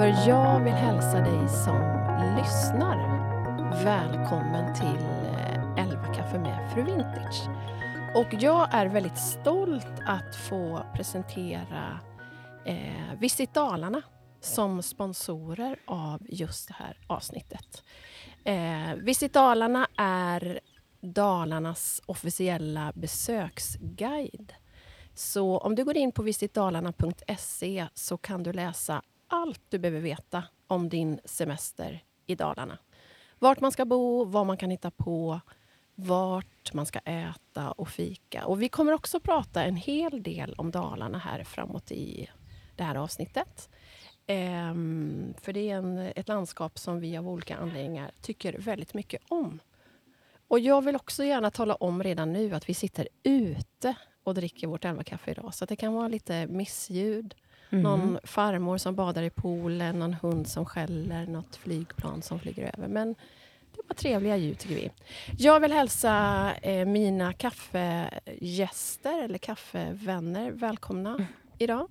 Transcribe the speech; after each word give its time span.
För 0.00 0.28
jag 0.28 0.64
vill 0.64 0.72
hälsa 0.72 1.20
dig 1.20 1.48
som 1.48 1.80
lyssnar 2.38 2.96
välkommen 3.84 4.74
till 4.74 5.04
eh, 5.04 5.90
11 5.90 6.14
kaffe 6.14 6.38
med 6.38 6.72
Fru 6.72 6.82
Vintage. 6.82 7.48
Och 8.14 8.42
jag 8.42 8.74
är 8.74 8.86
väldigt 8.86 9.18
stolt 9.18 10.00
att 10.06 10.36
få 10.36 10.86
presentera 10.94 12.00
eh, 12.64 13.18
Visit 13.18 13.54
Dalarna 13.54 14.02
som 14.40 14.82
sponsorer 14.82 15.76
av 15.86 16.20
just 16.28 16.68
det 16.68 16.74
här 16.78 16.98
avsnittet. 17.06 17.84
Eh, 18.44 18.94
Visit 18.96 19.32
Dalarna 19.32 19.88
är 19.96 20.60
Dalarnas 21.00 22.02
officiella 22.06 22.92
besöksguide. 22.94 24.52
Så 25.14 25.58
om 25.58 25.74
du 25.74 25.84
går 25.84 25.96
in 25.96 26.12
på 26.12 26.22
visitdalarna.se 26.22 27.86
så 27.94 28.16
kan 28.16 28.42
du 28.42 28.52
läsa 28.52 29.02
allt 29.30 29.60
du 29.68 29.78
behöver 29.78 30.00
veta 30.00 30.44
om 30.66 30.88
din 30.88 31.20
semester 31.24 32.04
i 32.26 32.34
Dalarna. 32.34 32.78
Vart 33.38 33.60
man 33.60 33.72
ska 33.72 33.84
bo, 33.84 34.24
vad 34.24 34.46
man 34.46 34.56
kan 34.56 34.70
hitta 34.70 34.90
på, 34.90 35.40
vart 35.94 36.72
man 36.72 36.86
ska 36.86 36.98
äta 36.98 37.70
och 37.70 37.88
fika. 37.88 38.46
Och 38.46 38.62
vi 38.62 38.68
kommer 38.68 38.92
också 38.92 39.20
prata 39.20 39.64
en 39.64 39.76
hel 39.76 40.22
del 40.22 40.54
om 40.54 40.70
Dalarna 40.70 41.18
här 41.18 41.44
framåt 41.44 41.92
i 41.92 42.30
det 42.76 42.84
här 42.84 42.94
avsnittet. 42.94 43.70
Ehm, 44.26 45.34
för 45.40 45.52
det 45.52 45.70
är 45.70 45.76
en, 45.76 45.98
ett 45.98 46.28
landskap 46.28 46.78
som 46.78 47.00
vi 47.00 47.16
av 47.16 47.28
olika 47.28 47.56
anledningar 47.56 48.10
tycker 48.20 48.58
väldigt 48.58 48.94
mycket 48.94 49.22
om. 49.28 49.60
Och 50.48 50.60
jag 50.60 50.84
vill 50.84 50.96
också 50.96 51.24
gärna 51.24 51.50
tala 51.50 51.74
om 51.74 52.02
redan 52.02 52.32
nu 52.32 52.54
att 52.54 52.68
vi 52.68 52.74
sitter 52.74 53.08
ute 53.22 53.94
och 54.22 54.34
dricker 54.34 54.66
vårt 54.66 54.84
elvakaffe 54.84 55.30
idag. 55.30 55.54
Så 55.54 55.64
det 55.64 55.76
kan 55.76 55.94
vara 55.94 56.08
lite 56.08 56.46
missljud. 56.46 57.34
Mm. 57.72 57.82
Någon 57.82 58.18
farmor 58.24 58.78
som 58.78 58.94
badar 58.94 59.22
i 59.22 59.30
poolen, 59.30 59.98
någon 59.98 60.14
hund 60.14 60.48
som 60.48 60.66
skäller, 60.66 61.26
något 61.26 61.56
flygplan 61.56 62.22
som 62.22 62.38
flyger 62.40 62.72
över. 62.78 62.88
Men 62.88 63.14
det 63.76 63.80
var 63.88 63.94
trevliga 63.94 64.36
ljud 64.36 64.58
tycker 64.58 64.74
vi. 64.74 64.90
Jag 65.38 65.60
vill 65.60 65.72
hälsa 65.72 66.52
eh, 66.62 66.86
mina 66.86 67.32
kaffegäster, 67.32 69.22
eller 69.24 69.38
kaffevänner, 69.38 70.50
välkomna 70.50 71.26
idag. 71.58 71.88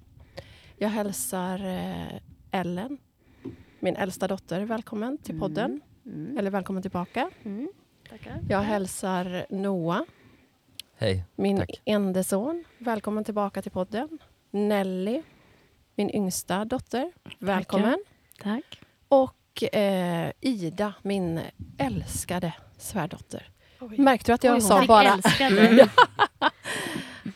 Jag 0.78 0.90
hälsar 0.90 1.66
eh, 1.66 2.20
Ellen, 2.52 2.98
min 3.80 3.96
äldsta 3.96 4.28
dotter, 4.28 4.62
välkommen 4.62 5.18
till 5.18 5.40
podden. 5.40 5.82
Mm. 6.06 6.38
Eller 6.38 6.52
välkommen 6.52 6.82
tillbaka. 6.82 7.30
Mm. 7.44 7.70
Tackar. 8.10 8.40
Jag 8.50 8.62
hälsar 8.62 9.46
Noah, 9.50 10.02
Hej. 10.98 11.24
min 11.36 11.58
Tack. 11.58 11.82
enda 11.86 12.24
son. 12.24 12.64
Välkommen 12.78 13.24
tillbaka 13.24 13.62
till 13.62 13.72
podden. 13.72 14.20
Nelly, 14.52 15.22
min 16.00 16.16
yngsta 16.16 16.66
dotter. 16.66 17.12
Välkommen. 17.40 18.04
Tack. 18.42 18.82
Och 19.08 19.74
eh, 19.74 20.32
Ida, 20.42 20.94
min 21.02 21.42
älskade 21.78 22.54
svärdotter. 22.78 23.50
Märkte 23.98 24.32
du 24.32 24.34
att 24.34 24.44
jag 24.44 24.56
Oj, 24.56 24.62
sa 24.62 24.86
bara... 24.86 25.14
älska 25.14 25.50
dig. 25.50 25.78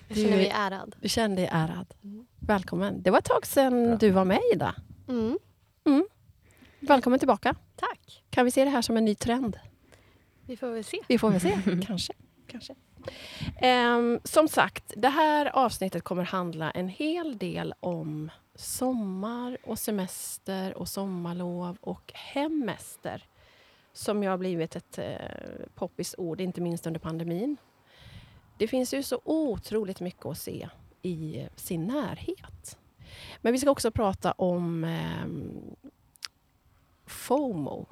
Jag 0.07 0.17
känner 0.17 0.37
mig 0.37 0.51
ärad. 0.55 0.95
Du 1.01 1.09
kände 1.09 1.35
dig 1.35 1.49
ärad. 1.51 1.93
Välkommen. 2.39 3.01
Det 3.03 3.11
var 3.11 3.17
ett 3.17 3.25
tag 3.25 3.45
sedan 3.45 3.87
Bra. 3.87 3.97
du 3.97 4.09
var 4.09 4.25
med, 4.25 4.39
Ida. 4.53 4.75
Mm. 5.07 5.37
Välkommen 6.79 7.19
tillbaka. 7.19 7.55
Tack. 7.75 8.23
Kan 8.29 8.45
vi 8.45 8.51
se 8.51 8.63
det 8.63 8.69
här 8.69 8.81
som 8.81 8.97
en 8.97 9.05
ny 9.05 9.15
trend? 9.15 9.57
Vi 10.45 10.57
får 10.57 10.69
väl 10.71 10.83
se. 10.83 10.97
Vi 11.07 11.17
får 11.17 11.29
väl 11.29 11.41
se. 11.41 11.57
Kanske. 11.87 12.13
Kanske. 12.47 12.75
Ehm, 13.61 14.19
som 14.23 14.47
sagt, 14.47 14.93
det 14.97 15.09
här 15.09 15.45
avsnittet 15.45 16.03
kommer 16.03 16.23
handla 16.23 16.71
en 16.71 16.87
hel 16.87 17.37
del 17.37 17.73
om 17.79 18.31
sommar 18.63 19.57
och 19.63 19.79
semester 19.79 20.77
och 20.77 20.87
sommarlov 20.87 21.77
och 21.81 22.11
hemester. 22.13 23.23
Som 23.93 24.23
ju 24.23 24.29
har 24.29 24.37
blivit 24.37 24.75
ett 24.75 24.97
eh, 24.97 25.15
poppis 25.75 26.15
ord, 26.17 26.41
inte 26.41 26.61
minst 26.61 26.87
under 26.87 26.99
pandemin. 26.99 27.57
Det 28.57 28.67
finns 28.67 28.93
ju 28.93 29.03
så 29.03 29.21
otroligt 29.23 29.99
mycket 29.99 30.25
att 30.25 30.37
se 30.37 30.69
i 31.01 31.47
sin 31.55 31.85
närhet. 31.85 32.77
Men 33.41 33.53
vi 33.53 33.59
ska 33.59 33.71
också 33.71 33.91
prata 33.91 34.31
om 34.31 34.83
eh, 34.83 35.25
FOMO. 37.05 37.85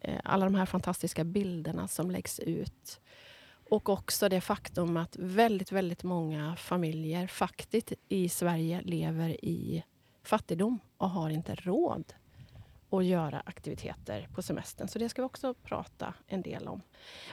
Eh, 0.00 0.20
alla 0.24 0.44
de 0.44 0.54
här 0.54 0.66
fantastiska 0.66 1.24
bilderna 1.24 1.88
som 1.88 2.10
läggs 2.10 2.40
ut. 2.40 3.00
Och 3.70 3.88
också 3.88 4.28
det 4.28 4.40
faktum 4.40 4.96
att 4.96 5.16
väldigt, 5.16 5.72
väldigt 5.72 6.02
många 6.02 6.56
familjer 6.56 7.26
faktiskt 7.26 7.92
i 8.08 8.28
Sverige 8.28 8.80
lever 8.84 9.44
i 9.44 9.84
fattigdom 10.28 10.78
och 10.96 11.10
har 11.10 11.30
inte 11.30 11.54
råd 11.54 12.14
att 12.90 13.04
göra 13.04 13.42
aktiviteter 13.46 14.28
på 14.34 14.42
semestern. 14.42 14.88
Så 14.88 14.98
det 14.98 15.08
ska 15.08 15.22
vi 15.22 15.26
också 15.26 15.54
prata 15.54 16.14
en 16.26 16.42
del 16.42 16.68
om. 16.68 16.82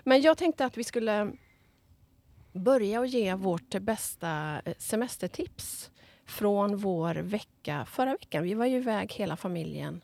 Men 0.04 0.22
jag 0.22 0.38
tänkte 0.38 0.66
att 0.66 0.78
vi 0.78 0.84
skulle 0.84 1.32
börja 2.54 3.00
och 3.00 3.08
ge 3.08 3.34
vårt 3.34 3.80
bästa 3.80 4.62
eh, 4.66 4.74
semestertips 4.78 5.92
från 6.26 6.78
vår 6.78 7.16
vecka 7.16 7.86
förra 7.86 8.12
veckan. 8.12 8.44
Vi 8.44 8.54
var 8.54 8.66
ju 8.66 8.78
iväg 8.78 9.14
hela 9.14 9.38
familjen 9.38 10.02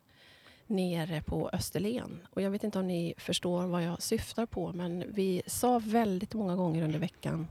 nere 0.67 1.21
på 1.21 1.49
Österlen. 1.53 2.27
Och 2.29 2.41
jag 2.41 2.51
vet 2.51 2.63
inte 2.63 2.79
om 2.79 2.87
ni 2.87 3.13
förstår 3.17 3.67
vad 3.67 3.83
jag 3.83 4.01
syftar 4.01 4.45
på, 4.45 4.73
men 4.73 5.03
vi 5.13 5.41
sa 5.45 5.79
väldigt 5.79 6.33
många 6.33 6.55
gånger 6.55 6.83
under 6.83 6.99
veckan 6.99 7.47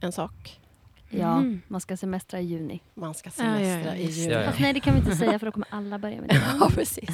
en 0.00 0.12
sak. 0.12 0.60
Ja, 1.10 1.36
Mm. 1.38 1.60
man 1.68 1.80
ska 1.80 1.96
semestra 1.96 2.40
i 2.40 2.44
juni. 2.44 2.80
Man 2.94 3.14
ska 3.14 3.30
Ja, 3.38 3.44
ja, 3.44 3.52
ja, 3.52 3.58
semestra 3.66 3.96
i 3.96 4.06
juni. 4.10 4.32
Ja, 4.32 4.40
ja. 4.40 4.46
Fast 4.46 4.60
nej, 4.60 4.72
det 4.72 4.80
kan 4.80 4.94
vi 4.94 5.00
inte 5.00 5.16
säga 5.16 5.38
för 5.38 5.46
då 5.46 5.52
kommer 5.52 5.68
alla 5.70 5.98
börja 5.98 6.20
med 6.20 6.28
det. 6.28 6.42
Ja, 6.60 6.70
precis. 6.74 7.08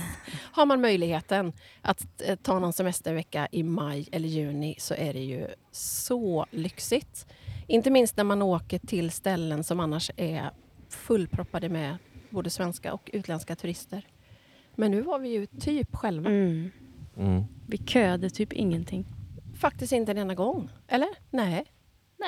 Har 0.53 0.67
man 0.67 0.81
möjligheten 0.81 1.53
att 1.83 2.07
eh, 2.27 2.37
ta 2.37 2.59
någon 2.59 2.73
semestervecka 2.73 3.49
i 3.53 3.63
maj 3.63 4.09
eller 4.13 4.29
juni 4.29 4.75
så 4.79 4.95
är 4.95 5.13
det 5.13 5.25
ju 5.25 5.47
så 5.73 6.47
lyxigt. 6.51 7.27
Inte 7.67 7.91
minst 7.91 8.17
när 8.17 8.25
man 8.25 8.43
åker 8.43 8.79
till 8.79 9.11
ställen 9.11 9.65
som 9.65 9.81
annars 9.81 10.11
är 10.17 10.51
fullproppade 10.89 11.69
med 11.69 11.97
både 12.31 12.51
svenska 12.51 12.93
och 12.95 13.11
utländska 13.13 13.57
turister. 13.57 14.07
Men 14.75 14.91
nu 14.91 15.03
var 15.03 15.19
vi 15.19 15.29
ju 15.29 15.47
typ 15.47 15.97
själva. 15.97 16.31
Mm. 16.31 16.71
Mm. 17.17 17.43
Vi 17.67 17.79
köade 17.79 18.31
typ 18.31 18.53
ingenting. 18.53 19.07
Faktiskt 19.57 19.93
inte 19.93 20.13
en 20.13 20.19
enda 20.19 20.35
gång. 20.35 20.69
Eller? 20.89 21.09
Nej. 21.31 21.65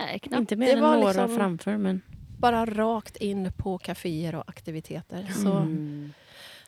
Nej, 0.01 0.19
knappt. 0.19 0.41
Inte 0.41 0.57
mer 0.57 0.67
det 0.67 0.73
än 0.73 0.81
var 0.83 0.95
några 0.97 1.07
liksom- 1.13 1.37
framför, 1.37 1.77
men 1.77 2.03
Bara 2.39 2.67
rakt 2.67 3.17
in 3.17 3.53
på 3.57 3.79
kaféer 3.79 4.35
och 4.35 4.45
aktiviteter. 4.49 5.27
Så 5.43 5.53
Mm. 5.53 6.13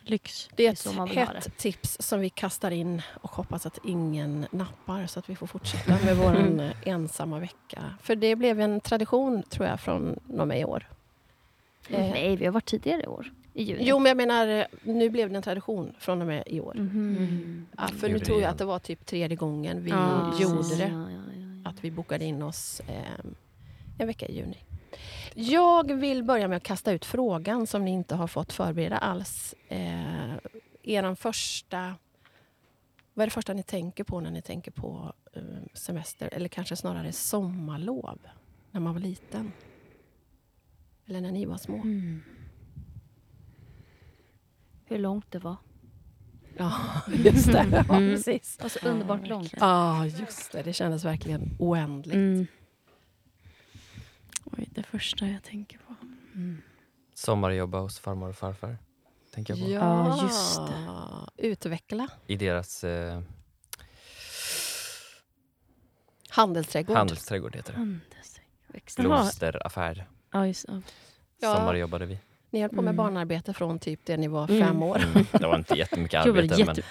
lyx. 0.02 0.48
det 0.56 0.66
är 0.66 0.70
Det 0.70 0.72
är 0.72 0.76
så 0.76 0.92
man 0.92 1.06
ett 1.08 1.12
vill 1.12 1.18
ha 1.26 1.34
hett 1.34 1.56
tips 1.56 1.96
som 2.00 2.20
vi 2.20 2.30
kastar 2.30 2.70
in 2.70 3.02
och 3.20 3.30
hoppas 3.30 3.66
att 3.66 3.78
ingen 3.84 4.46
nappar 4.50 5.06
så 5.06 5.18
att 5.18 5.30
vi 5.30 5.36
får 5.36 5.46
fortsätta 5.46 5.98
med 6.04 6.16
vår 6.16 6.36
Mm. 6.36 6.70
ensamma 6.84 7.38
vecka. 7.38 7.82
För 8.02 8.16
det 8.16 8.36
blev 8.36 8.60
en 8.60 8.80
tradition 8.80 9.42
tror 9.42 9.66
jag 9.66 9.80
från 9.80 10.18
och 10.38 10.48
med 10.48 10.60
i 10.60 10.64
år. 10.64 10.88
Eh, 11.88 12.00
Nej, 12.10 12.36
vi 12.36 12.44
har 12.44 12.52
varit 12.52 12.66
tidigare 12.66 13.02
i 13.02 13.06
år. 13.06 13.32
I 13.54 13.62
juni. 13.62 13.82
Jo, 13.84 13.98
men 13.98 14.06
jag 14.10 14.16
menar, 14.16 14.66
nu 14.82 15.10
blev 15.10 15.30
det 15.30 15.36
en 15.36 15.42
tradition 15.42 15.92
från 15.98 16.20
och 16.20 16.26
med 16.26 16.42
i 16.46 16.60
år. 16.60 16.74
Mhm. 16.74 17.16
Mm. 17.16 17.66
Ja, 17.76 17.86
för 17.88 18.08
nu 18.08 18.18
det 18.18 18.24
tror 18.24 18.40
jag 18.40 18.50
att 18.50 18.58
det 18.58 18.64
var 18.64 18.78
typ 18.78 19.06
tredje 19.06 19.36
gången 19.36 19.82
vi 19.82 19.90
Ja, 19.90 20.34
gjorde 20.40 20.56
precis. 20.56 20.78
det. 20.78 20.84
Ja, 20.88 21.10
ja, 21.10 21.10
ja, 21.10 21.37
ja. 21.37 21.37
Att 21.64 21.84
vi 21.84 21.90
bokade 21.90 22.24
in 22.24 22.42
oss 22.42 22.80
eh, 22.80 23.24
en 23.98 24.06
vecka 24.06 24.26
i 24.26 24.36
juni. 24.36 24.58
Jag 25.34 25.92
vill 25.92 26.24
börja 26.24 26.48
med 26.48 26.56
att 26.56 26.62
kasta 26.62 26.92
ut 26.92 27.04
frågan 27.04 27.66
som 27.66 27.84
ni 27.84 27.90
inte 27.90 28.14
har 28.14 28.26
fått 28.26 28.52
förbereda 28.52 28.98
alls. 28.98 29.54
Eh, 29.68 30.34
eran 30.82 31.16
första... 31.16 31.94
Vad 33.14 33.22
är 33.22 33.26
det 33.26 33.30
första 33.30 33.52
ni 33.52 33.62
tänker 33.62 34.04
på 34.04 34.20
när 34.20 34.30
ni 34.30 34.42
tänker 34.42 34.70
på 34.70 35.12
eh, 35.32 35.42
semester? 35.74 36.28
Eller 36.32 36.48
kanske 36.48 36.76
snarare 36.76 37.12
sommarlov, 37.12 38.18
när 38.70 38.80
man 38.80 38.94
var 38.94 39.00
liten? 39.00 39.52
Eller 41.06 41.20
när 41.20 41.32
ni 41.32 41.44
var 41.44 41.56
små? 41.56 41.76
Mm. 41.76 42.22
Hur 44.84 44.98
långt 44.98 45.30
det 45.30 45.38
var. 45.38 45.56
Ja, 46.58 46.72
just 47.08 47.46
det. 47.46 47.66
Ja, 47.88 47.96
Mm. 47.96 48.14
precis. 48.14 48.58
Och 48.62 48.70
så 48.72 48.88
underbart 48.88 49.26
långt. 49.28 49.54
Ja, 49.60 50.06
just 50.06 50.52
det. 50.52 50.62
Det 50.62 50.72
kändes 50.72 51.04
verkligen 51.04 51.56
oändligt. 51.58 52.14
Mm. 52.14 52.46
Oj, 54.44 54.68
det 54.70 54.82
första 54.82 55.26
jag 55.26 55.42
tänker 55.42 55.78
på. 55.78 55.94
Mm. 56.34 56.62
Sommarjobba 57.14 57.80
hos 57.80 57.98
farmor 57.98 58.28
och 58.28 58.36
farfar. 58.36 58.78
Tänker 59.34 59.54
jag 59.56 59.64
på. 59.66 59.70
Ja, 59.72 60.22
just 60.22 60.60
Utveckla. 61.36 62.08
I 62.26 62.36
deras 62.36 62.84
eh, 62.84 63.20
Handelsträdgård. 66.28 66.96
handelsträdgård 66.96 67.56
heter 67.56 67.72
det. 67.72 67.78
Handels- 67.78 68.40
Växter. 68.66 69.02
Jaha. 69.02 69.16
Blomsteraffär. 69.18 70.06
Ja, 70.32 70.46
just 70.46 70.64
ja. 70.68 70.80
Ja. 71.40 71.54
Sommarjobbade 71.56 72.06
vi. 72.06 72.18
Ni 72.50 72.60
höll 72.60 72.68
på 72.70 72.74
med 72.76 72.82
Mm. 72.84 72.96
barnarbete 72.96 73.52
från 73.52 73.78
typ 73.78 74.00
det 74.04 74.16
ni 74.16 74.28
var 74.28 74.50
Mm. 74.50 74.66
fem 74.66 74.82
år. 74.82 74.96
Mm. 75.14 75.26
Det 75.32 75.46
var 75.46 75.56
inte 75.56 75.74
jättemycket 75.74 76.26
arbete 76.26 76.48
men 76.48 76.58
jätte- 76.58 76.82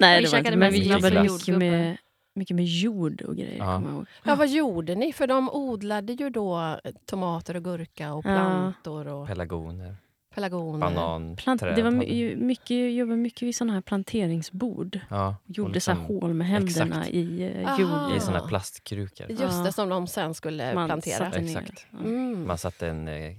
Nej, 0.00 0.18
Vi 0.20 0.24
det 0.26 0.30
var 0.32 0.38
inte, 0.38 0.56
men 0.56 0.72
vi 0.72 0.92
jobbade 0.92 1.22
mycket 1.22 1.58
med, 1.58 1.96
mycket 2.34 2.56
med 2.56 2.64
jord 2.64 3.22
och 3.22 3.36
grejer. 3.36 3.58
Ja. 3.58 3.64
kommer 3.74 3.88
jag 3.88 3.94
ihåg. 3.96 4.06
Ja, 4.24 4.34
vad 4.34 4.48
gjorde 4.48 4.94
ni? 4.94 5.12
För 5.12 5.26
de 5.26 5.48
odlade 5.50 6.12
ju 6.12 6.30
då 6.30 6.80
tomater 7.06 7.56
och 7.56 7.64
gurka 7.64 8.12
och 8.14 8.22
plantor. 8.22 9.06
Och... 9.08 9.26
pelargoner. 9.26 9.96
Pelargoner. 10.34 10.78
Banan, 10.78 11.36
Plant, 11.36 11.60
träd 11.60 11.76
det 11.76 11.82
var 11.82 11.90
my- 11.90 12.36
mycket, 12.36 12.70
jag 12.76 12.90
jobbade 12.90 13.16
mycket 13.16 13.42
vid 13.42 13.56
såna 13.56 13.72
här 13.72 13.80
planteringsbord. 13.80 15.00
Ja, 15.10 15.36
Gjorde 15.46 15.76
och 15.76 15.82
så 15.82 15.90
här 15.90 15.98
liksom 15.98 16.20
hål 16.20 16.34
med 16.34 16.46
händerna 16.46 16.96
exakt. 16.96 17.14
i 17.14 17.52
uh, 17.62 17.68
Aha. 17.68 17.80
jord. 17.80 18.16
I 18.16 18.20
såna 18.20 18.38
här 18.38 18.46
plastkrukor. 18.46 19.26
Just 19.30 19.42
Ja. 19.42 19.62
det, 19.64 19.72
som 19.72 19.88
de 19.88 20.06
sen 20.06 20.34
skulle 20.34 20.74
Man 20.74 20.88
plantera. 20.88 21.16
satte. 21.18 21.38
Exakt. 21.38 21.86
Mm. 22.04 22.46
Man 22.46 22.58
satte 22.58 22.88
en, 22.88 23.08
eh, 23.08 23.32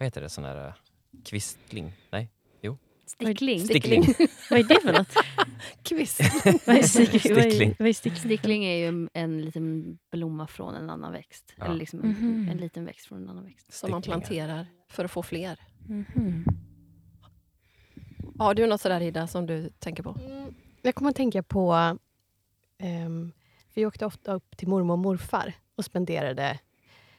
vad 0.00 0.06
heter 0.06 0.20
det, 0.20 0.28
sån 0.28 0.44
här 0.44 0.66
eh, 0.66 0.72
kvistling? 1.24 1.92
Nej, 2.10 2.30
Stickling. 3.06 3.60
stickling. 3.60 4.04
Vad 4.50 4.58
är 4.60 4.64
det 4.64 4.80
för 4.82 4.92
något? 4.92 5.14
Kvist. 5.82 6.20
Vad 6.66 6.76
är 6.76 6.82
stick- 6.82 7.28
vad 7.34 7.38
är- 7.38 7.50
Stickling. 7.50 7.74
vad 7.78 7.88
är 7.88 7.92
stickling? 7.92 8.20
Stickling 8.20 8.64
är 8.64 8.76
ju 8.76 8.86
en, 8.88 9.08
en 9.12 9.42
liten 9.42 9.98
blomma 10.10 10.46
från 10.46 10.74
en 10.74 10.90
annan 10.90 11.12
växt. 11.12 11.52
Ja. 11.56 11.64
Eller 11.64 11.74
liksom 11.74 11.98
Mhm. 12.00 12.48
en 12.50 12.56
liten 12.56 12.84
växt 12.84 13.06
från 13.06 13.22
en 13.22 13.28
annan 13.28 13.44
växt. 13.44 13.72
Som 13.72 13.90
man 13.90 14.02
planterar 14.02 14.66
för 14.88 15.04
att 15.04 15.10
få 15.10 15.22
fler. 15.22 15.58
Mhm. 15.88 16.44
Har 18.38 18.54
du 18.54 18.66
något 18.66 18.80
sådär 18.80 19.00
Ida 19.00 19.26
som 19.26 19.46
du 19.46 19.70
tänker 19.78 20.02
på? 20.02 20.16
Mm, 20.24 20.54
Jag 20.82 20.94
kommer 20.94 21.10
att 21.10 21.16
tänka 21.16 21.42
på... 21.42 21.96
ehm, 22.78 23.32
vi 23.74 23.86
åkte 23.86 24.06
ofta 24.06 24.32
upp 24.34 24.56
till 24.56 24.68
mormor 24.68 24.92
och 24.92 24.98
morfar 24.98 25.52
och 25.76 25.84
spenderade 25.84 26.58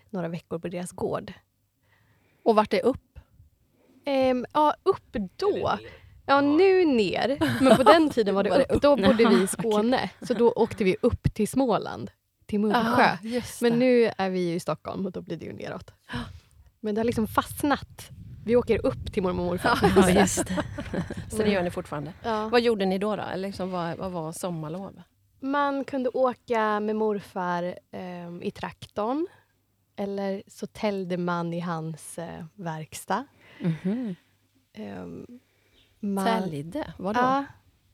några 0.09 0.27
veckor 0.27 0.59
på 0.59 0.67
deras 0.67 0.91
gård. 0.91 1.33
Och 2.43 2.55
vart 2.55 2.73
är 2.73 2.85
upp? 2.85 3.19
Ehm, 4.05 4.45
ja, 4.53 4.75
upp 4.83 5.15
då. 5.35 5.79
Ja, 6.25 6.41
nu 6.41 6.85
ner. 6.85 7.37
Men 7.63 7.77
på 7.77 7.83
den 7.83 8.09
tiden 8.09 8.35
var 8.35 8.43
det 8.43 8.65
upp. 8.69 8.81
Då 8.81 8.95
bodde 8.95 9.25
vi 9.29 9.43
i 9.43 9.47
Skåne. 9.57 10.09
Så 10.21 10.33
då 10.33 10.51
åkte 10.51 10.83
vi 10.83 10.95
upp 11.01 11.33
till 11.33 11.47
Småland, 11.47 12.11
till 12.45 12.59
Mullsjö. 12.59 12.79
Aha, 12.79 13.17
just 13.21 13.61
Men 13.61 13.79
nu 13.79 14.11
är 14.17 14.29
vi 14.29 14.39
ju 14.49 14.55
i 14.55 14.59
Stockholm 14.59 15.05
och 15.05 15.11
då 15.11 15.21
blir 15.21 15.37
det 15.37 15.45
ju 15.45 15.53
neråt. 15.53 15.91
Men 16.79 16.95
det 16.95 16.99
har 16.99 17.05
liksom 17.05 17.27
fastnat. 17.27 18.09
Vi 18.45 18.55
åker 18.55 18.85
upp 18.85 19.13
till 19.13 19.23
mormor 19.23 19.43
och 19.43 19.49
morfar. 19.51 19.79
Ja, 19.95 20.09
just 20.09 20.47
det. 20.47 20.63
Så 21.29 21.37
det 21.37 21.49
gör 21.49 21.63
ni 21.63 21.71
fortfarande. 21.71 22.13
Ja. 22.23 22.47
Vad 22.47 22.61
gjorde 22.61 22.85
ni 22.85 22.97
då? 22.97 23.15
då? 23.15 23.23
Eller 23.23 23.47
liksom, 23.47 23.71
vad, 23.71 23.97
vad 23.97 24.11
var 24.11 24.31
sommarlov? 24.31 25.01
Man 25.39 25.83
kunde 25.83 26.09
åka 26.09 26.79
med 26.79 26.95
morfar 26.95 27.75
ehm, 27.91 28.43
i 28.43 28.51
traktorn. 28.51 29.27
Eller 30.01 30.43
så 30.47 30.67
täljde 30.67 31.17
man 31.17 31.53
i 31.53 31.59
hans 31.59 32.17
eh, 32.19 32.45
verkstad. 32.55 33.25
Mhm. 33.59 34.15
Ehm, 34.73 35.25
man- 35.99 36.25
Täljde? 36.25 36.93
Vadå? 36.97 37.19
Ja, 37.19 37.45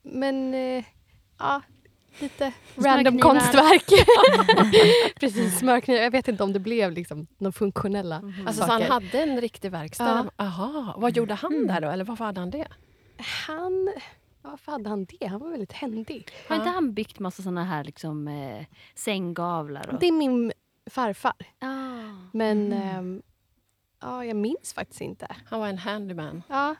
men 0.01 0.53
eh, 0.53 0.83
ja, 1.39 1.61
lite 2.19 2.51
random 2.75 3.19
konstverk. 3.29 3.85
Precis, 5.19 5.59
smörknivar. 5.59 6.01
Jag 6.01 6.11
vet 6.11 6.27
inte 6.27 6.43
om 6.43 6.53
det 6.53 6.59
blev 6.59 6.91
liksom 6.91 7.27
några 7.37 7.51
funktionella 7.51 8.21
Mhm. 8.21 8.47
Alltså, 8.47 8.63
så 8.63 8.71
han 8.71 8.81
saker. 8.81 8.93
hade 8.93 9.23
en 9.23 9.41
riktig 9.41 9.71
verkstad? 9.71 10.29
Aha, 10.37 10.95
vad 10.97 11.17
gjorde 11.17 11.33
han 11.33 11.67
där 11.67 11.81
då? 11.81 11.89
Eller 11.89 12.03
varför 12.05 12.25
hade 12.25 12.39
han 12.39 12.49
det? 12.49 12.67
Han... 13.47 13.93
Varför 14.41 14.71
hade 14.71 14.89
han 14.89 15.05
det? 15.05 15.25
Han 15.27 15.39
var 15.39 15.49
väldigt 15.49 15.71
händig. 15.73 16.27
Har 16.47 16.55
inte 16.55 16.69
han 16.69 16.93
byggt 16.93 17.19
massa 17.19 17.43
såna 17.43 17.63
här 17.63 17.83
liksom, 17.83 18.27
eh, 18.27 18.65
sänggavlar? 18.95 19.89
Och... 19.93 19.99
Det 19.99 20.07
är 20.07 20.11
min 20.11 20.51
farfar. 20.89 21.33
Ah. 21.59 21.67
Men 22.33 22.71
Mm. 22.73 22.73
ehm, 22.97 23.21
ja, 24.01 24.25
jag 24.25 24.35
minns 24.37 24.73
faktiskt 24.73 25.01
inte. 25.01 25.27
Han 25.45 25.59
var 25.59 25.67
en 25.67 25.77
handyman. 25.77 26.43
Ja. 26.49 26.75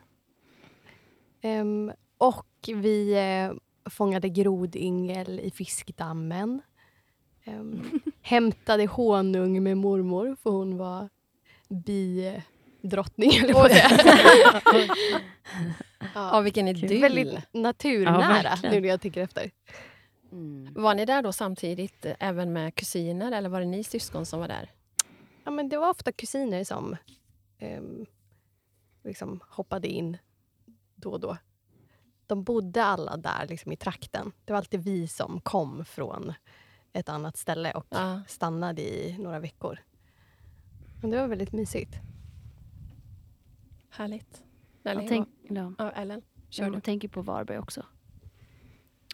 Ehm, 1.42 1.92
och 2.18 2.48
vi 2.76 3.14
eh, 3.14 3.52
fångade 3.90 4.30
grodyngel 4.30 5.40
i 5.40 5.52
fiskdammen. 5.52 6.62
Ehm, 7.44 8.00
hämtade 8.22 8.86
honung 8.88 9.64
med 9.64 9.78
mormor, 9.78 10.36
för 10.44 10.50
hon 10.50 10.78
var 10.78 11.10
bidrottning, 11.70 13.32
eller 13.36 13.54
på 13.54 13.68
det. 13.68 14.00
Ja, 16.14 16.40
vilken 16.42 16.68
idyll. 16.68 17.02
Väldigt 17.02 17.34
Ja, 17.34 17.40
naturnära, 17.60 18.28
verkligen. 18.28 18.76
nu 18.76 18.82
när 18.82 18.90
jag 18.90 19.02
tänker 19.02 19.22
efter. 19.24 19.52
Mm. 20.32 20.74
Var 20.74 20.96
ni 20.96 21.06
där 21.06 21.22
då 21.22 21.32
samtidigt, 21.32 22.06
eh, 22.06 22.16
även 22.20 22.54
med 22.54 22.76
kusiner? 22.76 23.32
Eller 23.32 23.50
var 23.50 23.60
det 23.60 23.66
ni 23.66 23.84
syskon 23.84 24.26
som 24.26 24.40
var 24.40 24.48
där? 24.48 24.72
Ja, 25.44 25.52
men 25.52 25.70
det 25.70 25.78
var 25.78 25.90
ofta 25.90 26.12
kusiner 26.12 26.64
som 26.64 26.96
ehm, 27.58 28.06
liksom 29.04 29.40
hoppade 29.50 29.88
in 29.88 30.18
då 30.96 31.12
och 31.12 31.20
då. 31.20 31.38
De 32.28 32.44
bodde 32.44 32.84
alla 32.84 33.18
där 33.18 33.48
liksom, 33.50 33.72
i 33.72 33.76
trakten. 33.78 34.32
Det 34.46 34.54
var 34.54 34.58
alltid 34.58 34.80
vi 34.84 35.08
som 35.08 35.42
kom 35.42 35.86
från 35.86 36.34
ett 36.94 37.10
annat 37.10 37.38
ställe 37.38 37.72
och 37.74 37.86
Ja. 37.90 38.22
stannade 38.28 38.82
i 38.82 39.18
några 39.20 39.40
veckor. 39.40 39.80
Men 41.02 41.12
det 41.12 41.18
var 41.22 41.28
väldigt 41.28 41.52
mysigt. 41.52 41.96
Härligt. 43.90 44.44
Nelly, 44.84 45.02
Jag 45.02 45.10
tänk, 45.10 45.30
ja. 45.50 45.74
ja, 45.78 45.92
Ellen, 45.92 46.22
kör 46.50 46.66
du. 46.70 46.74
Jag 46.74 46.84
tänker 46.84 47.08
på 47.08 47.22
Varberg 47.22 47.60
också. 47.60 47.86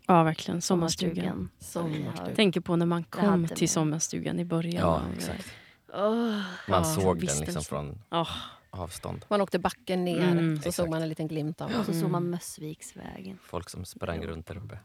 Ja, 0.08 0.24
verkligen. 0.24 0.62
Sommarstugan. 0.62 1.50
Sommarstugan. 1.60 2.14
Jag 2.28 2.36
tänker 2.36 2.62
på 2.62 2.76
när 2.76 2.86
man 2.86 3.04
kom 3.04 3.48
till 3.48 3.70
sommarstugan 3.70 4.40
i 4.40 4.46
början. 4.46 4.82
Ja, 4.88 5.02
exakt. 5.18 5.48
Oh. 5.94 6.32
Man 6.32 6.44
Ja, 6.68 6.84
såg 6.84 7.26
den 7.26 7.40
liksom 7.40 7.64
från 7.64 8.02
Ja. 8.10 8.28
avstånd. 8.70 9.26
Man 9.30 9.42
åkte 9.42 9.60
backen 9.60 10.06
ner, 10.06 10.32
Mm, 10.32 10.56
så 10.58 10.62
såg 10.62 10.68
exakt. 10.70 10.90
man 10.90 11.02
en 11.02 11.10
liten 11.10 11.28
glimt 11.28 11.62
av 11.62 11.72
Och 11.80 11.86
så 11.86 11.94
såg 11.94 12.10
man 12.10 12.30
Mössviksvägen. 12.30 13.38
Folk 13.44 13.70
som 13.70 13.86
sprang 13.86 14.26
runt 14.26 14.48
där 14.48 14.58
uppe. 14.58 14.78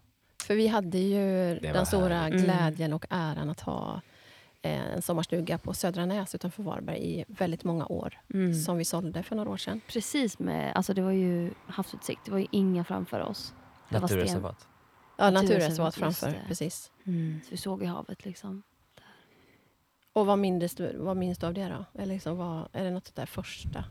För 0.43 0.55
vi 0.55 0.67
hade 0.69 0.99
ju 0.99 1.59
den 1.59 1.87
stora 1.87 2.15
härligt. 2.15 2.35
Mm. 2.35 2.45
glädjen 2.45 2.93
och 2.93 3.07
äran 3.11 3.51
att 3.51 3.61
ha 3.61 4.01
eh, 4.63 4.93
en 4.95 5.03
sommarstuga 5.03 5.59
på 5.59 5.75
Södra 5.75 6.07
Näs 6.07 6.35
utanför 6.35 6.63
Varberg 6.63 6.99
i 7.21 7.25
väldigt 7.29 7.65
många 7.65 7.87
år. 7.87 8.21
Mm. 8.35 8.55
Som 8.55 8.77
vi 8.79 8.85
sålde 8.85 9.23
för 9.23 9.37
några 9.37 9.51
år 9.51 9.57
sedan. 9.57 9.81
Precis 9.89 10.39
med, 10.39 10.73
alltså 10.77 10.95
det 10.95 11.03
var 11.03 11.11
ju 11.11 11.51
havsutsikt, 11.67 12.21
det 12.25 12.31
var 12.31 12.39
ju 12.39 12.47
inga 12.51 12.85
framför 12.85 13.21
oss. 13.21 13.55
Naturreservat. 13.89 14.69
Ja, 15.19 15.31
Naturreservat, 15.31 15.95
framför. 15.95 16.45
Precis. 16.49 16.91
Mm. 17.07 17.41
Så 17.45 17.51
vi 17.51 17.57
såg 17.57 17.83
ju 17.83 17.89
havet 17.89 18.25
liksom. 18.25 18.63
Och 20.13 20.27
vad 20.27 20.39
minns 20.39 20.75
du, 20.75 20.97
vad 20.97 21.17
minns 21.17 21.39
du 21.39 21.47
av 21.47 21.55
det 21.55 21.69
då? 21.69 22.01
Eller 22.03 22.15
liksom, 22.15 22.37
vad, 22.37 22.69
är 22.73 22.85
det 22.85 22.91
något 22.91 23.15
där 23.15 23.27
första, 23.27 23.85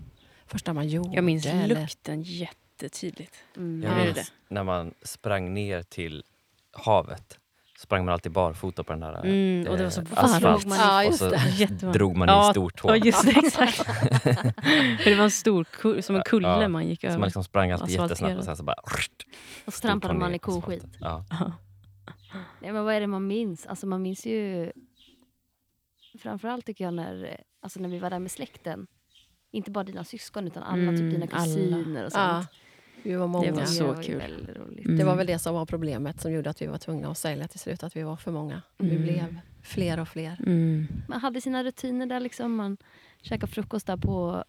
första 0.46 0.74
man 0.74 0.88
gjorde? 0.88 1.16
Jag 1.16 1.24
minns 1.24 1.46
eller? 1.46 1.82
lukten 1.82 2.22
jättetydligt. 2.22 3.36
Mm. 3.58 3.84
Jag 3.84 4.06
minns 4.06 4.16
det? 4.16 4.26
när 4.48 4.64
man 4.64 4.94
sprang 5.02 5.54
ner 5.54 5.84
till 5.84 6.24
havet. 6.72 7.40
Sprang 7.78 8.06
man 8.06 8.14
alltid 8.14 8.32
barfota 8.32 8.84
på 8.84 8.94
den 8.94 9.00
där 9.00 9.20
Mm, 9.26 9.68
och 9.72 9.78
det 9.78 9.84
var 9.84 9.90
så 9.90 10.02
eh, 10.02 10.08
varmt. 10.08 10.20
asfalt. 10.36 10.66
Man- 10.66 10.78
Ja, 10.78 10.98
Och 11.00 11.06
just 11.06 11.20
så 11.20 11.30
det. 11.30 11.66
Drog 11.94 12.18
man 12.18 12.28
Ja, 12.28 12.50
i 12.50 12.54
stortå. 12.54 12.88
Ja, 12.90 12.96
just 12.96 13.26
det. 13.26 13.32
Exakt. 13.32 13.76
För 15.04 15.10
det 15.10 15.16
var 15.16 15.24
en 15.24 15.32
stor 15.32 15.64
kull, 15.64 16.04
som 16.04 16.16
en 16.16 16.22
kulle 16.26 16.48
Ja, 16.48 16.68
man 16.68 16.88
gick 16.88 17.02
Så 17.02 17.08
över. 17.08 17.18
man 17.18 17.28
liksom 17.28 17.44
sprang 17.44 17.72
alltid 17.72 17.90
jättesnabbt 17.90 18.38
och 18.38 18.44
sen 18.44 18.58
så 18.58 18.64
bara... 18.64 18.76
Och 19.66 19.74
så 19.74 19.82
trampade 19.82 20.14
man 20.14 20.36
i 20.36 20.40
koskit. 20.40 20.86
Ja. 21.00 21.26
Nej, 22.62 22.72
men 22.72 22.84
vad 22.86 22.94
är 22.94 23.00
det 23.02 23.08
man 23.08 23.28
minns? 23.28 23.66
Alltså 23.66 23.88
man 23.88 24.02
minns 24.02 24.26
ju... 24.26 24.72
Framförallt 26.20 26.66
tycker 26.66 26.84
jag 26.84 26.94
när, 26.94 27.42
alltså 27.62 27.80
när 27.80 27.90
vi 27.90 28.00
var 28.00 28.10
där 28.10 28.20
med 28.20 28.32
släkten. 28.32 28.88
Inte 29.52 29.72
bara 29.72 29.84
dina 29.84 30.04
syskon 30.04 30.48
utan 30.48 30.64
alla, 30.64 30.92
typ 30.92 31.00
Mm, 31.00 31.10
dina 31.10 31.26
alla. 31.32 31.44
kusiner 31.46 32.06
och 32.06 32.12
Ja, 32.14 32.46
vi 33.04 33.16
var 33.16 33.28
många. 33.28 33.46
Det 33.46 33.52
var 33.52 33.66
så 33.66 33.94
kul. 33.96 34.22
Mm. 34.86 34.98
Det 34.98 35.04
var 35.04 35.16
väl 35.16 35.28
det 35.28 35.40
som 35.40 35.54
var 35.56 35.66
problemet 35.66 36.22
som 36.22 36.32
gjorde 36.32 36.50
att 36.50 36.62
vi 36.62 36.68
var 36.68 36.78
tvungna 36.78 37.12
att 37.12 37.18
sälja 37.18 37.48
till 37.48 37.60
slut. 37.60 37.84
Att 37.84 37.96
vi 37.96 38.04
var 38.04 38.16
för 38.18 38.32
många. 38.32 38.62
Vi 38.78 38.90
Mm. 38.90 39.02
blev 39.04 39.40
fler 39.62 40.00
och 40.00 40.08
fler. 40.08 40.38
Mm. 40.46 40.88
Man 41.08 41.20
hade 41.22 41.42
sina 41.42 41.64
rutiner 41.64 42.06
där. 42.06 42.20
Liksom. 42.20 42.56
Man 42.56 42.78
käkade 43.22 43.52
frukost 43.52 43.88
där 43.88 43.98
på, 43.98 44.44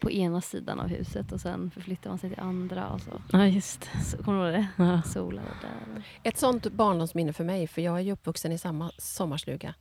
på 0.00 0.10
ena 0.10 0.40
sidan 0.40 0.80
av 0.80 0.86
huset 0.88 1.32
och 1.32 1.40
sen 1.40 1.70
förflyttade 1.70 2.08
man 2.08 2.18
sig 2.18 2.30
till 2.30 2.40
andra. 2.40 2.88
Och 2.88 3.00
så. 3.00 3.22
Ja, 3.32 3.46
just 3.46 3.88
Så, 4.04 4.22
kommer 4.22 4.38
du 4.44 4.44
ihåg 4.58 4.66
det? 4.76 4.84
ja. 4.84 5.02
Solade 5.02 5.48
där. 5.62 6.02
Ett 6.22 6.36
sånt 6.36 6.72
barndomsminne 6.72 7.32
för 7.32 7.44
mig, 7.44 7.66
för 7.66 7.82
jag 7.82 7.96
är 7.96 8.00
ju 8.00 8.12
uppvuxen 8.12 8.52
i 8.52 8.58
samma 8.58 8.90
sommarstuga. 8.98 9.74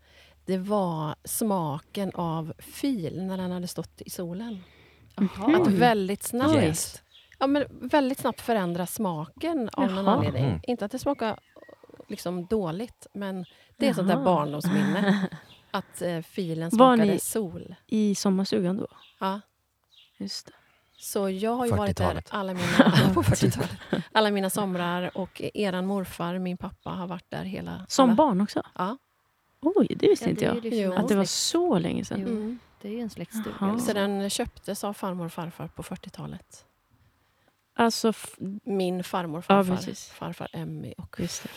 Det 0.45 0.57
var 0.57 1.15
smaken 1.23 2.11
av 2.13 2.53
fil 2.59 3.23
när 3.23 3.37
den 3.37 3.51
hade 3.51 3.67
stått 3.67 4.01
i 4.01 4.09
solen. 4.09 4.59
Jaha. 5.15 5.61
Att 5.61 5.67
väldigt 5.67 6.23
snabbt, 6.23 6.55
Jäst. 6.63 7.03
Ja, 7.43 7.47
men 7.47 7.65
väldigt 7.69 8.19
snabbt 8.19 8.41
förändra 8.41 8.85
smaken 8.85 9.69
av 9.73 9.91
någon 9.91 10.05
Jaha. 10.05 10.15
anledning. 10.15 10.45
Mm. 10.45 10.59
Inte 10.63 10.85
att 10.85 10.91
det 10.91 10.99
smakar 10.99 11.39
liksom 12.07 12.45
dåligt, 12.45 13.07
men 13.13 13.45
det 13.77 13.85
är 13.85 13.89
ett 13.89 13.95
sånt 13.95 14.07
där 14.07 14.15
Jaha. 14.15 14.23
barndomsminne. 14.25 15.29
Att 15.71 16.01
eh, 16.01 16.21
filen 16.21 16.69
Var 16.73 16.95
smakade 16.95 17.11
ni- 17.13 17.19
sol. 17.19 17.75
I 17.87 18.15
sommarstugan 18.15 18.77
då? 18.77 18.87
Ja. 19.19 19.41
Just 20.17 20.45
det. 20.45 20.51
Så 20.97 21.29
jag 21.29 21.51
har 21.55 21.65
ju 21.65 21.71
varit 21.71 21.97
där 21.97 22.05
40-talet. 22.05 22.27
alla 22.31 22.53
mina, 22.53 22.67
på 23.13 23.23
40-talet. 23.23 24.03
alla 24.11 24.31
mina 24.31 24.49
somrar 24.49 25.17
och 25.17 25.41
eran 25.53 25.85
morfar, 25.85 26.39
min 26.39 26.57
pappa, 26.57 26.89
har 26.89 27.07
varit 27.07 27.29
där 27.29 27.43
hela... 27.43 27.85
Som 27.89 28.09
alla. 28.09 28.15
barn 28.15 28.41
också? 28.41 28.61
Ja. 28.75 28.97
Oj, 29.61 29.87
det 29.99 30.07
visste 30.07 30.25
Ja, 30.25 30.29
inte 30.29 30.41
det 30.41 30.47
jag. 30.55 30.55
ju 30.65 30.69
liksom 30.69 30.97
Att 31.03 31.07
det 31.09 31.15
var 31.15 31.23
så 31.25 31.79
länge 31.79 32.05
sedan. 32.05 32.19
Jo. 32.21 32.27
Mm. 32.27 32.59
Det 32.81 32.87
är 32.87 32.91
ju 32.93 32.99
en 32.99 33.09
släktstuga. 33.09 33.55
Jaha. 33.59 33.71
liksom. 33.71 33.87
Så 33.87 33.93
den 33.93 34.29
köptes 34.29 34.83
av 34.83 34.93
farmor 34.93 35.25
och 35.25 35.33
farfar 35.33 35.67
på 35.67 35.83
40-talet. 35.83 36.65
Alltså, 37.73 38.13
Min 38.63 39.03
farmor 39.03 39.37
och 39.37 39.45
Ja, 39.47 39.63
farfar. 39.63 39.75
precis. 39.75 40.09
farfar 40.09 40.47
Emmy 40.53 40.93
och... 40.97 41.15
just 41.19 41.43
det. 41.43 41.49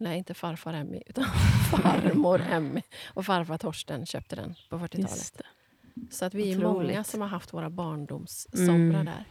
Nej, 0.00 0.18
inte 0.18 0.34
farfar 0.34 0.72
Emmy, 0.74 1.02
utan 1.06 1.24
farmor 1.70 2.42
Emmy 2.50 2.82
och 3.14 3.26
farfar 3.26 3.58
Torsten 3.58 4.06
köpte 4.06 4.36
den 4.36 4.54
på 4.68 4.76
40-talet. 4.78 4.98
Just 5.10 5.38
det. 5.38 5.44
Så 6.10 6.24
att 6.24 6.34
vi 6.34 6.52
är 6.52 6.58
många 6.58 7.04
som 7.04 7.20
har 7.20 7.28
haft 7.28 7.52
våra 7.52 7.70
barndomssomrar 7.70 9.00
Mm. 9.00 9.04
där. 9.04 9.24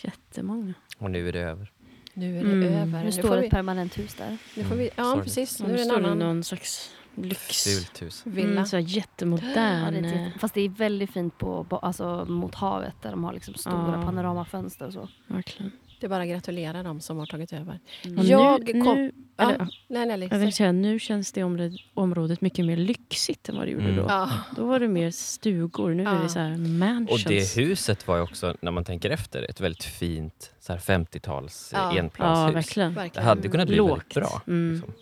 Jättemånga. 0.00 0.74
Och 0.98 1.10
nu 1.10 1.28
är 1.28 1.32
det 1.32 1.40
över. 1.40 1.72
Nu 2.14 2.38
är 2.38 2.44
det 2.44 2.50
Mm. 2.50 2.62
över. 2.74 2.98
Nu 2.98 3.04
Nu 3.04 3.12
står 3.12 3.36
ett 3.36 3.44
vi, 3.44 3.50
permanent 3.50 3.98
hus 3.98 4.14
där. 4.14 4.38
nu 4.56 4.64
får 4.64 4.74
vi, 4.74 4.90
ja, 4.96 5.20
precis. 5.24 5.60
Och 5.60 5.68
Nu 5.68 5.74
är 5.74 5.78
det 5.78 5.84
en 5.84 5.90
annan 6.04 6.18
någon 6.18 6.44
slags 6.44 6.90
lyx. 7.16 7.64
Fult 7.64 8.02
hus. 8.02 8.22
villa. 8.26 8.50
Mm, 8.50 8.66
så 8.66 8.76
här 8.76 8.84
jättemodern. 8.84 9.48
Ja, 9.84 9.90
det 9.90 10.08
är 10.08 10.38
fast 10.38 10.54
det 10.54 10.60
är 10.60 10.68
väldigt 10.68 11.10
fint 11.12 11.38
på, 11.38 11.64
på, 11.64 11.76
alltså, 11.78 12.24
mot 12.28 12.54
havet 12.54 12.94
där 13.02 13.10
de 13.10 13.24
har 13.24 13.32
liksom 13.32 13.54
stora 13.54 13.92
Ja. 13.96 14.02
panoramafönster 14.06 14.86
och 14.86 14.92
så. 14.92 15.08
verkligen. 15.26 15.72
Det 16.00 16.06
är 16.06 16.10
bara 16.10 16.22
att 16.22 16.28
gratulera 16.28 16.82
dem 16.82 17.00
som 17.00 17.18
har 17.18 17.26
tagit 17.26 17.52
över. 17.52 17.80
Mm. 18.04 18.26
Jag 18.26 18.74
nu, 18.74 18.82
kom- 18.82 18.94
nu, 18.96 19.12
Ja, 19.36 19.44
eller, 19.50 19.68
nej, 19.88 20.06
nej, 20.18 20.28
jag 20.30 20.38
vill 20.38 20.52
säga, 20.52 20.72
nu 20.72 20.98
känns 20.98 21.32
det 21.32 21.44
området, 21.44 21.80
området 21.94 22.40
mycket 22.40 22.64
mer 22.64 22.76
lyxigt 22.76 23.48
än 23.48 23.56
vad 23.56 23.66
det 23.66 23.70
gjorde 23.70 23.84
Mm. 23.84 23.96
då. 23.96 24.02
ja. 24.08 24.30
Då 24.56 24.66
var 24.66 24.80
det 24.80 24.88
mer 24.88 25.10
stugor, 25.10 25.94
nu 25.94 26.02
är 26.02 26.14
Ja. 26.14 26.22
det 26.22 26.28
så 26.28 26.38
här 26.38 26.56
mansions. 26.56 27.10
Och 27.24 27.30
det 27.30 27.56
huset 27.56 28.08
var 28.08 28.16
ju 28.16 28.22
också, 28.22 28.56
när 28.60 28.70
man 28.70 28.84
tänker 28.84 29.10
efter, 29.10 29.42
ett 29.50 29.60
väldigt 29.60 29.84
fint 29.84 30.52
så 30.60 30.72
här 30.72 30.80
50-tals 30.80 31.70
Ja. 31.72 31.78
ja. 31.78 31.92
Ja, 31.94 31.98
enplanshus. 31.98 32.54
verkligen. 32.56 32.94
det 33.14 33.20
hade 33.22 33.48
kunnat 33.48 33.68
bli 33.68 33.76
Lågt. 33.76 33.90
väldigt 33.90 34.14
bra. 34.14 34.42
Mm. 34.46 34.72
Liksom. 34.74 34.92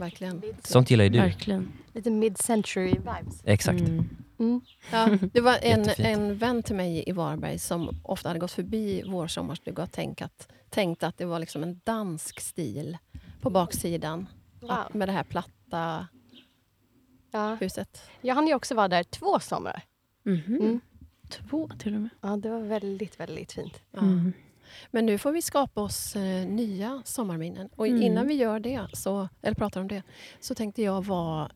Verkligen. 0.00 0.42
Sånt 0.64 0.90
gillar 0.90 1.04
ju 1.04 1.10
du. 1.10 1.18
Verkligen. 1.18 1.72
Lite 1.94 2.10
mid-century 2.10 2.90
vibes. 2.94 3.42
Exakt. 3.44 3.80
Mm. 3.80 4.08
Mm. 4.38 4.60
Ja, 4.92 5.08
det 5.32 5.40
var 5.40 5.58
en, 5.62 5.88
en 5.98 6.38
vän 6.38 6.62
till 6.62 6.74
mig 6.76 7.04
i 7.06 7.12
Varberg 7.12 7.58
som 7.58 8.00
ofta 8.02 8.28
hade 8.28 8.38
gått 8.40 8.50
förbi 8.52 9.02
vår 9.06 9.26
sommarstuga 9.26 9.82
och 9.82 9.92
tänkt 9.92 10.22
att, 10.22 10.48
tänkt 10.70 11.02
att 11.02 11.18
det 11.18 11.24
var 11.24 11.38
liksom 11.38 11.62
en 11.62 11.80
dansk 11.84 12.40
stil 12.40 12.98
på 13.40 13.50
baksidan. 13.50 14.26
Wow. 14.60 14.70
Att, 14.70 14.94
med 14.94 15.08
det 15.08 15.12
här 15.12 15.24
platta 15.24 16.06
Ja. 17.32 17.54
huset. 17.60 18.02
Jag 18.20 18.34
hann 18.34 18.46
ju 18.46 18.54
också 18.54 18.74
vara 18.74 18.88
där 18.88 19.02
två 19.02 19.40
somrar. 19.40 19.82
Mhm. 20.22 20.56
Mm. 20.56 20.80
Två 21.28 21.70
till 21.78 21.94
och 21.94 22.00
med. 22.00 22.10
Ja, 22.20 22.36
det 22.36 22.50
var 22.50 22.60
väldigt, 22.60 23.20
väldigt 23.20 23.52
fint. 23.52 23.80
Ja. 23.90 24.00
Men 24.90 25.06
nu 25.06 25.18
får 25.18 25.32
vi 25.32 25.42
skapa 25.42 25.80
oss 25.80 26.16
eh, 26.16 26.46
nya 26.46 27.02
sommarminnen. 27.04 27.68
Och 27.76 27.86
Mm. 27.88 28.02
innan 28.02 28.26
vi 28.26 28.34
gör 28.34 28.60
det, 28.60 28.80
så, 28.92 29.28
eller 29.42 29.54
pratar 29.54 29.80
om 29.80 29.88
det, 29.88 30.02
så 30.40 30.54
tänkte 30.54 30.82
jag 30.82 31.04
vara 31.04 31.50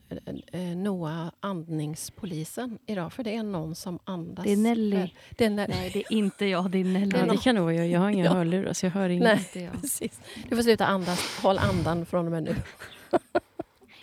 eh, 0.52 0.60
eh, 0.70 0.76
Noah 0.76 1.26
andningspolisen 1.40 2.78
idag. 2.86 3.12
För 3.12 3.24
det 3.24 3.36
är 3.36 3.42
någon 3.42 3.74
som 3.74 3.98
andas. 4.04 4.44
Det 4.44 4.52
är 4.52 4.56
Nelly. 4.56 5.10
Det 5.30 5.44
är 5.44 5.50
Nelly. 5.50 5.74
Nej, 5.74 5.90
det 5.92 5.98
är 5.98 6.12
inte 6.12 6.46
jag, 6.46 6.70
det 6.70 6.78
är 6.78 6.84
Nelly. 6.84 7.06
Det 7.10 7.18
är 7.18 7.26
Ja, 7.26 7.32
det 7.32 7.38
kan 7.38 7.54
nog 7.54 7.64
vara 7.64 7.74
jag. 7.74 7.88
Jag 7.88 8.00
har 8.00 8.10
inga 8.10 8.24
Ja. 8.24 8.32
hörlurar 8.32 8.72
så 8.72 8.86
jag 8.86 8.90
hör 8.90 9.08
inget. 9.08 9.54
Nej, 9.54 9.70
precis. 9.80 10.20
Du 10.48 10.56
får 10.56 10.62
sluta 10.62 10.86
andas. 10.86 11.38
Håll 11.42 11.58
andan 11.58 12.06
från 12.06 12.24
och 12.26 12.32
med 12.32 12.42
nu. 12.42 12.56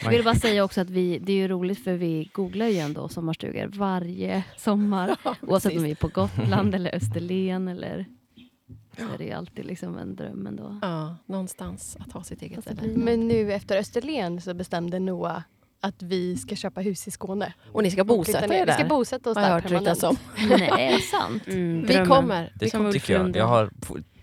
Jag 0.04 0.10
vill 0.12 0.24
bara 0.24 0.36
säga 0.36 0.64
också 0.64 0.82
att 0.82 0.90
vi, 0.90 1.20
det 1.20 1.32
är 1.32 1.38
ju 1.38 1.48
roligt 1.48 1.84
för 1.84 1.94
vi 1.94 2.30
googlar 2.34 2.66
ju 2.68 2.78
ändå 2.78 3.08
sommarstugor 3.10 3.68
varje 3.68 4.44
sommar. 4.58 5.16
Oavsett 5.42 5.78
om 5.78 5.84
vi 5.84 5.92
är 5.92 5.96
på 5.96 6.08
Gotland 6.08 6.76
eller 6.76 6.96
Österlen 6.96 7.68
eller... 7.68 8.06
Så 8.98 9.04
är 9.14 9.18
det 9.18 9.24
ju 9.24 9.32
alltid 9.32 9.66
liksom 9.66 9.98
en 9.98 10.16
dröm 10.16 10.48
ändå. 10.48 10.80
Ja, 10.82 11.16
någonstans 11.26 11.98
att 12.00 12.12
ha 12.12 12.24
sitt 12.24 12.42
eget 12.42 12.62
ställe. 12.64 12.82
Men 12.98 13.28
nu 13.28 13.54
efter 13.54 13.78
Österlen 13.78 14.42
så 14.42 14.54
bestämde 14.54 15.00
Noah 15.00 15.42
att 15.82 16.02
vi 16.02 16.38
ska 16.38 16.56
köpa 16.56 16.82
hus 16.82 17.08
i 17.08 17.12
Skåne. 17.12 17.54
Och 17.72 17.84
ni 17.84 17.92
ska 17.92 18.04
bosätta 18.04 18.56
er 18.56 18.66
Vi 18.66 18.72
ska 18.74 18.82
där? 18.84 18.90
bosätta 18.90 19.30
oss 19.30 19.38
jag 19.38 19.64
där 19.64 19.70
ryktas 19.70 20.00
permanent. 20.02 20.04
om. 20.04 20.48
Nej, 20.50 20.88
är 20.88 20.92
det 20.98 21.02
sant? 21.02 21.48
Mm, 21.48 21.86
Vi 21.88 22.06
kommer. 22.06 22.44
Det 22.56 22.66
Vi 22.66 22.70
kommer. 22.72 22.92
Tycker 22.92 23.14
jag. 23.14 23.36
Jag 23.36 23.48
har, 23.48 23.72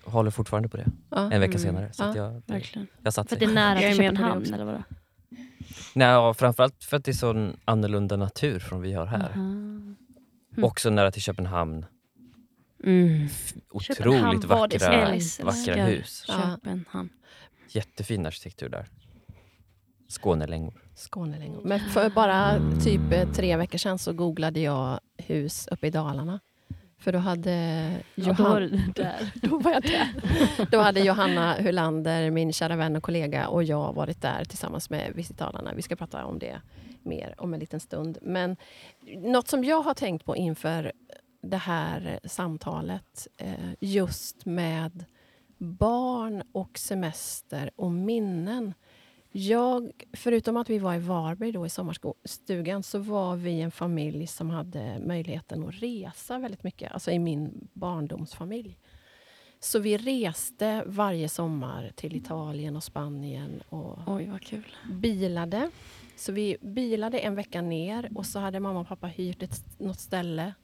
håller 0.04 0.30
fortfarande 0.30 0.68
på 0.68 0.76
det. 0.76 0.86
Ja. 1.10 1.32
En 1.32 1.40
vecka 1.40 1.44
Mm. 1.44 1.58
senare. 1.58 1.92
Så 1.92 2.04
att 2.04 2.16
Ja. 2.16 2.22
jag, 2.24 2.42
det, 2.46 2.52
Verkligen. 2.52 2.86
jag 3.02 3.12
satt 3.14 3.28
För 3.28 3.36
det 3.36 3.44
är 3.44 3.52
nära 3.52 3.82
Jag 3.82 3.92
till 3.96 4.02
Köpenhamn 4.04 4.54
eller 4.54 4.64
vadå? 4.64 4.82
Nej, 5.94 6.08
ja, 6.08 6.34
framförallt 6.34 6.84
för 6.84 6.96
att 6.96 7.04
det 7.04 7.10
är 7.10 7.12
sån 7.12 7.56
annorlunda 7.64 8.16
natur 8.16 8.58
från 8.58 8.80
vi 8.80 8.92
har 8.92 9.06
här. 9.06 9.30
Mm. 9.34 9.96
Också 10.62 10.90
nära 10.90 11.10
till 11.10 11.22
Köpenhamn. 11.22 11.86
Mm. 12.84 13.28
Köpenhamn 13.80 14.36
Otroligt 14.36 14.44
vackra, 14.44 15.44
vackra 15.44 15.84
hus. 15.84 16.24
Ja. 16.28 16.34
Köpenhamn. 16.34 17.10
Jättefin 17.68 18.26
arkitektur 18.26 18.68
där. 18.68 18.86
Skånelängor. 20.08 20.82
Skånelängor. 20.94 21.60
Men 21.64 21.80
för 21.80 22.10
bara 22.10 22.60
typ 22.84 23.12
eh, 23.12 23.32
tre 23.32 23.56
veckor 23.56 23.78
sedan 23.78 23.98
så 23.98 24.12
googlade 24.12 24.60
jag 24.60 25.00
hus 25.16 25.68
uppe 25.70 25.86
i 25.86 25.90
Dalarna. 25.90 26.40
För 26.98 27.12
då 27.12 27.18
hade, 27.18 27.50
Ja, 28.14 28.32
då 28.32 28.44
var 28.44 28.60
Johan, 28.60 28.70
du 28.70 29.02
där. 29.02 29.32
då 29.48 29.58
var 29.58 29.72
jag 29.72 29.82
där. 29.82 30.08
Då 30.70 30.80
hade 30.80 31.00
Johanna 31.00 31.54
Hulander, 31.54 32.30
min 32.30 32.52
kära 32.52 32.76
vän 32.76 32.96
och 32.96 33.02
kollega, 33.02 33.48
och 33.48 33.64
jag 33.64 33.92
varit 33.92 34.22
där 34.22 34.44
tillsammans 34.44 34.90
med 34.90 35.12
Visit 35.14 35.38
Dalarna. 35.38 35.74
Vi 35.74 35.82
ska 35.82 35.96
prata 35.96 36.24
om 36.24 36.38
det 36.38 36.60
mer 37.02 37.34
om 37.38 37.54
en 37.54 37.60
liten 37.60 37.80
stund. 37.80 38.18
Men 38.22 38.56
något 39.16 39.48
som 39.48 39.64
jag 39.64 39.80
har 39.80 39.94
tänkt 39.94 40.24
på 40.24 40.36
inför 40.36 40.92
det 41.40 41.56
här 41.56 42.20
samtalet, 42.24 43.28
eh, 43.36 43.74
just 43.80 44.46
med 44.46 45.04
barn 45.58 46.42
och 46.52 46.78
semester 46.78 47.70
och 47.76 47.92
minnen. 47.92 48.74
Jag, 49.32 49.90
förutom 50.12 50.56
att 50.56 50.70
vi 50.70 50.78
var 50.78 50.94
i 50.94 50.98
Varberg 50.98 51.52
då 51.52 51.66
i 51.66 51.68
sommarstugan 51.68 52.82
så 52.82 52.98
var 52.98 53.36
vi 53.36 53.60
en 53.60 53.70
familj 53.70 54.26
som 54.26 54.50
hade 54.50 54.98
möjligheten 55.06 55.68
att 55.68 55.74
resa 55.82 56.38
väldigt 56.38 56.62
mycket. 56.64 56.92
Alltså 56.92 57.10
i 57.10 57.18
min 57.18 57.68
barndomsfamilj. 57.72 58.78
Så 59.60 59.78
vi 59.78 59.96
reste 59.96 60.84
varje 60.86 61.28
sommar 61.28 61.92
till 61.96 62.16
Italien 62.16 62.76
och 62.76 62.84
Spanien 62.84 63.62
och 63.68 63.98
Oj, 64.06 64.26
vad 64.26 64.40
kul. 64.42 64.76
bilade. 64.92 65.70
Så 66.16 66.32
vi 66.32 66.56
bilade 66.60 67.18
en 67.18 67.34
vecka 67.34 67.62
ner 67.62 68.10
och 68.14 68.26
så 68.26 68.38
hade 68.38 68.60
mamma 68.60 68.80
och 68.80 68.88
pappa 68.88 69.06
hyrt 69.06 69.42
ett, 69.42 69.80
något 69.80 70.00
ställe 70.00 70.54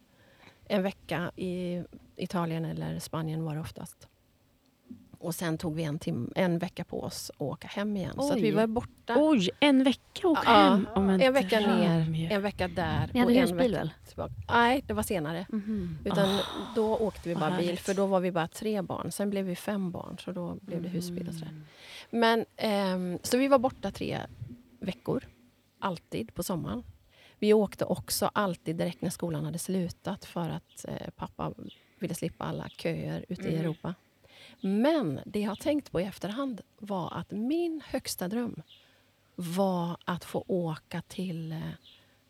en 0.68 0.82
vecka 0.82 1.30
i 1.36 1.82
Italien 2.16 2.64
eller 2.64 2.98
Spanien 2.98 3.44
var 3.44 3.54
det 3.54 3.60
oftast. 3.60 4.08
Och 5.18 5.34
sen 5.34 5.58
tog 5.58 5.74
vi 5.74 5.82
en, 5.84 5.98
tim- 5.98 6.32
en 6.36 6.58
vecka 6.58 6.84
på 6.84 7.02
oss 7.02 7.30
att 7.34 7.40
åka 7.40 7.68
hem 7.68 7.96
igen. 7.96 8.14
Så 8.16 8.32
att 8.32 8.38
vi 8.38 8.50
Oj. 8.50 8.54
var 8.54 8.66
borta 8.66 9.14
Oj, 9.18 9.50
en 9.60 9.84
vecka 9.84 10.28
åka 10.28 10.42
Ja, 10.44 10.52
hem. 10.52 10.86
Om 10.94 11.08
en 11.10 11.32
vecka 11.32 11.60
ner, 11.60 12.30
en 12.32 12.42
vecka 12.42 12.68
där 12.68 13.10
Ni 13.14 13.20
hade 13.20 13.32
och 13.32 13.38
en 13.38 13.42
husbil 13.48 13.72
väl? 13.72 13.90
tillbaka. 14.08 14.32
Nej, 14.48 14.84
det 14.86 14.94
var 14.94 15.02
senare. 15.02 15.46
Mhm. 15.48 15.98
Utan 16.04 16.38
då 16.74 16.96
åkte 16.96 17.28
vi 17.28 17.34
bara 17.34 17.50
bil, 17.56 17.66
härligt. 17.66 17.80
för 17.80 17.94
då 17.94 18.06
var 18.06 18.20
vi 18.20 18.32
bara 18.32 18.48
tre 18.48 18.82
barn. 18.82 19.12
Sen 19.12 19.30
blev 19.30 19.44
vi 19.44 19.56
fem 19.56 19.90
barn, 19.90 20.16
så 20.18 20.32
då 20.32 20.54
blev 20.60 20.82
det 20.82 20.88
husbil 20.88 21.28
och 21.28 21.34
sådär. 21.34 21.48
Mm. 21.50 21.64
Men, 22.10 22.44
ehm, 22.56 23.18
så 23.22 23.38
vi 23.38 23.48
var 23.48 23.58
borta 23.58 23.90
tre 23.90 24.20
veckor, 24.80 25.24
alltid 25.78 26.34
på 26.34 26.42
sommaren. 26.42 26.82
Vi 27.44 27.52
åkte 27.52 27.84
också 27.84 28.30
alltid 28.32 28.76
direkt 28.76 29.02
när 29.02 29.10
skolan 29.10 29.44
hade 29.44 29.58
slutat 29.58 30.24
för 30.24 30.50
att 30.50 30.84
eh, 30.88 31.10
pappa 31.16 31.52
ville 31.98 32.14
slippa 32.14 32.44
alla 32.44 32.68
köer 32.68 33.24
ute 33.28 33.42
i 33.42 33.48
Mm. 33.48 33.60
Europa. 33.60 33.94
Men 34.60 35.20
det 35.26 35.40
jag 35.40 35.48
har 35.48 35.56
tänkt 35.56 35.92
på 35.92 36.00
i 36.00 36.04
efterhand 36.04 36.60
var 36.78 37.12
att 37.14 37.30
min 37.30 37.82
högsta 37.86 38.28
dröm 38.28 38.62
var 39.34 39.96
att 40.04 40.24
få 40.24 40.44
åka 40.46 41.02
till 41.08 41.52
eh, 41.52 41.58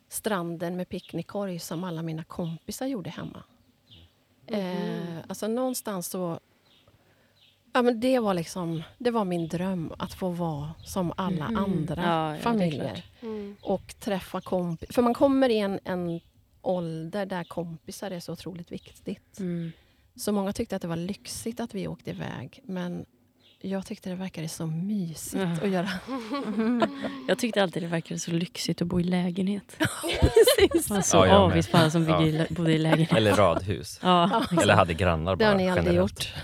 stranden 0.08 0.76
med 0.76 0.88
picknickkorg 0.88 1.58
som 1.58 1.84
alla 1.84 2.02
mina 2.02 2.24
kompisar 2.24 2.86
gjorde 2.86 3.10
hemma. 3.10 3.42
Eh, 4.46 5.18
alltså 5.28 5.48
någonstans 5.48 6.08
så... 6.08 6.40
Ja, 7.76 7.82
men 7.82 8.00
det 8.00 8.18
var 8.18 8.34
liksom 8.34 8.82
det 8.98 9.10
var 9.10 9.24
min 9.24 9.48
dröm, 9.48 9.92
att 9.98 10.14
få 10.14 10.28
vara 10.28 10.70
som 10.84 11.12
alla 11.16 11.48
Mhm. 11.50 11.56
andra 11.64 12.02
Ja, 12.02 12.28
ja, 12.30 12.36
det 12.36 12.42
familjer. 12.42 12.94
klart. 12.94 13.02
Mm. 13.22 13.56
och 13.62 13.94
träffa 14.00 14.40
kompisar. 14.40 14.92
För 14.92 15.02
man 15.02 15.14
kommer 15.14 15.48
i 15.48 15.58
en, 15.58 15.80
en 15.84 16.20
ålder 16.62 17.26
där 17.26 17.44
kompisar 17.44 18.10
är 18.10 18.20
så 18.20 18.32
otroligt 18.32 18.72
viktigt. 18.72 19.38
Mm. 19.38 19.72
Så 20.16 20.32
många 20.32 20.52
tyckte 20.52 20.76
att 20.76 20.82
det 20.82 20.88
var 20.88 20.96
lyxigt 20.96 21.60
att 21.60 21.74
vi 21.74 21.88
åkte 21.88 22.10
iväg. 22.10 22.60
Men 22.64 23.06
jag 23.60 23.86
tyckte 23.86 24.08
det 24.10 24.14
verkade 24.16 24.48
så 24.48 24.66
mysigt 24.66 25.42
Ja. 25.60 25.64
att 25.66 25.70
göra. 25.70 25.88
Jag 27.28 27.38
tyckte 27.38 27.62
alltid 27.62 27.82
det 27.82 27.86
verkade 27.86 28.20
så 28.20 28.30
lyxigt 28.30 28.82
att 28.82 28.88
bo 28.88 29.00
i 29.00 29.04
lägenhet. 29.04 29.76
Precis. 30.20 30.90
Var 30.90 31.00
så 31.02 31.16
Ja, 31.16 31.36
avis 31.38 31.68
på 31.68 31.76
alla 31.76 31.90
som 31.90 32.08
Ja. 32.08 32.16
bodde 32.16 32.28
i 32.28 32.32
lä- 32.32 32.46
bodde 32.50 32.72
i 32.72 32.78
lägenhet. 32.78 33.12
Eller 33.12 33.32
radhus. 33.34 34.00
Ja, 34.02 34.44
Eller 34.62 34.74
hade 34.74 34.94
grannar 34.94 35.32
Det 35.32 35.36
bara. 35.44 35.48
har 35.48 35.54
ni 35.56 35.68
aldrig 35.70 35.86
generellt. 35.86 36.12
gjort. 36.12 36.34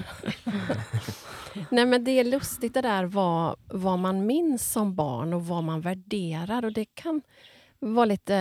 Nej, 1.71 1.87
men 1.87 2.05
det 2.05 2.11
är 2.11 2.25
lustigt 2.25 2.75
det 2.75 2.81
där 2.81 3.05
vad, 3.05 3.57
vad 3.67 3.99
man 3.99 4.27
minns 4.27 4.73
som 4.73 4.95
barn 4.95 5.33
och 5.35 5.47
vad 5.47 5.65
man 5.65 5.81
värderar. 5.81 6.65
Och 6.65 6.73
det 6.73 6.85
kan 6.85 7.23
vara 7.79 8.05
lite, 8.05 8.33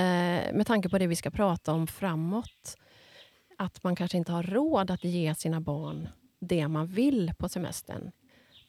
med 0.53 0.67
tanke 0.67 0.89
på 0.89 0.97
det 0.97 1.07
vi 1.07 1.15
ska 1.15 1.31
prata 1.31 1.73
om 1.73 1.87
framåt, 1.87 2.77
att 3.57 3.83
man 3.83 3.95
kanske 3.95 4.17
inte 4.17 4.31
har 4.31 4.43
råd 4.43 4.91
att 4.91 5.03
ge 5.03 5.35
sina 5.35 5.61
barn 5.61 6.09
det 6.39 6.67
man 6.67 6.87
vill 6.87 7.33
på 7.37 7.49
semestern. 7.49 8.11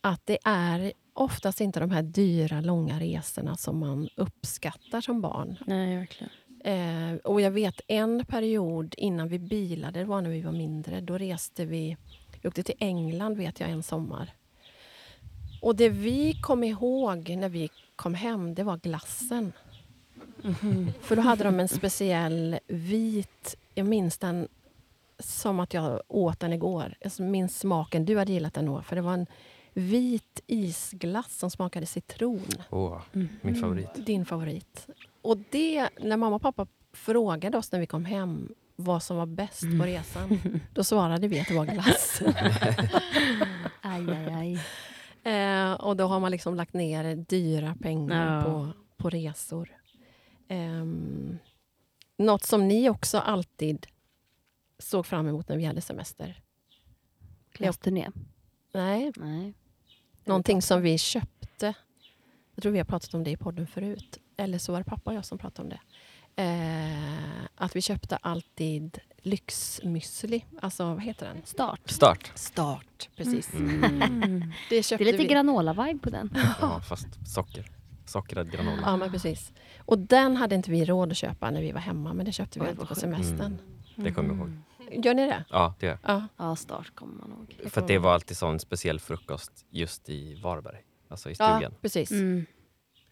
Att 0.01 0.27
det 0.27 0.39
är 0.45 0.93
oftast 1.13 1.61
inte 1.61 1.81
de 1.81 1.91
här 1.91 2.03
dyra, 2.03 2.61
långa 2.61 3.01
resorna 3.01 3.57
som 3.57 3.79
man 3.79 4.09
uppskattar 4.17 5.01
som 5.01 5.21
barn. 5.21 5.57
nej 5.67 5.97
verkligen. 5.97 6.33
Eh, 6.65 7.17
och 7.17 7.41
jag 7.41 7.51
vet 7.51 7.81
en 7.89 8.25
period 8.25 8.95
innan 8.99 9.29
vi 9.29 9.39
bilade, 9.39 9.99
det 9.99 10.05
var 10.05 10.21
när 10.21 10.31
vi 10.31 10.43
var 10.43 10.53
mindre, 10.53 11.01
då 11.01 11.19
reste 11.19 11.65
vi, 11.65 11.97
vi 12.41 12.49
åkte 12.49 12.63
till 12.63 12.75
England 12.79 13.37
vet 13.37 13.61
jag 13.61 13.71
en 13.71 13.83
sommar. 13.83 14.35
Och 15.63 15.77
det 15.77 15.89
vi 15.89 16.35
kom 16.43 16.65
ihåg 16.65 17.29
när 17.29 17.49
vi 17.49 17.71
kom 17.97 18.15
hem, 18.15 18.55
det 18.55 18.63
var 18.63 18.77
glassen. 18.77 19.53
För 21.01 21.17
då 21.17 21.23
hade 21.23 21.45
de 21.45 21.61
en 21.61 21.69
speciell 21.69 22.59
vit, 22.67 23.57
jag 23.75 23.87
minns 23.87 24.19
den 24.19 24.49
som 25.19 25.61
att 25.61 25.75
jag 25.75 26.03
åt 26.09 26.41
den 26.41 26.53
igår. 26.53 26.95
Jag 27.01 27.21
minns 27.21 27.59
smaken, 27.59 28.05
du 28.05 28.19
hade 28.19 28.33
gillat 28.33 28.55
den 28.55 28.65
nog. 28.65 28.85
För 28.85 28.97
det 28.97 29.03
var 29.03 29.15
en 29.15 29.27
vit 29.73 30.41
isglass 30.47 31.39
som 31.39 31.51
smakade 31.51 31.87
citron. 31.87 32.47
Åh, 32.71 33.01
min 33.41 33.55
favorit. 33.55 34.07
Din 34.07 34.27
favorit. 34.27 34.87
Och 35.23 35.39
det, 35.51 35.89
när 36.01 36.17
mamma 36.17 36.37
och 36.37 36.43
pappa 36.43 36.67
frågade 36.93 37.59
oss 37.59 37.73
när 37.73 37.81
vi 37.81 37.87
kom 37.87 38.05
hem 38.05 38.55
vad 38.85 39.03
som 39.03 39.17
var 39.17 39.27
bäst 39.27 39.61
på 39.63 39.85
resan, 39.87 40.41
då 40.75 40.85
svarade 40.85 41.29
vi 41.29 41.41
att 41.41 41.49
det 41.49 41.55
var 41.55 41.67
glass. 41.67 42.23
Aj, 43.81 44.07
aj, 44.11 44.33
aj. 44.35 44.61
Eh, 45.35 45.73
och 45.73 45.97
då 45.97 46.07
har 46.07 46.21
man 46.21 46.31
liksom 46.31 46.55
lagt 46.55 46.75
ner 46.75 47.17
dyra 47.17 47.77
pengar 47.83 48.37
Ja. 48.37 48.43
på, 48.45 48.73
på 48.97 49.11
resor. 49.11 49.77
Um, 50.49 51.39
något 52.17 52.45
som 52.45 52.69
ni 52.69 52.91
också 52.91 53.19
alltid 53.19 53.87
såg 54.79 55.07
fram 55.07 55.29
emot 55.29 55.49
när 55.49 55.57
vi 55.57 55.65
hade 55.65 55.81
semester? 55.81 56.41
Klassturné? 57.53 58.09
Nej, 58.75 59.13
Nej. 59.17 59.55
någonting 60.25 60.63
som 60.63 60.83
vi 60.83 60.99
köpte. 60.99 61.75
Jag 62.55 62.63
tror 62.63 62.73
vi 62.73 62.79
har 62.79 62.85
pratat 62.85 63.15
om 63.15 63.25
det 63.25 63.31
i 63.31 63.37
podden 63.37 63.67
förut. 63.67 64.19
Eller 64.37 64.59
så 64.59 64.73
var 64.73 64.79
det 64.79 64.85
pappa 64.85 65.11
och 65.11 65.17
jag 65.17 65.25
som 65.25 65.39
pratade 65.39 65.63
om 65.63 65.69
det. 65.69 65.81
Eh, 66.37 67.45
att 67.55 67.77
vi 67.77 67.81
köpte 67.83 68.17
alltid 68.17 68.99
lyxmüsli. 69.23 70.43
Alltså, 70.63 70.85
vad 70.85 71.03
heter 71.03 71.27
den? 71.27 71.43
Start. 71.45 71.81
Start. 71.91 72.33
Start, 72.35 73.09
precis. 73.17 73.55
Mm. 73.55 74.41
Det 74.69 74.77
Det 74.77 74.83
köpte 74.83 75.05
är 75.05 75.07
lite 75.07 75.19
vi. 75.19 75.27
granola-vibe 75.29 75.99
på 76.01 76.11
den. 76.11 76.31
Ja, 76.61 76.81
fast 76.81 77.07
socker. 77.35 77.71
Sockrad 78.07 78.51
granola. 78.53 78.83
Ja, 78.85 78.97
men 78.97 79.11
precis. 79.11 79.53
Och 79.79 79.99
den 79.99 80.37
hade 80.37 80.55
inte 80.55 80.71
vi 80.71 80.85
råd 80.85 81.11
att 81.11 81.17
köpa 81.17 81.51
när 81.51 81.61
vi 81.61 81.73
var 81.73 81.81
hemma, 81.81 82.13
men 82.15 82.27
det 82.27 82.33
köpte 82.33 82.61
vi 82.61 82.67
alltid 82.67 82.89
på 82.89 82.95
semestern. 82.95 83.59
Det 83.97 84.13
kommer 84.13 84.29
jag 84.29 84.39
ihåg. 84.39 85.05
Gör 85.05 85.15
ni 85.15 85.27
det? 85.27 85.45
Ja, 85.51 85.75
det 85.81 85.87
gör 85.87 85.99
jag. 86.03 86.11
Ja. 86.17 86.27
Ja, 86.37 86.57
start 86.57 86.95
kommer 86.95 87.15
man 87.15 87.31
ihåg. 87.31 87.71
För 87.71 87.81
att 87.81 87.89
det 87.89 87.99
var 87.99 88.15
alltid 88.15 88.37
sån 88.37 88.59
speciell 88.61 89.01
frukost 89.01 89.67
just 89.71 90.09
i 90.09 90.35
Varberg. 90.35 90.81
Alltså 91.09 91.31
i 91.31 91.35
Ja, 91.39 91.57
stugan. 91.57 91.75
precis. 91.83 92.11
Mm. 92.11 92.47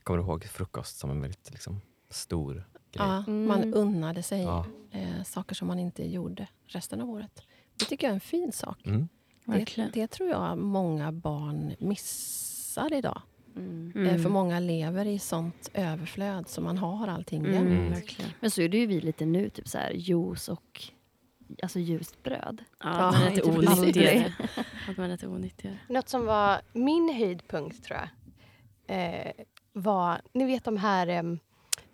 Kommer 0.03 0.19
du 0.19 0.25
ihåg 0.25 0.45
frukost 0.45 0.99
som 0.99 1.11
en 1.11 1.21
väldigt 1.21 1.51
liksom, 1.51 1.81
stor? 2.11 2.69
Ja, 2.93 3.25
Mm. 3.27 3.47
man 3.49 3.75
unnade 3.75 4.23
sig 4.23 4.43
Ja. 4.43 4.67
eh, 4.91 5.23
saker 5.25 5.55
som 5.55 5.69
man 5.69 5.79
inte 5.79 6.09
gjorde 6.09 6.47
resten 6.67 7.01
av 7.01 7.11
året. 7.11 7.43
Det 7.77 7.85
tycker 7.85 8.07
jag 8.07 8.11
är 8.11 8.15
en 8.15 8.21
fin 8.21 8.53
sak. 8.53 8.87
Mm. 8.87 9.09
Det, 9.45 9.91
det 9.93 10.07
tror 10.07 10.29
jag 10.29 10.59
många 10.59 11.13
barn 11.13 11.75
missar 11.79 12.93
idag. 12.95 13.23
Mm. 13.57 13.93
Eh, 13.97 14.01
Mm. 14.03 14.23
för 14.23 14.31
många 14.31 14.61
lever 14.61 15.07
i 15.07 15.19
sånt 15.19 15.71
överflöd 15.75 16.49
så 16.49 16.61
man 16.61 16.79
har 16.79 17.09
allting 17.09 17.41
Mm, 17.47 17.53
jämt. 17.55 18.19
Mm. 18.19 18.31
Men 18.41 18.51
så 18.51 18.63
är 18.63 18.69
det 18.69 18.79
ju 18.79 18.87
vi 18.87 19.01
lite 19.01 19.27
nu, 19.27 19.51
typ 19.51 19.69
så 19.69 19.79
här 19.79 19.91
juice 19.93 20.49
och 20.49 20.83
alltså 21.63 21.79
ljust 21.79 22.23
bröd. 22.23 22.65
Ja, 22.81 22.89
Ja, 22.89 23.09
att 23.09 23.15
man 23.15 23.23
är 23.23 23.31
lite 23.31 23.43
typ 23.43 23.59
onyttigare. 23.79 24.35
Att 24.89 24.97
man 24.97 25.07
är 25.07 25.11
lite 25.11 25.27
onyttigare. 25.29 25.79
Något 25.89 26.09
som 26.09 26.27
var 26.27 26.61
min 26.73 27.15
höjdpunkt, 27.15 27.85
tror 27.85 27.99
jag, 27.99 28.09
eh, 29.27 29.33
var... 29.73 30.21
Ni 30.33 30.47
vet 30.47 30.65
de 30.65 30.77
här 30.77 31.07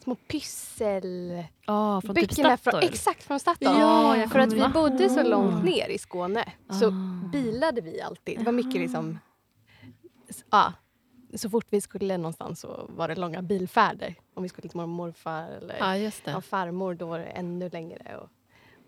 små 0.05 0.15
pyssel... 0.15 1.43
Ja, 1.67 2.01
från 2.01 2.15
typ 2.17 2.29
böckerna 2.29 2.49
från, 2.57 2.73
Statoil. 2.73 2.89
exakt, 2.93 3.23
från 3.23 3.41
Statoil. 3.41 3.79
Ja, 3.79 4.27
För 4.33 4.39
att 4.39 4.53
vi 4.53 4.69
bodde 4.69 5.09
så 5.11 5.21
ihåg. 5.21 5.29
långt 5.29 5.65
ner 5.65 5.89
i 5.89 5.99
Skåne 5.99 6.53
så 6.81 6.87
Ah. 6.89 7.29
bilade 7.33 7.81
vi 7.81 8.01
alltid. 8.01 8.39
Det 8.39 8.45
var 8.45 8.53
mycket 8.53 8.81
liksom... 8.81 9.19
s- 10.29 10.45
Ja, 10.51 10.73
så 11.35 11.51
fort 11.51 11.67
vi 11.71 11.81
skulle 11.81 12.17
någonstans 12.19 12.61
så 12.61 12.87
var 12.97 13.09
det 13.09 13.15
långa 13.17 13.43
bilfärder. 13.43 14.15
Om 14.35 14.43
vi 14.43 14.49
skulle 14.49 14.69
till 14.69 14.77
mormor 14.77 15.07
morfar 15.07 15.49
eller 15.49 15.77
ja, 16.25 16.41
farmor, 16.41 16.95
då 16.95 17.07
var 17.07 17.19
det 17.19 17.25
ännu 17.25 17.69
längre. 17.69 18.17
Och, 18.17 18.31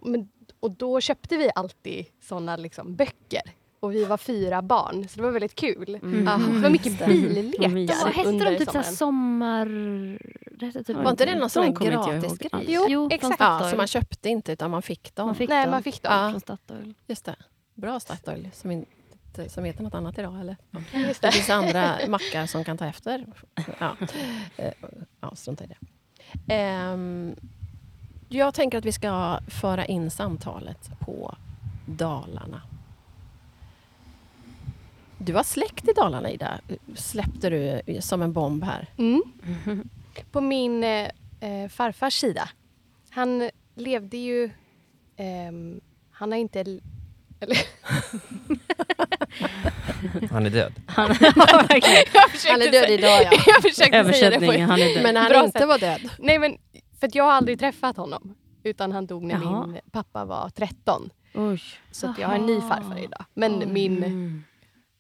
men, 0.09 0.29
och 0.61 0.71
då 0.71 1.01
köpte 1.01 1.37
vi 1.37 1.51
alltid 1.55 2.07
såna 2.21 2.57
liksom, 2.57 2.97
böcker. 2.97 3.43
Och 3.81 3.93
vi 3.95 4.05
var 4.05 4.17
fyra 4.17 4.63
barn, 4.63 5.09
så 5.09 5.17
det 5.17 5.23
var 5.23 5.31
väldigt 5.31 5.55
kul. 5.55 5.99
Mm. 6.03 6.29
Ah, 6.29 6.39
Det 6.39 6.61
var 6.61 6.71
mycket 6.71 7.07
billekar 7.07 8.13
hette 8.13 8.31
de? 8.51 8.59
Typ 8.59 8.71
så 8.71 8.79
här 8.79 8.83
sommaren. 8.83 8.97
sommar... 8.97 10.57
Det 10.59 10.67
hette 10.67 10.85
typ 10.85 10.97
Var 10.97 11.11
inte 11.11 11.25
det 11.25 11.35
någon 11.35 11.51
sån 11.51 11.63
här 11.65 11.73
kommer 11.73 11.93
inte 11.93 12.11
jag 12.11 12.21
gratis 12.21 12.31
ihåg 12.31 12.39
grej? 12.39 12.49
alls. 12.53 12.65
Jo, 12.69 12.87
Jo, 12.89 13.09
exakt. 13.13 13.41
Ja, 13.41 13.69
så 13.71 13.77
man 13.77 13.87
köpte 13.87 14.29
inte 14.29 14.53
utan 14.53 14.71
man 14.71 14.83
fick 14.83 15.15
dem. 15.15 15.27
Man 15.27 15.35
fick 15.35 15.49
Nej, 15.49 15.65
dem 15.65 15.71
man 15.71 15.83
fick 15.83 16.03
dem. 16.03 16.13
Ja. 16.13 16.31
från 16.31 16.41
Statoil. 16.41 16.95
Just 17.07 17.25
det. 17.25 17.37
Bra 17.75 18.01
Statoil 18.01 18.49
som, 18.53 18.71
inte, 18.71 19.49
som 19.49 19.65
heter 19.65 19.83
något 19.83 19.95
annat 19.95 20.19
idag. 20.19 20.41
Eller? 20.41 20.57
Just 20.93 21.21
Det 21.23 21.29
det. 21.29 21.33
finns 21.33 21.51
andra 21.51 21.95
mackar 22.09 22.47
som 22.47 22.65
kan 22.65 22.79
ta 22.79 22.87
efter. 22.87 23.27
Ja, 23.79 23.97
Eh, 24.57 24.73
ja 25.21 25.33
strunta 25.35 25.65
i 25.65 25.67
det. 25.67 25.77
Ehm, 26.55 27.37
jag 28.29 28.55
tänker 28.55 28.79
att 28.79 28.85
vi 28.85 28.93
ska 28.93 29.39
föra 29.49 29.87
in 29.87 30.11
samtalet 30.11 30.91
på 31.01 31.35
Dalarna. 31.87 32.63
Du 35.19 35.35
har 35.35 35.43
släkt 35.43 35.89
i 35.89 35.93
Dalarna, 35.93 36.31
Ida. 36.31 36.61
Släppte 36.95 37.51
du 37.51 37.83
som 38.01 38.23
en 38.23 38.33
bomb 38.33 38.65
här. 38.65 38.87
Mm. 38.99 39.23
På 40.33 40.41
min 40.41 40.85
eh, 40.85 41.11
eh, 41.41 41.69
farfars 41.71 42.15
sida. 42.21 42.49
Han 43.11 43.51
levde 43.75 44.17
ju... 44.17 44.51
ehm, 45.17 45.81
han 46.11 46.33
har 46.33 46.39
inte... 46.39 46.61
Eller, 47.41 47.57
Han 50.31 50.47
är 50.47 50.51
död. 50.51 50.73
Han, 50.87 51.15
ja, 51.21 51.33
Han 51.37 52.63
är 52.63 52.73
död 52.73 52.85
säga- 52.85 52.89
idag, 52.89 53.23
ja. 53.33 53.39
Jag 53.47 53.63
försökte 53.63 54.13
säga 54.13 54.31
det 54.41 54.59
han 54.61 54.81
är 54.81 54.95
död. 54.95 55.03
Men 55.03 55.15
när 55.15 55.29
Bra 55.29 55.37
han 55.39 55.47
inte 55.47 55.59
sätt. 55.59 55.69
var 55.69 55.79
död. 55.79 56.01
Nej, 56.19 56.39
men 56.39 56.59
för 57.01 57.07
att 57.07 57.15
jag 57.15 57.25
har 57.25 57.33
aldrig 57.33 57.59
träffat 57.59 57.97
honom. 57.97 58.35
Utan 58.63 58.93
han 58.93 59.07
dog 59.07 59.23
när 59.25 59.35
Jaha. 59.35 59.67
min 59.67 59.81
pappa 59.91 60.25
var 60.25 60.49
13. 60.49 61.11
Oj. 61.35 61.63
Så 61.91 62.07
att 62.11 62.19
jag 62.19 62.29
har 62.29 62.35
en 62.35 62.47
ny 62.47 62.61
farfar 62.61 62.99
idag. 63.05 63.25
Men 63.35 63.59
Oj. 63.59 63.67
min 63.67 63.97
Mm. 64.05 64.45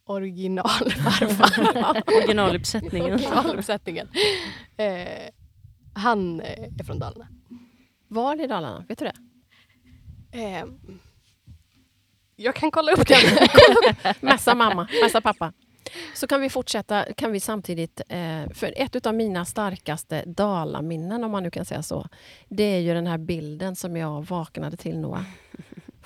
Originalfarfar, 0.06 2.02
Originaluppsättningen. 2.16 3.12
originaluppsättningen, 3.14 4.08
eh, 4.76 5.06
han 5.94 6.40
eh, 6.40 6.62
är 6.80 6.84
från 6.84 6.98
Dalarna. 6.98 7.28
Var 8.08 8.44
i 8.44 8.46
Dalarna? 8.46 8.84
Vet 8.88 8.98
du 8.98 9.04
det? 9.04 9.14
Eh, 10.38 10.64
jag 12.36 12.54
kan 12.54 12.70
kolla 12.70 12.92
upp 12.92 13.08
det. 13.08 13.16
Messa 14.20 14.54
mamma, 14.54 14.88
messa 15.02 15.20
pappa. 15.20 15.52
Så 16.14 16.26
kan 16.26 16.40
vi 16.40 16.50
fortsätta, 16.50 17.04
kan 17.16 17.32
vi 17.32 17.40
samtidigt... 17.40 18.00
Eh, 18.08 18.48
för 18.54 18.74
ett 18.76 19.06
av 19.06 19.14
mina 19.14 19.44
starkaste 19.44 20.24
dalaminnen, 20.26 21.24
om 21.24 21.30
man 21.30 21.42
nu 21.42 21.50
kan 21.50 21.64
säga 21.64 21.82
så, 21.82 22.08
det 22.48 22.62
är 22.62 22.78
ju 22.80 22.94
den 22.94 23.06
här 23.06 23.18
bilden 23.18 23.76
som 23.76 23.96
jag 23.96 24.26
vaknade 24.26 24.76
till, 24.76 24.98
Noah, 24.98 25.22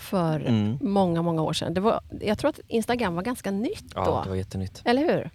för 0.00 0.40
Mm. 0.40 0.78
många, 0.80 1.22
många 1.22 1.42
år 1.42 1.52
sedan. 1.52 1.74
Det 1.74 1.80
var, 1.80 2.00
jag 2.20 2.38
tror 2.38 2.48
att 2.50 2.60
Instagram 2.68 3.14
var 3.14 3.22
ganska 3.22 3.50
nytt 3.50 3.92
Ja, 3.94 4.04
då. 4.04 4.22
det 4.22 4.28
var 4.28 4.36
jättenytt. 4.36 4.82
Eller 4.84 5.02
hur? 5.02 5.30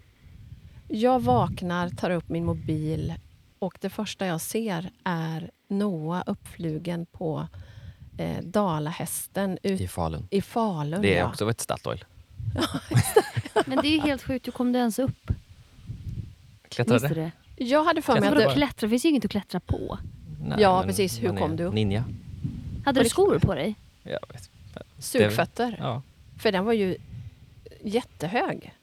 Jag 0.87 1.19
vaknar, 1.23 1.89
tar 1.89 2.09
upp 2.09 2.29
min 2.29 2.45
mobil 2.45 3.13
och 3.59 3.77
det 3.81 3.89
första 3.89 4.25
jag 4.25 4.41
ser 4.41 4.89
är 5.03 5.49
Noah 5.67 6.23
uppflugen 6.25 7.05
på 7.05 7.47
eh, 8.17 8.37
dalahästen 8.43 9.57
ut 9.63 9.81
I 9.81 9.87
Falun. 9.87 10.27
i 10.31 10.41
Falun. 10.41 11.01
Det 11.01 11.15
är 11.15 11.19
ja. 11.19 11.29
också 11.29 11.49
ett 11.49 11.61
Statoil. 11.61 12.05
Men 13.65 13.77
det 13.81 13.87
är 13.87 13.91
ju 13.91 13.99
helt 13.99 14.23
sjukt, 14.23 14.47
hur 14.47 14.51
kom 14.51 14.71
du 14.71 14.79
ens 14.79 14.99
upp? 14.99 15.31
Klättrade? 16.69 17.07
det? 17.07 17.31
Jag 17.57 17.83
hade 17.83 18.01
för 18.01 18.19
mig 18.19 18.45
att 18.45 18.53
klättra? 18.53 18.85
Det 18.87 18.89
finns 18.89 19.05
ju 19.05 19.09
inget 19.09 19.25
att 19.25 19.31
klättra 19.31 19.59
på. 19.59 19.97
Nej, 20.41 20.57
Ja, 20.61 20.83
precis. 20.87 21.23
Hur 21.23 21.37
kom 21.37 21.55
du 21.55 21.63
upp? 21.63 21.73
Ninja. 21.73 22.03
Hade 22.85 23.03
du 23.03 23.09
skor 23.09 23.39
på 23.39 23.55
dig? 23.55 23.75
Jag 24.03 24.19
vet. 24.33 24.49
Sugfötter. 24.97 25.75
Ja. 25.79 26.01
För 26.39 26.51
den 26.51 26.65
var 26.65 26.73
ju 26.73 26.97
jättehög. 27.81 28.73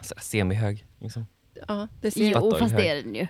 Så 0.00 0.14
där 0.14 0.22
Semihög. 0.22 0.86
Liksom. 0.98 1.26
Ja, 1.68 1.88
det 2.00 2.10
ser 2.10 2.32
Jo, 2.32 2.56
fast 2.58 2.76
det 2.76 2.88
är 2.88 3.02
den 3.02 3.14
ju. 3.14 3.26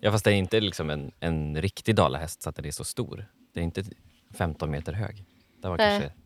Ja, 0.00 0.12
fast 0.12 0.24
det 0.24 0.30
är 0.32 0.34
inte 0.34 0.60
liksom 0.60 0.90
en, 0.90 1.12
en 1.20 1.62
riktig 1.62 1.94
dalahäst 1.94 2.42
så 2.42 2.48
att 2.50 2.56
den 2.56 2.64
är 2.64 2.70
så 2.70 2.84
stor. 2.84 3.26
Det 3.54 3.60
är 3.60 3.64
inte 3.64 3.84
15 4.34 4.70
meter 4.70 4.92
hög. 4.92 5.24
Det 5.62 5.68
var 5.68 5.76
Nej. 5.76 6.00
kanske 6.00 6.18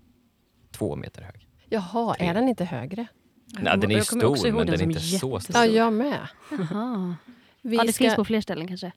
två 0.71 0.97
meter 0.97 1.23
hög. 1.23 1.49
Jaha, 1.69 2.15
är 2.19 2.35
den 2.35 2.49
inte 2.49 2.65
högre? 2.65 3.07
Nej, 3.47 3.79
den 3.79 3.91
är 3.91 3.95
ju 3.95 4.05
stor, 4.05 4.53
men 4.53 4.67
den 4.67 4.75
är 4.75 4.79
som 4.79 4.91
inte 4.91 5.01
så 5.01 5.07
jättestor. 5.07 5.39
stor. 5.41 5.57
Ja, 5.57 5.67
jag 5.67 5.93
med. 5.93 6.29
Jaha. 6.51 7.17
Vi 7.63 7.77
Ja, 7.77 7.85
det 7.85 7.93
finns 7.93 8.13
ska, 8.13 8.17
på 8.17 8.25
fler 8.25 8.41
ställen 8.41 8.69
kanske. 8.69 8.93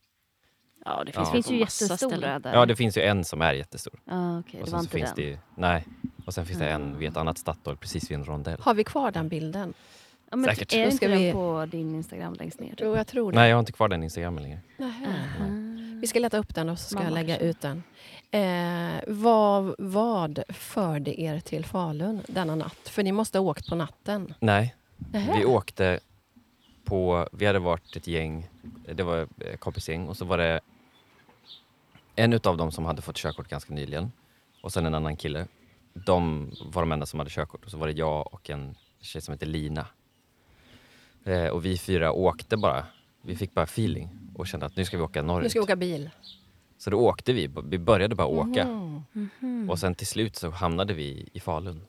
Ja, 0.86 1.04
det 1.04 1.12
Ja. 1.16 1.20
finns, 1.26 1.28
Det 1.30 1.34
finns 1.34 1.52
ju 1.52 1.58
jättestora 1.60 2.40
där. 2.40 2.54
Ja, 2.54 2.66
det 2.66 2.76
finns 2.76 2.98
ju 2.98 3.02
en 3.02 3.26
som 3.26 3.42
är 3.42 3.54
jättestor. 3.54 4.00
Ja, 4.06 4.40
okej, 4.40 4.60
Och 4.60 4.66
det 4.66 4.72
sen 4.72 4.78
var 4.80 4.84
så 4.84 4.90
finns 4.90 5.06
den. 5.10 5.16
det 5.16 5.22
ju, 5.32 5.38
nej. 5.56 5.86
Och 6.26 6.34
sen 6.34 6.46
finns 6.46 6.60
det 6.60 6.70
en 6.70 6.98
vid 6.98 7.10
ett 7.10 7.18
annat 7.18 7.38
Statoil 7.38 7.78
precis 7.78 8.12
vid 8.12 8.18
en 8.18 8.26
rondell. 8.26 8.58
har 8.62 8.74
vi 8.74 8.84
kvar 8.84 9.12
den 9.12 9.30
bilden? 9.30 9.74
Ja, 10.30 10.36
men 10.36 10.50
Säkert. 10.50 10.74
Är 10.74 10.78
Då 10.78 10.84
inte 10.86 10.98
ska 10.98 11.08
den 11.08 11.20
vi- 11.20 11.32
på 11.32 11.66
din 11.72 11.96
Instagram 11.96 12.34
längst 12.34 12.60
ner? 12.60 12.76
Jo, 12.78 12.96
jag 12.98 13.08
tror 13.08 13.32
det. 13.32 13.36
Nej, 13.38 13.50
jag 13.50 13.56
har 13.56 13.60
inte 13.60 13.72
kvar 13.72 13.88
den 13.90 14.04
Instagramen 14.04 14.44
längre. 14.44 14.60
Vi 16.02 16.08
ska 16.08 16.20
leta 16.20 16.38
upp 16.38 16.56
den 16.56 16.70
och 16.70 16.80
så 16.80 16.90
ska 16.90 17.04
jag 17.04 17.14
lägga 17.14 17.38
ut 17.38 17.62
den. 17.62 17.84
Eh, 18.32 19.00
vad, 19.08 19.76
vad 19.78 20.40
förde 20.50 21.22
er 21.22 21.40
till 21.40 21.66
Falun 21.66 22.22
denna 22.28 22.56
natt? 22.56 22.90
För 22.90 23.04
ni 23.04 23.12
måste 23.12 23.38
ha 23.38 23.46
åkt 23.46 23.70
på 23.70 23.76
natten. 23.76 24.34
Nej, 24.40 24.76
Nähä. 24.98 25.38
vi 25.38 25.46
åkte 25.46 26.00
på, 26.84 27.28
vi 27.32 27.46
hade 27.46 27.60
varit 27.60 27.96
ett 27.96 28.08
gäng, 28.08 28.50
det 28.96 29.04
var 29.04 29.28
kompisgäng 29.58 30.08
och 30.08 30.18
så 30.18 30.26
var 30.26 30.38
det 30.38 30.60
en 32.16 32.34
utav 32.34 32.58
dem 32.58 32.72
som 32.72 32.86
hade 32.86 33.02
fått 33.02 33.16
körkort 33.18 33.48
ganska 33.48 33.74
nyligen 33.74 34.12
och 34.62 34.74
sen 34.74 34.86
en 34.86 34.96
annan 34.96 35.16
kille. 35.18 35.48
De 35.94 36.52
var 36.66 36.82
de 36.82 36.92
enda 36.92 37.06
som 37.06 37.20
hade 37.20 37.30
körkort 37.32 37.66
och 37.66 37.72
så 37.72 37.78
var 37.78 37.88
det 37.88 37.94
jag 37.94 38.34
och 38.34 38.50
en 38.50 38.76
tjej 39.02 39.22
som 39.22 39.32
heter 39.32 39.46
Lina. 39.46 39.88
Eh, 41.26 41.48
och 41.48 41.66
vi 41.66 41.78
fyra 41.78 42.12
åkte 42.12 42.58
bara. 42.58 42.86
Vi 43.22 43.36
fick 43.36 43.54
bara 43.54 43.64
feeling 43.64 44.10
och 44.36 44.48
kände 44.48 44.66
att 44.66 44.76
nu 44.76 44.86
ska 44.86 44.98
vi 44.98 45.04
åka 45.04 45.22
Nu 45.22 45.28
norrut. 45.28 45.50
ska 45.52 45.60
vi 45.60 45.64
åka 45.64 45.76
bil. 45.76 46.10
Så 46.78 46.90
då 46.90 46.98
åkte 46.98 47.34
vi. 47.34 47.50
Vi 47.64 47.78
började 47.80 48.16
bara 48.16 48.28
åka. 48.28 48.66
Mhm. 48.66 49.04
Mhm. 49.40 49.70
Och 49.70 49.80
sen 49.80 49.96
till 49.96 50.08
slut 50.08 50.36
så 50.36 50.50
hamnade 50.50 50.94
vi 50.94 51.30
i 51.34 51.40
Falun. 51.40 51.86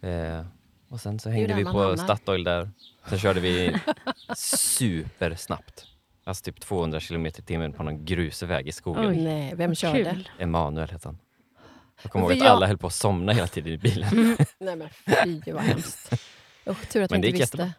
Eh, 0.00 0.46
och 0.88 1.00
sen 1.00 1.18
så 1.18 1.30
hängde 1.30 1.54
vi 1.54 1.64
på 1.64 1.70
hamnar. 1.70 1.96
Statoil 1.96 2.44
där. 2.44 2.70
Sen 3.08 3.18
körde 3.18 3.40
vi 3.40 3.76
supersnabbt. 4.36 5.86
Alltså 6.26 6.44
typ 6.44 6.60
200 6.60 7.00
kilometer 7.00 7.40
i 7.42 7.44
timmen 7.44 7.72
på 7.72 7.82
någon 7.82 8.04
grusväg 8.04 8.68
i 8.68 8.72
skogen. 8.72 9.06
Oj. 9.06 9.16
Nej, 9.24 9.54
vem 9.56 9.74
körde? 9.74 10.04
Kul. 10.04 10.28
Emanuel 10.38 10.90
hette 10.90 11.08
han. 11.08 11.18
Jag 12.02 12.12
kommer 12.12 12.24
ihåg 12.24 12.32
att 12.32 12.38
jag- 12.38 12.46
alla 12.46 12.66
höll 12.66 12.78
på 12.78 12.86
att 12.86 12.94
somna 12.94 13.32
hela 13.32 13.46
tiden 13.46 13.72
i 13.72 13.78
bilen. 13.78 14.36
Nej 14.58 14.76
men 14.76 14.88
fy 15.44 15.52
vad 15.52 15.62
hemskt. 15.62 16.12
Usch, 16.70 16.88
tur 16.88 17.02
att 17.02 17.10
Men 17.10 17.20
vi 17.20 17.26
inte 17.28 17.38
visste. 17.40 17.56
jättebra. 17.56 17.72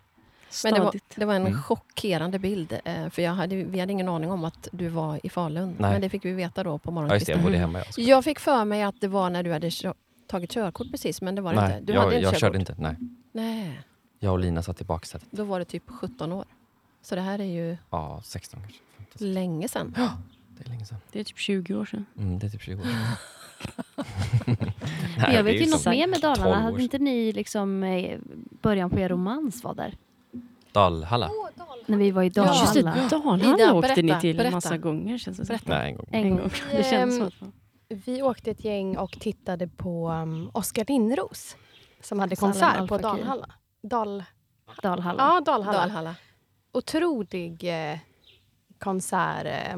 Men 0.64 0.74
det 0.74 0.80
var, 0.80 0.94
det 1.16 1.26
var 1.26 1.34
en 1.34 1.42
Mm. 1.48 1.62
chockerande 1.62 2.40
bild. 2.40 2.80
eh, 2.86 3.10
För 3.10 3.22
jag 3.22 3.32
hade, 3.32 3.56
vi 3.56 3.80
hade 3.80 3.92
ingen 3.92 4.10
aning 4.10 4.32
om 4.32 4.46
att 4.46 4.68
du 4.72 4.88
var 4.88 5.20
i 5.24 5.30
Falun. 5.30 5.76
Nej. 5.80 5.92
Men 5.92 6.02
det 6.02 6.10
fick 6.10 6.26
vi 6.26 6.32
veta 6.32 6.64
då 6.64 6.78
på 6.78 6.92
Ja, 7.10 7.14
just 7.14 7.26
det, 7.26 7.32
jag 7.32 7.38
morgonkvisten. 7.40 7.44
bodde 7.44 7.58
hemma. 7.58 7.80
Jag, 7.98 8.08
Jag 8.18 8.24
fick 8.24 8.40
för 8.40 8.66
mig 8.66 8.84
att 8.84 9.02
det 9.02 9.08
var 9.08 9.30
när 9.30 9.44
du 9.44 9.54
hade 9.54 9.72
tagit 10.28 10.52
körkort 10.52 10.92
precis, 10.92 11.22
men 11.22 11.36
det 11.36 11.42
var 11.42 11.54
det 11.54 11.62
nej, 11.62 11.72
inte. 11.80 11.86
Du 11.86 11.94
jag, 11.94 12.02
hade 12.02 12.16
inte 12.16 12.24
jag 12.24 12.34
körkort. 12.34 12.40
körde 12.42 12.60
inte. 12.60 12.76
Nej. 12.78 12.96
Nej, 13.32 13.80
Jag 14.20 14.32
och 14.34 14.40
Lina 14.40 14.62
satt 14.64 14.82
i 14.82 14.84
baksätet. 14.84 15.28
då 15.32 15.44
var 15.44 15.60
det 15.60 15.66
typ 15.66 15.84
17 15.90 16.32
år. 16.32 16.46
Så 17.08 17.16
det 17.16 17.22
här 17.22 17.40
är 17.40 17.44
ju 17.46 17.78
Ja, 17.90 18.22
16 18.24 18.60
kanske. 18.60 18.80
15. 18.98 19.34
länge 19.34 19.68
sedan. 19.68 19.94
Det 20.58 20.64
är 20.66 20.70
länge 20.70 20.86
sedan. 20.86 20.98
Det 21.12 21.20
är 21.20 21.24
typ 21.24 21.38
20 21.38 21.76
år 21.76 21.86
sedan. 21.86 22.06
Mm, 22.18 22.40
det 22.40 22.46
är 22.46 22.50
typ 22.50 22.62
20 22.62 22.82
år 22.82 22.86
sedan. 22.86 24.06
Men 25.18 25.32
jag 25.36 25.44
vet 25.44 25.62
ju 25.68 25.72
något 25.72 25.86
mer 25.86 26.08
med 26.08 26.22
12 26.22 26.36
Dalarna. 26.36 26.62
Hade 26.62 26.84
inte 26.84 27.00
ni 27.00 27.32
liksom 27.32 27.84
eh, 27.84 28.20
början 28.62 28.90
på 28.90 29.00
er 29.00 29.10
romans 29.10 29.64
var 29.64 29.74
där? 29.76 29.98
Dalhalla? 30.72 31.30
När 31.86 31.98
vi 31.98 32.12
var 32.12 32.24
i 32.24 32.32
Ja. 32.36 32.62
Just 32.62 32.74
det, 32.74 32.82
Dalhalla. 32.82 33.10
Dalhalla 33.10 33.56
Ida, 33.64 33.74
åkte 33.74 34.02
ni 34.02 34.20
till 34.22 34.38
berätta. 34.38 34.56
massa 34.56 34.78
gånger 34.78 35.18
känns 35.18 35.38
det 35.38 35.46
som. 35.46 35.54
Berätta. 35.54 35.72
Nej, 35.78 35.90
en 35.92 35.96
gång. 35.98 36.08
En 36.12 36.30
gång. 36.30 36.38
gång. 36.40 36.50
Det 36.72 36.84
känns 36.84 37.20
Ehm, 37.20 37.32
så. 37.32 37.52
Vi 38.06 38.22
åkte 38.22 38.52
ett 38.52 38.64
gäng 38.66 38.98
och 38.98 39.12
tittade 39.20 39.68
på 39.68 40.10
um, 40.12 40.50
Oskar 40.54 40.86
Lindros 40.88 41.56
som 42.02 42.20
hade 42.20 42.36
konsert 42.36 42.88
på. 42.88 42.98
Dalhalla. 42.98 43.50
Dal, 43.84 44.24
Dalhalla. 44.84 45.24
ja, 45.24 45.42
Dalhalla. 45.42 45.80
Dalhalla. 45.80 46.16
Otrolig 46.72 47.64
eh, 47.92 47.98
konsert. 48.80 49.46
Eh, 49.46 49.78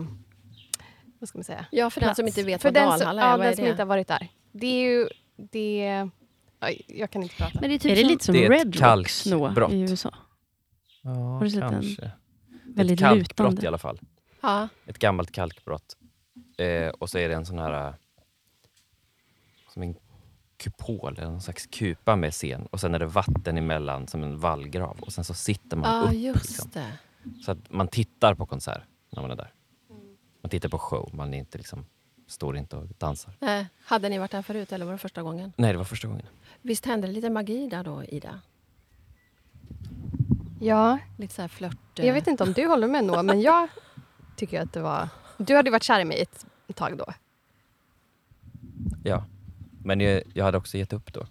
vad 1.19 1.29
ska 1.29 1.37
man 1.37 1.43
säga? 1.43 1.65
Ja, 1.71 1.89
för 1.89 2.01
den 2.01 2.07
Plats. 2.07 2.17
som 2.17 2.27
inte 2.27 2.43
vet 2.43 2.61
För 2.61 2.67
vad 2.69 2.73
den, 2.73 2.89
som, 2.91 2.99
Dalhalla 2.99 3.21
är, 3.21 3.25
ja, 3.31 3.37
vad 3.37 3.41
är 3.45 3.49
den 3.49 3.55
som 3.55 3.65
det? 3.65 3.71
inte 3.71 3.81
har 3.81 3.87
varit 3.87 4.07
där. 4.07 4.27
Det 4.51 4.67
är 4.67 4.81
ju... 4.89 5.07
Det, 5.35 6.09
oj, 6.61 6.81
jag 6.87 7.11
kan 7.11 7.23
inte 7.23 7.35
prata. 7.35 7.57
Men 7.61 7.69
det 7.69 7.75
är 7.75 7.79
typ 7.79 7.91
Är 7.91 7.95
det 7.95 8.01
som 8.01 8.07
lite 8.09 8.25
som 8.25 8.33
Det 8.33 8.45
är 8.45 8.51
ett 8.51 8.65
Red 8.65 8.75
Rocks 8.81 9.27
i 9.27 9.79
USA? 9.81 10.13
Ja, 11.01 11.09
Har 11.09 11.43
du 11.43 11.49
sett 11.49 11.59
den? 11.61 11.71
kanske. 11.71 12.03
Är 12.03 12.11
Väldigt 12.65 12.93
ett 12.93 12.99
kalkbrott 13.07 13.49
lutande. 13.51 13.63
i 13.63 13.67
alla 13.67 13.77
fall. 13.77 13.99
Ja, 14.41 14.67
Ett 14.85 14.99
gammalt 14.99 15.31
kalkbrott. 15.31 15.97
Eh, 16.57 16.87
och 16.89 17.09
så 17.09 17.17
är 17.17 17.29
det 17.29 17.35
en 17.35 17.45
sån 17.45 17.59
här... 17.59 17.87
eh, 17.87 17.93
Som 19.73 19.81
en 19.81 19.95
kupol, 20.59 21.17
eller 21.17 21.29
någon 21.29 21.41
slags 21.41 21.65
kupa 21.67 22.15
med 22.15 22.33
scen. 22.33 22.65
Och 22.71 22.79
sen 22.79 22.95
är 22.95 22.99
det 22.99 23.05
vatten 23.05 23.57
emellan 23.57 24.07
som 24.07 24.23
en 24.23 24.39
vallgrav. 24.39 24.97
Och 25.01 25.13
sen 25.13 25.23
så 25.23 25.33
sitter 25.33 25.77
man 25.77 25.95
ja 26.03 26.07
upp. 26.09 26.13
just 26.37 26.49
Liksom. 26.49 26.69
det. 26.73 26.91
Så 27.45 27.51
att 27.51 27.57
man 27.71 27.87
tittar 27.87 28.35
på 28.35 28.45
konsert 28.45 28.83
när 29.09 29.21
man 29.21 29.31
är 29.31 29.35
där. 29.35 29.53
Man 30.41 30.49
tittar 30.49 30.69
på 30.69 30.77
show, 30.79 31.09
man 31.13 31.33
är 31.33 31.37
inte 31.37 31.57
liksom, 31.57 31.85
står 32.27 32.57
inte 32.57 32.75
och 32.77 32.87
dansar. 32.97 33.33
Nej, 33.39 33.67
hade 33.85 34.09
ni 34.09 34.17
varit 34.17 34.31
där 34.31 34.41
förut 34.41 34.71
eller 34.71 34.85
var 34.85 34.91
det 34.91 34.97
första 34.97 35.21
gången? 35.23 35.53
Nej, 35.57 35.71
det 35.71 35.77
var 35.77 35.85
första 35.85 36.07
gången. 36.07 36.25
Visst 36.61 36.85
hände 36.85 37.07
det 37.07 37.13
lite 37.13 37.29
magi 37.29 37.67
där 37.67 37.83
då, 37.83 38.03
Ida? 38.03 38.41
Ja, 40.61 40.97
Lite 41.17 41.33
så 41.33 41.41
här 41.41 41.49
flört... 41.49 41.77
jag 41.95 42.13
vet 42.13 42.27
inte 42.27 42.43
om 42.43 42.53
du 42.53 42.67
håller 42.67 42.87
med 42.87 43.03
Noah, 43.05 43.23
men 43.23 43.41
jag 43.41 43.67
tycker 44.35 44.61
att 44.61 44.73
det 44.73 44.81
var... 44.81 45.09
Du 45.37 45.55
hade 45.55 45.71
varit 45.71 45.83
kär 45.83 45.99
i 45.99 46.05
mig 46.05 46.21
ett 46.67 46.75
tag 46.75 46.97
då. 46.97 47.05
Ja. 49.03 49.25
Men 49.83 49.99
jag, 49.99 50.23
jag 50.33 50.45
hade 50.45 50.57
också 50.57 50.77
gett 50.77 50.93
upp 50.93 51.13
då. 51.13 51.25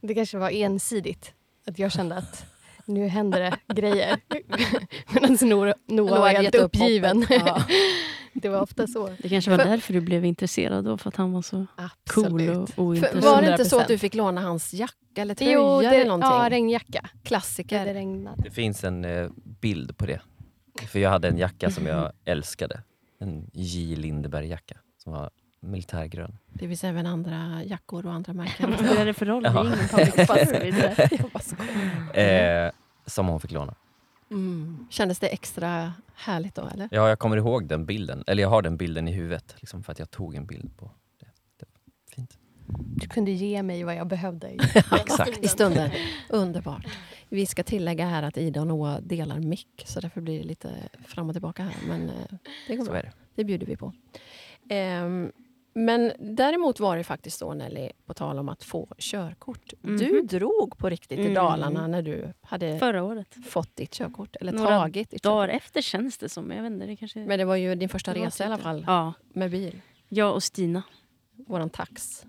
Det 0.00 0.14
kanske 0.14 0.38
var 0.38 0.50
ensidigt. 0.50 1.32
Att 1.66 1.78
jag 1.78 1.92
kände 1.92 2.16
att 2.16 2.44
nu 2.84 3.06
händer 3.08 3.40
det 3.40 3.74
grejer. 3.74 4.20
Medan 5.14 5.48
Noah, 5.48 5.74
Noah 5.86 6.20
var 6.20 6.28
helt 6.28 6.54
uppgiven. 6.54 7.26
Ja. 7.30 7.62
det 8.34 8.48
var 8.48 8.60
ofta 8.60 8.86
så. 8.86 9.10
Det 9.18 9.28
kanske 9.28 9.50
var 9.50 9.58
För- 9.58 9.64
därför 9.70 9.92
du 9.94 10.00
blev 10.00 10.24
intresserad 10.24 10.84
då, 10.84 10.98
för 10.98 11.08
att 11.08 11.16
han 11.16 11.32
var 11.32 11.42
så 11.42 11.56
cool 11.56 12.24
Absolut. 12.26 12.58
och 12.58 12.68
För, 12.68 12.82
ointresserad. 12.82 13.24
var 13.24 13.42
det 13.42 13.50
inte 13.52 13.64
så 13.64 13.78
100%. 13.78 13.82
att 13.82 13.88
du 13.88 13.98
fick 13.98 14.14
låna 14.14 14.40
hans 14.40 14.74
jacka 14.74 14.94
eller 15.16 15.34
tröja 15.34 15.52
Jo, 15.52 15.80
det, 15.80 15.86
eller 15.86 16.04
någonting? 16.04 16.30
ja, 16.30 16.50
regnjacka. 16.50 17.10
Klassiker. 17.22 17.86
Det 17.86 17.94
regnade. 17.94 18.42
Det 18.42 18.50
finns 18.50 18.84
en 18.84 19.04
eh, 19.04 19.28
bild 19.60 19.96
på 19.96 20.06
det. 20.06 20.20
För 20.88 20.98
jag 20.98 21.10
hade 21.10 21.28
en 21.28 21.38
jacka 21.38 21.70
som 21.70 21.86
jag 21.86 22.12
älskade. 22.24 22.82
En 23.20 23.50
J. 23.52 23.96
Lindeberg-jacka 23.96 24.76
som 25.02 25.12
var 25.12 25.30
militärgrön. 25.60 26.38
Det 26.52 26.68
finns 26.68 26.84
även 26.84 27.06
andra 27.06 27.64
jackor 27.64 28.06
och 28.06 28.12
andra 28.12 28.32
märken. 28.32 28.70
Vad 28.70 28.78
spelar 28.78 29.06
det 29.06 29.14
för 29.14 29.26
roll? 29.26 29.42
Det 29.42 29.48
är 29.48 29.64
ingen 29.64 29.88
public 29.88 30.14
service. 30.28 31.54
Eh, 32.14 32.70
som 33.06 33.26
hon 33.28 33.40
fick 33.40 33.50
låna. 33.52 33.74
mm. 34.30 34.86
Kändes 34.90 35.18
det 35.18 35.26
extra 35.28 35.92
härligt 36.14 36.54
då 36.54 36.68
eller? 36.72 36.88
Ja, 36.92 37.08
jag 37.08 37.18
kommer 37.18 37.36
ihåg 37.36 37.66
den 37.68 37.84
bilden. 37.86 38.24
Eller 38.26 38.42
jag 38.42 38.50
har 38.50 38.62
den 38.62 38.76
bilden 38.76 39.08
i 39.08 39.12
huvudet. 39.12 39.54
Liksom, 39.58 39.82
för 39.82 39.92
att 39.92 39.98
jag 39.98 40.10
tog 40.10 40.34
en 40.34 40.46
bild 40.46 40.76
på 40.76 40.90
det. 41.20 41.26
det 41.58 41.66
var 41.68 42.14
fint. 42.14 42.38
Du 42.96 43.08
kunde 43.08 43.30
ge 43.30 43.62
mig 43.62 43.84
vad 43.84 43.94
jag 43.96 44.06
behövde. 44.06 44.48
i- 44.50 44.58
Exakt. 45.00 45.44
I 45.44 45.48
stunden. 45.48 45.90
Underbart. 46.28 46.86
Vi 47.28 47.46
ska 47.46 47.62
tillägga 47.62 48.06
här 48.06 48.22
att 48.22 48.36
Ida 48.36 48.60
och 48.60 48.66
Noah 48.66 49.00
delar 49.00 49.38
mick 49.38 49.82
så 49.86 50.00
därför 50.00 50.20
blir 50.20 50.38
det 50.38 50.44
lite 50.44 50.70
fram 51.06 51.28
och 51.28 51.34
tillbaka 51.34 51.62
här. 51.62 51.74
Men 51.88 52.08
eh, 52.08 52.14
det 52.66 52.76
går 52.76 52.84
Så 52.84 52.90
bra. 52.90 52.98
är 53.00 53.02
det. 53.02 53.12
Det 53.34 53.44
bjuder 53.44 53.66
vi 53.66 53.76
på. 53.76 53.92
Ehm, 54.68 55.32
men 55.84 56.12
däremot 56.18 56.80
var 56.80 56.96
det 56.96 57.04
faktiskt 57.04 57.38
så 57.38 57.54
Nelly, 57.54 57.90
på 58.06 58.14
tal 58.14 58.38
om 58.38 58.48
att 58.48 58.64
få 58.64 58.88
körkort. 58.98 59.72
Du 59.82 59.90
Mhm. 60.12 60.26
drog 60.26 60.78
på 60.78 60.88
riktigt 60.90 61.18
i 61.18 61.22
Mm. 61.22 61.34
Dalarna 61.34 61.86
när 61.86 62.02
du 62.02 62.32
hade 62.42 62.78
Förra 62.78 63.02
året. 63.02 63.34
fått 63.46 63.76
ditt 63.76 63.90
körkort. 63.94 64.36
Eller 64.40 64.52
Några 64.52 64.68
tagit 64.80 65.10
ditt 65.10 65.22
Dagar 65.22 65.46
körkort. 65.46 65.62
efter 65.62 65.82
känns 65.82 66.18
det 66.18 66.28
som. 66.28 66.50
Jag 66.50 66.62
vet 66.62 66.72
inte, 66.72 66.86
det 66.86 66.96
kanske... 66.96 67.18
Men 67.18 67.38
det 67.38 67.44
var 67.44 67.56
ju 67.56 67.74
din 67.74 67.88
första 67.88 68.14
resa 68.14 68.44
i 68.44 68.46
alla 68.46 68.56
typ 68.56 68.62
fall 68.64 68.84
Ja, 68.86 69.12
med 69.32 69.50
bil. 69.50 69.80
jag 70.08 70.34
och 70.34 70.42
Stina. 70.42 70.82
Våran 71.46 71.70
tax. 71.70 72.24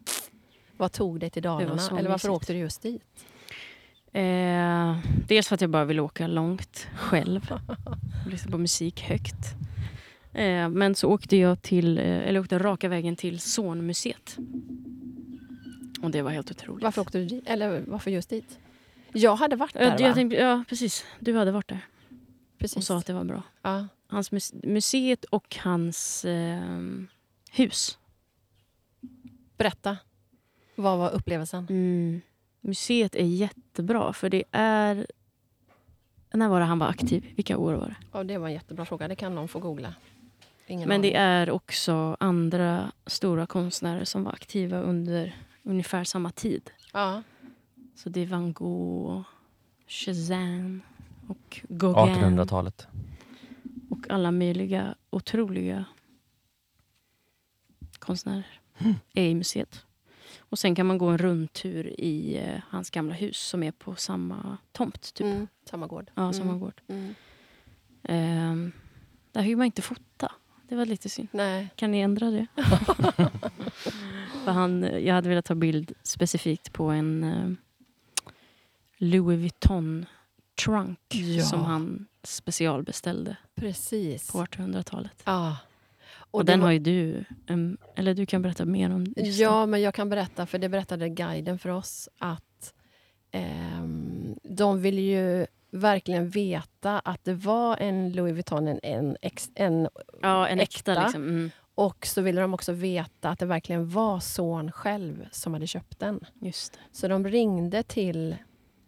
Vad 0.77 0.91
tog 0.91 1.19
dig 1.19 1.29
till 1.29 1.43
Dalarna? 1.43 1.71
Eller 1.73 1.81
varför 1.91 2.09
mysigt. 2.09 2.29
åkte 2.29 2.53
du 2.53 2.59
just 2.59 2.81
dit? 2.81 3.01
Eh, 4.13 4.97
dels 5.27 5.47
för 5.47 5.55
att 5.55 5.61
jag 5.61 5.69
bara 5.69 5.85
vill 5.85 5.99
åka 5.99 6.27
långt 6.27 6.87
själv. 6.95 7.53
Lyssna 8.31 8.51
på 8.51 8.57
musik 8.57 9.01
högt. 9.01 9.45
Eh, 10.33 10.69
men 10.69 10.95
så 10.95 11.09
åkte 11.09 11.37
jag 11.37 11.61
till, 11.61 11.97
eh, 11.97 12.03
eller 12.05 12.39
åkte 12.39 12.59
raka 12.59 12.89
vägen 12.89 13.15
till 13.15 13.39
Zornmuseet. 13.39 14.37
Och 16.01 16.11
det 16.11 16.21
var 16.21 16.31
helt 16.31 16.51
otroligt. 16.51 16.83
Varför 16.83 17.01
åkte 17.01 17.17
du 17.17 17.25
dit? 17.25 17.43
Eller 17.47 17.83
varför 17.87 18.11
just 18.11 18.29
dit? 18.29 18.59
Jag 19.13 19.35
hade 19.35 19.55
varit 19.55 19.73
där 19.73 19.89
va? 19.91 19.95
jag 19.99 20.15
tänkte, 20.15 20.37
ja, 20.37 20.63
precis. 20.69 21.05
Du 21.19 21.37
hade 21.37 21.51
varit 21.51 21.67
där 21.67 21.85
och 22.59 22.61
Precis. 22.61 22.85
sa 22.85 22.97
att 22.97 23.05
det 23.05 23.13
var 23.13 23.23
bra. 23.23 23.43
Ja. 23.61 23.87
Hans 24.07 24.31
mus- 24.31 24.53
museet 24.63 25.25
och 25.25 25.57
hans 25.63 26.25
eh, 26.25 26.61
hus. 27.51 27.97
Berätta. 29.57 29.97
Vad 30.75 30.97
var 30.97 31.09
upplevelsen? 31.11 31.67
Mm. 31.69 32.21
Museet 32.61 33.15
är 33.15 33.25
jättebra 33.25 34.13
för 34.13 34.29
det 34.29 34.43
är... 34.51 35.07
När 36.33 36.47
var 36.49 36.59
det 36.59 36.65
han 36.65 36.79
var 36.79 36.87
aktiv? 36.87 37.33
Vilka 37.35 37.57
år 37.57 37.73
var 37.73 37.87
det? 37.87 37.95
Ja, 38.13 38.23
det 38.23 38.37
var 38.37 38.47
en 38.47 38.53
jättebra 38.53 38.85
fråga. 38.85 39.07
Det 39.07 39.15
kan 39.15 39.35
någon 39.35 39.47
få 39.47 39.59
googla. 39.59 39.93
Ingen 40.69 40.89
Men 40.89 41.01
det 41.01 41.15
är 41.15 41.49
också 41.49 42.17
andra 42.19 42.91
stora 43.05 43.45
konstnärer 43.45 44.05
som 44.05 44.23
var 44.23 44.31
aktiva 44.31 44.79
under 44.79 45.35
ungefär 45.63 46.03
samma 46.03 46.31
tid. 46.31 46.71
Ja. 46.93 47.23
Så 47.95 48.09
det 48.09 48.21
är 48.21 48.25
Van 48.25 48.53
Gogh, 48.53 49.21
Cézanne 49.87 50.79
och 51.27 51.61
Gauguin 51.69 52.15
1800-talet. 52.15 52.87
och 53.89 54.09
alla 54.09 54.31
möjliga 54.31 54.95
otroliga 55.09 55.85
konstnärer 57.99 58.59
är 59.13 59.23
i 59.29 59.35
museet. 59.35 59.85
Och 60.39 60.59
sen 60.59 60.75
kan 60.75 60.85
man 60.85 60.97
gå 60.97 61.05
en 61.07 61.17
rundtur 61.17 61.99
i 61.99 62.37
eh, 62.37 62.61
hans 62.69 62.89
gamla 62.89 63.15
hus 63.15 63.37
som 63.37 63.63
är 63.63 63.71
på 63.71 63.95
samma 63.95 64.57
tomt. 64.71 65.13
Typ. 65.13 65.25
Mm. 65.25 65.47
Samma 65.69 65.87
gård. 65.87 66.11
Ja, 66.15 66.33
samma 66.33 66.45
Mm. 66.49 66.59
gård. 66.59 66.81
Mm. 66.87 67.15
Ehm, 68.03 68.71
där 69.31 69.43
fick 69.43 69.57
man 69.57 69.65
inte 69.65 69.81
fota. 69.81 70.31
Det 70.69 70.75
var 70.75 70.85
lite 70.85 71.09
synd. 71.09 71.27
Nej. 71.31 71.69
Kan 71.75 71.91
ni 71.91 71.99
ändra 71.99 72.31
det? 72.31 72.45
För 74.45 74.51
han, 74.51 74.83
jag 75.05 75.13
hade 75.13 75.29
velat 75.29 75.45
ta 75.45 75.55
bild 75.55 75.91
specifikt 76.03 76.73
på 76.73 76.83
en 76.89 77.23
eh, 77.23 77.49
Louis 78.97 79.39
Vuitton 79.39 80.05
trunk 80.65 80.99
Ja. 81.11 81.43
som 81.43 81.61
han 81.63 82.05
specialbeställde 82.23 83.35
Precis. 83.55 84.31
på 84.31 84.37
1800-talet. 84.45 85.21
Ja. 85.25 85.57
Och, 86.31 86.45
det 86.45 86.51
den 86.51 86.59
var- 86.59 86.67
har 86.67 86.73
ju 86.73 86.79
du, 86.79 87.23
em, 87.47 87.77
eller 87.95 88.13
du 88.13 88.25
kan 88.25 88.41
berätta 88.41 88.65
mer 88.65 88.89
om. 88.89 89.13
Ja, 89.15 89.65
men 89.65 89.81
jag 89.81 89.93
kan 89.93 90.09
berätta, 90.09 90.45
för 90.45 90.57
det 90.59 90.69
berättade 90.69 91.09
guiden 91.09 91.59
för 91.59 91.69
oss, 91.69 92.09
att 92.17 92.73
ehm, 93.31 94.35
de 94.43 94.81
ville 94.81 95.01
ju 95.01 95.45
verkligen 95.71 96.29
veta 96.29 96.99
att 96.99 97.23
det 97.23 97.33
var 97.33 97.77
en 97.77 98.11
Louis 98.13 98.33
Vuitton, 98.33 98.67
en, 98.67 98.79
en, 98.83 99.17
en 99.55 99.87
ja 100.21 100.47
en 100.47 100.59
äkta, 100.59 100.91
äkta. 100.91 101.03
liksom. 101.03 101.23
Mm, 101.23 101.51
och 101.75 102.05
så 102.05 102.21
ville 102.21 102.41
de 102.41 102.53
också 102.53 102.71
veta 102.71 103.29
att 103.29 103.39
det 103.39 103.45
verkligen 103.45 103.89
var 103.89 104.19
son 104.19 104.71
själv 104.71 105.27
som 105.31 105.53
hade 105.53 105.67
köpt 105.67 105.99
den. 105.99 106.19
just 106.41 106.73
det. 106.73 106.79
Så 106.91 107.07
de 107.07 107.27
ringde 107.27 107.83
till 107.83 108.35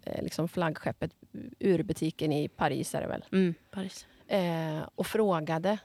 eh, 0.05 0.23
liksom 0.23 0.47
flaggskeppet, 0.47 1.11
urbutiken 1.59 2.31
i 2.33 2.47
Paris 2.47 2.95
är 2.95 3.01
det 3.01 3.07
väl, 3.07 3.25
Mm, 3.31 3.53
Paris. 3.71 4.05
eh, 4.27 4.79
och 4.95 5.07
frågade 5.07 5.77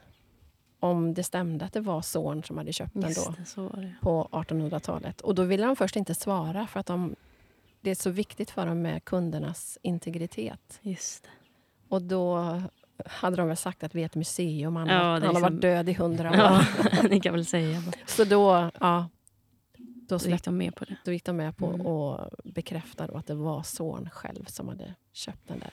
om 0.81 1.15
det 1.15 1.23
stämde 1.23 1.65
att 1.65 1.73
det 1.73 1.81
var 1.81 2.03
son 2.03 2.43
som 2.43 2.59
hade 2.59 2.73
köpt 2.73 2.93
den 2.95 3.03
då 3.03 3.35
Just 3.39 3.53
så 3.53 3.63
var 3.63 3.81
det. 3.83 3.95
på 4.01 4.29
1800-talet. 4.33 5.21
Och 5.21 5.35
då 5.35 5.43
ville 5.43 5.67
de 5.67 5.77
först 5.77 5.97
inte 5.97 6.15
svara 6.15 6.67
för 6.67 6.81
att 6.81 6.87
de, 6.87 7.17
det 7.87 7.91
är 7.91 7.95
så 7.95 8.11
viktigt 8.11 8.51
för 8.51 8.67
dem 8.67 8.83
med 8.83 9.05
kundernas 9.05 9.79
integritet. 9.83 10.79
Just 10.83 11.23
det. 11.23 11.29
Och 11.89 12.03
då 12.03 12.63
hade 13.07 13.37
de 13.37 13.49
väl 13.49 13.57
sagt 13.57 13.85
att 13.85 13.95
vi 13.95 14.03
är 14.03 14.07
ett 14.07 14.15
museum. 14.15 14.77
Han, 14.77 14.89
Ja, 14.89 14.95
har, 14.95 15.03
det 15.05 15.11
han 15.11 15.23
har 15.23 15.29
liksom- 15.29 15.43
varit 15.43 15.61
död 15.63 15.89
i 15.89 15.93
hundra 15.93 16.31
år. 16.31 16.37
Ja, 16.37 16.63
ni 17.11 17.21
kan 17.21 17.33
väl 17.35 17.47
säga. 17.47 17.81
Då 17.87 17.93
Så 18.07 18.25
då, 18.25 18.71
ja, 18.81 19.09
då, 20.09 20.15
gick 20.15 20.23
släpp, 20.23 20.43
de 20.45 20.57
med 20.57 20.75
på 20.75 20.85
det. 20.85 20.97
då 21.05 21.13
gick 21.13 21.25
de 21.25 21.37
med 21.37 21.57
på 21.57 21.67
Mm. 21.67 21.87
att 21.87 22.31
bekräfta 22.45 23.07
då 23.07 23.15
att 23.17 23.27
det 23.27 23.35
var 23.35 23.63
son 23.63 24.09
själv 24.13 24.45
som 24.45 24.69
hade 24.69 24.95
köpt 25.13 25.49
den 25.49 25.59
där. 25.59 25.71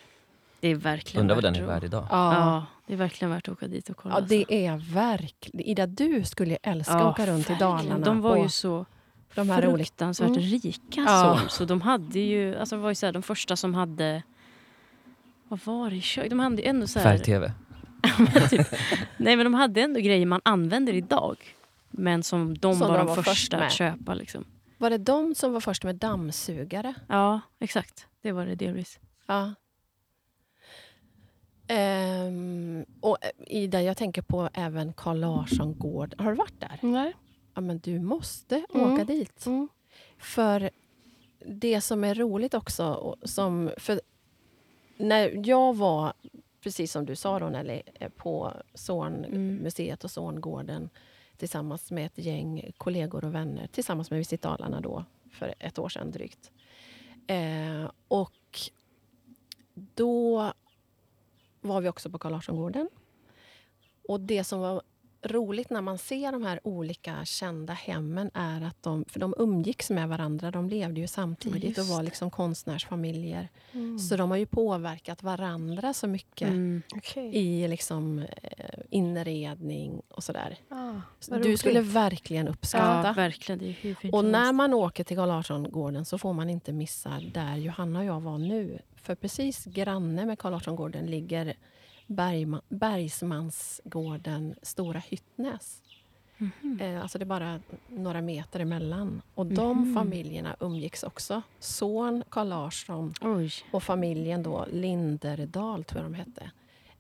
Det 0.60 0.68
är 0.68 0.76
verkligen 0.76 1.22
Undrar 1.22 1.36
vad 1.36 1.44
den 1.44 1.56
är 1.56 1.62
värd 1.66 1.84
idag. 1.84 2.08
Ja, 2.10 2.34
Ja, 2.34 2.66
det 2.88 2.94
är 2.94 2.98
verkligen 2.98 3.32
värt 3.32 3.48
att 3.48 3.54
åka 3.54 3.68
dit 3.68 3.90
och 3.90 3.98
kolla. 3.98 4.16
ja 4.16 4.22
det 4.22 4.38
alltså. 4.40 4.54
är 4.54 4.94
verkligen... 4.94 5.68
Ida, 5.70 5.88
du 5.88 6.24
skulle 6.24 6.52
ju 6.52 6.58
älska 6.64 6.94
Ja, 6.94 7.00
att 7.00 7.14
åka 7.14 7.26
runt 7.32 7.50
i 7.50 7.54
verkligen. 7.54 7.60
Dalarna. 7.60 8.06
De 8.06 8.22
var 8.22 8.38
ju 8.38 8.44
och 8.44 8.52
så 8.54 8.86
de 9.36 9.50
här 9.50 9.62
fruktansvärt 9.62 10.30
Mm. 10.30 10.42
rika. 10.42 11.02
Ja. 11.02 11.40
Så, 11.44 11.50
så 11.50 11.66
de 11.66 11.82
hade 11.82 12.20
ju, 12.20 12.56
alltså 12.56 12.76
det 12.76 12.82
var 12.82 12.90
ju 12.90 12.96
så 12.96 13.06
här, 13.06 13.14
de 13.14 13.24
första 13.24 13.56
som 13.56 13.74
hade, 13.74 14.24
vad 15.48 15.60
var 15.66 15.90
det 15.90 15.96
i 15.96 16.02
kök? 16.02 16.30
De 16.30 16.40
hade 16.40 16.62
ju 16.62 16.68
ändå 16.68 16.88
så 16.88 17.00
här, 17.00 17.06
Färg-tv. 17.18 17.54
typ, 18.50 18.68
nej 19.18 19.36
men 19.36 19.44
de 19.46 19.54
hade 19.54 19.82
ändå 19.82 20.00
grejer 20.00 20.26
man 20.26 20.42
använder 20.46 20.94
idag. 20.94 21.38
Men 21.92 22.24
som 22.24 22.58
de 22.58 22.76
Som 22.76 22.88
var 22.88 22.98
de 22.98 22.98
de 22.98 23.08
var 23.08 23.16
först 23.16 23.30
första 23.30 23.58
med. 23.58 23.68
att 23.68 23.74
köpa. 23.74 24.14
Liksom. 24.14 24.46
Var 24.78 24.90
det 24.90 24.98
de 24.98 25.36
som 25.36 25.54
var 25.54 25.60
först 25.60 25.84
med 25.84 25.96
dammsugare? 25.96 26.94
Ja, 27.08 27.42
exakt. 27.60 28.08
Det 28.22 28.32
var 28.32 28.46
det 28.46 28.56
delvis. 28.56 29.00
Ja. 29.28 29.54
Ehm, 31.68 32.86
och 33.02 33.18
eh, 33.22 33.30
Ida, 33.48 33.82
jag 33.82 33.98
tänker 33.98 34.22
på 34.22 34.50
även 34.54 34.94
Carl 34.94 35.20
Larsson 35.20 35.80
gård. 35.80 36.16
Har 36.18 36.32
du 36.32 36.38
varit 36.38 36.60
där? 36.60 36.78
Nej. 36.82 37.14
Ja, 37.54 37.62
men 37.62 37.80
du 37.80 38.00
måste 38.00 38.66
Mm. 38.74 38.94
åka 38.94 39.04
dit. 39.04 39.46
Mm. 39.46 39.68
För 40.18 40.70
det 41.46 41.82
som 41.82 42.04
är 42.04 42.16
roligt 42.16 42.54
också, 42.54 43.16
som, 43.24 43.72
för 43.78 44.02
när 44.98 45.48
jag 45.48 45.76
var, 45.76 46.14
precis 46.62 46.92
som 46.92 47.06
du 47.06 47.16
sa 47.16 47.40
då 47.40 47.50
Nelly, 47.50 47.82
eh, 48.00 48.10
på 48.10 48.54
Zornmuseet 48.74 50.04
och 50.04 50.12
Zorngården 50.12 50.90
tillsammans 51.38 51.92
med 51.92 52.06
ett 52.06 52.18
gäng 52.26 52.72
kollegor 52.78 53.26
och 53.26 53.36
vänner, 53.36 53.68
tillsammans 53.68 54.10
med 54.12 54.18
Visit 54.18 54.42
Dalarna 54.42 54.82
då, 54.82 55.06
för 55.32 55.56
ett 55.60 55.80
år 55.80 55.90
sedan 55.90 56.12
drygt. 56.12 56.52
Eh, 57.28 57.92
och 58.08 58.60
då 59.74 60.52
var 61.62 61.82
vi 61.82 61.90
också 61.90 62.10
på 62.10 62.18
Carl 62.18 62.32
Larsson-gården. 62.32 62.90
Och 64.08 64.20
det 64.20 64.44
som 64.44 64.60
var 64.60 64.82
roligt 65.26 65.70
när 65.70 65.82
man 65.82 65.98
ser 65.98 66.32
de 66.32 66.44
här 66.44 66.60
olika 66.64 67.26
kända 67.26 67.74
hemmen 67.74 68.32
är 68.34 68.62
att 68.62 68.84
de, 68.84 69.06
för 69.08 69.20
de 69.20 69.34
umgicks 69.38 69.90
med 69.90 70.10
varandra, 70.10 70.52
de 70.52 70.70
levde 70.70 71.02
ju 71.02 71.08
samtidigt 71.08 71.78
och 71.78 71.86
var 71.86 72.04
liksom 72.04 72.32
konstnärsfamiljer. 72.32 73.50
Mm. 73.72 74.00
Så 74.00 74.16
de 74.16 74.30
har 74.32 74.38
ju 74.38 74.46
påverkat 74.46 75.24
varandra 75.24 75.94
så 75.94 76.08
mycket 76.08 76.48
Mm. 76.48 76.82
Okej. 76.96 77.36
i 77.36 77.68
liksom, 77.68 78.20
eh, 78.20 78.80
inredning 78.90 80.02
och 80.10 80.24
sådär. 80.24 80.58
Ah, 80.70 80.94
Så 81.20 81.36
du 81.36 81.58
skulle 81.58 81.82
verkligen 81.82 82.48
uppskatta. 82.48 83.08
Ja, 83.08 83.14
verkligen. 83.14 83.76
Och 84.12 84.26
när 84.26 84.54
man 84.54 84.74
åker 84.74 85.04
till 85.04 85.18
Carl 85.18 85.28
Larsson-gården 85.28 86.06
så 86.06 86.18
får 86.18 86.34
man 86.34 86.50
inte 86.50 86.74
missa 86.74 87.22
där 87.34 87.56
Johanna 87.56 88.00
och 88.00 88.06
jag 88.06 88.22
var 88.22 88.38
nu. 88.38 88.80
För 88.96 89.16
precis 89.16 89.66
granne 89.66 90.26
med 90.26 90.40
Carl 90.40 90.52
Larsson-gården 90.52 91.06
ligger 91.06 91.54
Bergma, 92.08 92.62
Bergsmansgården 92.70 94.56
Stora 94.62 95.00
Hyttnäs. 95.00 95.80
Eh, 96.80 97.02
alltså 97.02 97.18
det 97.18 97.24
är 97.24 97.26
bara 97.28 97.60
några 97.88 98.22
meter 98.22 98.60
emellan. 98.60 99.22
Och 99.36 99.46
de 99.46 99.78
Mhm. 99.82 99.94
familjerna 99.94 100.56
umgicks 100.60 101.04
också. 101.04 101.42
Son 101.60 102.24
Carl 102.30 102.48
Larsson 102.50 103.14
Oj. 103.22 103.52
och 103.72 103.84
familjen 103.84 104.44
då 104.44 104.66
Linderdal, 104.72 105.84
tror 105.84 106.02
jag 106.04 106.12
de 106.12 106.18
hette. 106.18 106.52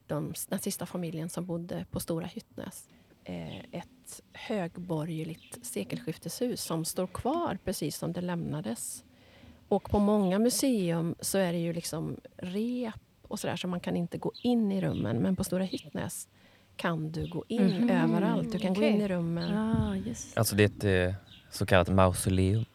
De, 0.08 0.34
den 0.50 0.60
sista 0.60 0.86
familjen 0.86 1.30
som 1.30 1.46
bodde 1.46 1.86
på 1.92 2.00
Stora 2.00 2.26
Hyttnäs. 2.26 2.90
Eh, 3.24 3.58
ett 3.60 4.22
högborgerligt 4.34 5.66
sekelskifteshus 5.66 6.62
som 6.62 6.86
står 6.86 7.08
kvar 7.08 7.58
precis 7.64 7.98
som 7.98 8.14
det 8.14 8.22
lämnades. 8.22 9.04
Och 9.68 9.90
på 9.90 10.00
många 10.00 10.40
museum 10.40 11.16
så 11.20 11.38
är 11.38 11.54
det 11.54 11.60
ju 11.60 11.74
liksom 11.74 12.18
rep 12.38 12.96
och 13.34 13.40
sådär 13.40 13.56
så 13.56 13.68
man 13.68 13.80
kan 13.80 13.96
inte 13.96 14.18
gå 14.18 14.32
in 14.42 14.72
i 14.72 14.82
rummen. 14.82 15.18
Men 15.18 15.36
på 15.36 15.44
Stora 15.44 15.64
Hyttnäs 15.64 16.28
kan 16.76 17.12
du 17.12 17.28
gå 17.28 17.46
in 17.48 17.66
Mhm. 17.78 17.90
överallt. 17.90 18.52
Du 18.52 18.60
kan 18.60 18.74
gå 18.74 18.84
in 18.84 19.02
i 19.02 19.08
rummen. 19.08 19.54
Ja, 19.54 19.96
just. 19.96 20.38
Alltså 20.38 20.56
det 20.56 20.64
är 20.84 21.00
ett 21.08 21.10
eh, 21.10 21.16
så 21.52 21.66
kallat 21.66 21.90
mausoleum. 21.90 22.66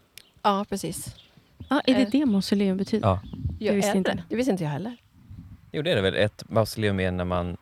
Ja, 0.42 0.64
precis. 0.68 1.16
Ah, 1.68 1.80
är 1.86 1.94
det 1.94 2.02
Eh. 2.02 2.08
det 2.10 2.26
mausoleum 2.26 2.76
betyder? 2.76 3.08
Ja. 3.08 3.20
Jag 3.58 3.74
visste 3.74 3.98
inte. 3.98 4.12
Det. 4.14 4.22
det 4.28 4.36
visste 4.36 4.50
inte 4.52 4.64
jag 4.64 4.70
heller. 4.70 4.96
Jo, 5.72 5.82
det 5.82 5.90
är 5.92 5.96
det 5.96 6.02
väl. 6.02 6.14
Ett 6.14 6.50
mausoleum 6.50 7.00
är 7.00 7.10
när 7.10 7.24
man 7.24 7.56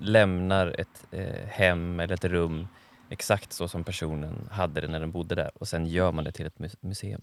lämnar 0.00 0.80
ett 0.80 1.06
eh, 1.10 1.46
hem 1.48 2.00
eller 2.00 2.14
ett 2.14 2.24
rum 2.24 2.68
exakt 3.10 3.52
så 3.52 3.68
som 3.68 3.84
personen 3.84 4.48
hade 4.50 4.80
det 4.80 4.88
när 4.88 5.00
den 5.00 5.10
bodde 5.10 5.34
där 5.34 5.50
och 5.54 5.68
sen 5.68 5.86
gör 5.86 6.12
man 6.12 6.24
det 6.24 6.32
till 6.32 6.46
ett 6.46 6.58
mu- 6.58 6.76
museum. 6.80 7.20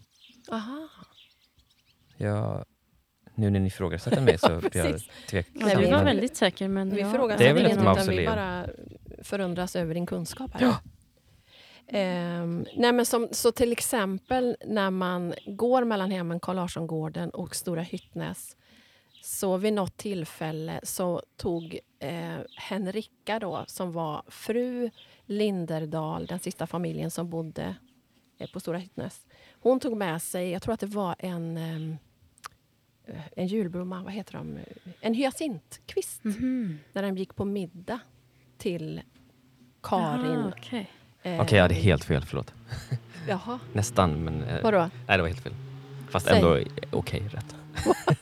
Aha. 0.52 0.88
Jag, 2.18 2.66
nu 3.40 3.50
när 3.50 3.60
ni 3.60 3.68
ifrågasätter 3.68 4.22
mig 4.22 4.38
så 4.38 4.48
blir 4.72 4.86
jag 4.86 5.00
tveksam. 5.30 5.56
Ja, 5.60 5.66
Nej, 5.66 5.78
vi 5.78 5.92
var 5.92 6.04
väldigt 6.04 6.38
säker. 6.38 6.68
Men 6.68 6.90
Vi 6.90 7.02
ja. 7.02 7.12
frågar 7.12 7.38
Det 7.38 7.48
är 7.48 7.54
väl 7.54 7.66
inget, 7.66 7.78
ett 7.78 7.84
utan 7.84 8.08
vi 8.08 8.26
bara 8.26 8.66
förundras 9.24 9.76
över 9.76 9.94
din 9.94 10.06
kunskap. 10.06 10.52
Här. 10.54 10.74
Ehm, 11.88 12.66
nej 12.76 12.92
men 12.92 13.06
som, 13.06 13.28
så 13.32 13.52
till 13.52 13.72
exempel 13.72 14.58
när 14.66 14.92
man 14.92 15.34
går 15.46 15.84
mellan 15.84 16.12
hemmen 16.12 16.40
Carl 16.40 16.56
Larsson-gården 16.56 17.30
och 17.30 17.56
Stora 17.56 17.82
Hyttnäs 17.82 18.56
så 19.22 19.58
vid 19.58 19.74
något 19.74 19.98
tillfälle 19.98 20.80
så 20.84 21.22
tog 21.38 21.80
eh, 22.00 22.38
Henrika 22.58 23.40
då, 23.40 23.64
som 23.68 23.92
var 23.92 24.24
fru 24.28 24.90
Linderdal, 25.26 26.26
den 26.26 26.40
sista 26.40 26.68
familjen 26.68 27.12
som 27.12 27.30
bodde 27.30 27.76
eh, 28.40 28.50
på 28.52 28.60
Stora 28.60 28.78
Hyttnäs. 28.78 29.26
Hon 29.52 29.80
tog 29.80 29.98
med 29.98 30.22
sig, 30.22 30.52
jag 30.52 30.62
tror 30.62 30.74
att 30.74 30.80
det 30.80 30.86
var 30.86 31.16
en, 31.20 31.58
eh, 31.58 31.98
en 33.36 33.48
julblomma, 33.48 34.04
vad 34.04 34.14
heter 34.14 34.34
de? 34.34 34.58
En 35.02 35.14
hyacintkvist 35.14 36.24
Mhm. 36.24 36.80
när 36.94 37.02
de 37.04 37.18
gick 37.18 37.36
på 37.36 37.46
middag 37.46 38.00
till 38.58 39.02
Karin. 39.84 40.54
Okej. 40.58 40.90
Eh, 41.24 41.42
Okej, 41.42 41.56
jag 41.58 41.64
hade 41.64 41.74
helt 41.76 42.04
fel. 42.04 42.26
Förlåt. 42.26 42.54
Jaha, 43.28 43.60
Nästan, 43.74 44.24
men 44.24 44.44
eh, 44.44 44.64
vadå? 44.64 44.78
nej, 45.08 45.18
det 45.18 45.22
var 45.22 45.28
helt 45.30 45.42
fel. 45.44 45.54
Fast 46.10 46.26
Säg. 46.28 46.36
ändå 46.38 46.60
okej, 46.92 47.24
rätt. 47.32 47.56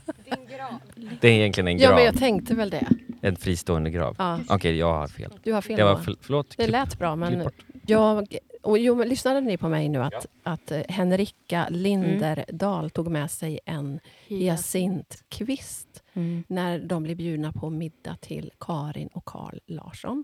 Det 1.22 1.28
är 1.28 1.32
egentligen 1.32 1.68
en 1.68 1.78
Ja, 1.78 1.88
grav. 1.88 1.96
men 1.96 2.06
jag 2.06 2.18
tänkte 2.18 2.56
väl 2.56 2.70
det. 2.70 2.88
En 3.22 3.36
fristående 3.36 3.90
grav. 3.90 4.16
Ja, 4.20 4.40
Okej, 4.50 4.78
jag 4.78 4.94
har 4.94 5.08
fel. 5.08 5.34
du 5.44 5.54
har 5.54 5.62
fel. 5.62 5.78
Det 5.78 5.84
var 5.84 6.16
förlåt. 6.22 6.50
det 6.50 6.56
klipp- 6.64 6.72
lät 6.72 7.00
bra, 7.00 7.16
men 7.16 7.50
jag... 7.86 8.28
Och 8.68 8.78
jo, 8.80 8.96
men 8.96 9.10
lyssnade 9.10 9.42
ni 9.42 9.58
på 9.58 9.70
mig 9.70 9.90
nu 9.90 10.04
att, 10.04 10.26
att 10.44 10.72
eh, 10.72 10.82
Henrika 10.90 11.68
Linderdal 11.70 12.90
tog 12.90 13.08
med 13.12 13.32
sig 13.32 13.60
en 13.66 14.00
hyacintkvist 14.28 16.04
Mm. 16.14 16.44
när 16.48 16.80
de 16.80 17.04
blev 17.04 17.18
bjudna 17.18 17.52
på 17.54 17.70
middag 17.70 18.16
till 18.22 18.52
Karin 18.60 19.08
och 19.08 19.26
Karl 19.26 19.60
Larsson. 19.68 20.24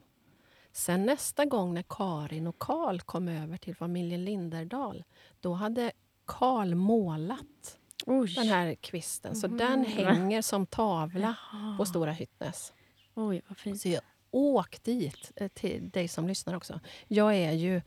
Sen 0.72 1.06
nästa 1.06 1.46
gång 1.46 1.74
när 1.74 1.84
Karin 1.90 2.48
och 2.48 2.60
Karl 2.60 3.00
kom 3.00 3.28
över 3.28 3.58
till 3.58 3.76
familjen 3.76 4.26
Linderdal, 4.26 5.04
då 5.42 5.54
hade 5.54 5.92
Karl 6.26 6.76
målat 6.76 7.78
Oj. 8.06 8.34
den 8.36 8.48
här 8.48 8.76
kvisten. 8.76 9.36
Så 9.36 9.48
Mhm. 9.48 9.58
den 9.58 9.86
hänger 9.86 10.42
som 10.42 10.66
tavla 10.66 11.36
Jaha. 11.52 11.78
på 11.78 11.86
Stora 11.86 12.12
Hyttnäs. 12.12 12.74
Oj, 13.16 13.42
vad 13.48 13.58
fint. 13.58 13.82
Så 13.82 13.90
jag 13.90 14.02
åk 14.32 14.84
dit, 14.84 15.32
eh, 15.36 15.48
till 15.48 15.90
dig 15.90 16.08
som 16.08 16.28
lyssnar 16.28 16.54
också. 16.56 16.80
Jag 17.08 17.36
är 17.36 17.52
ju 17.52 17.82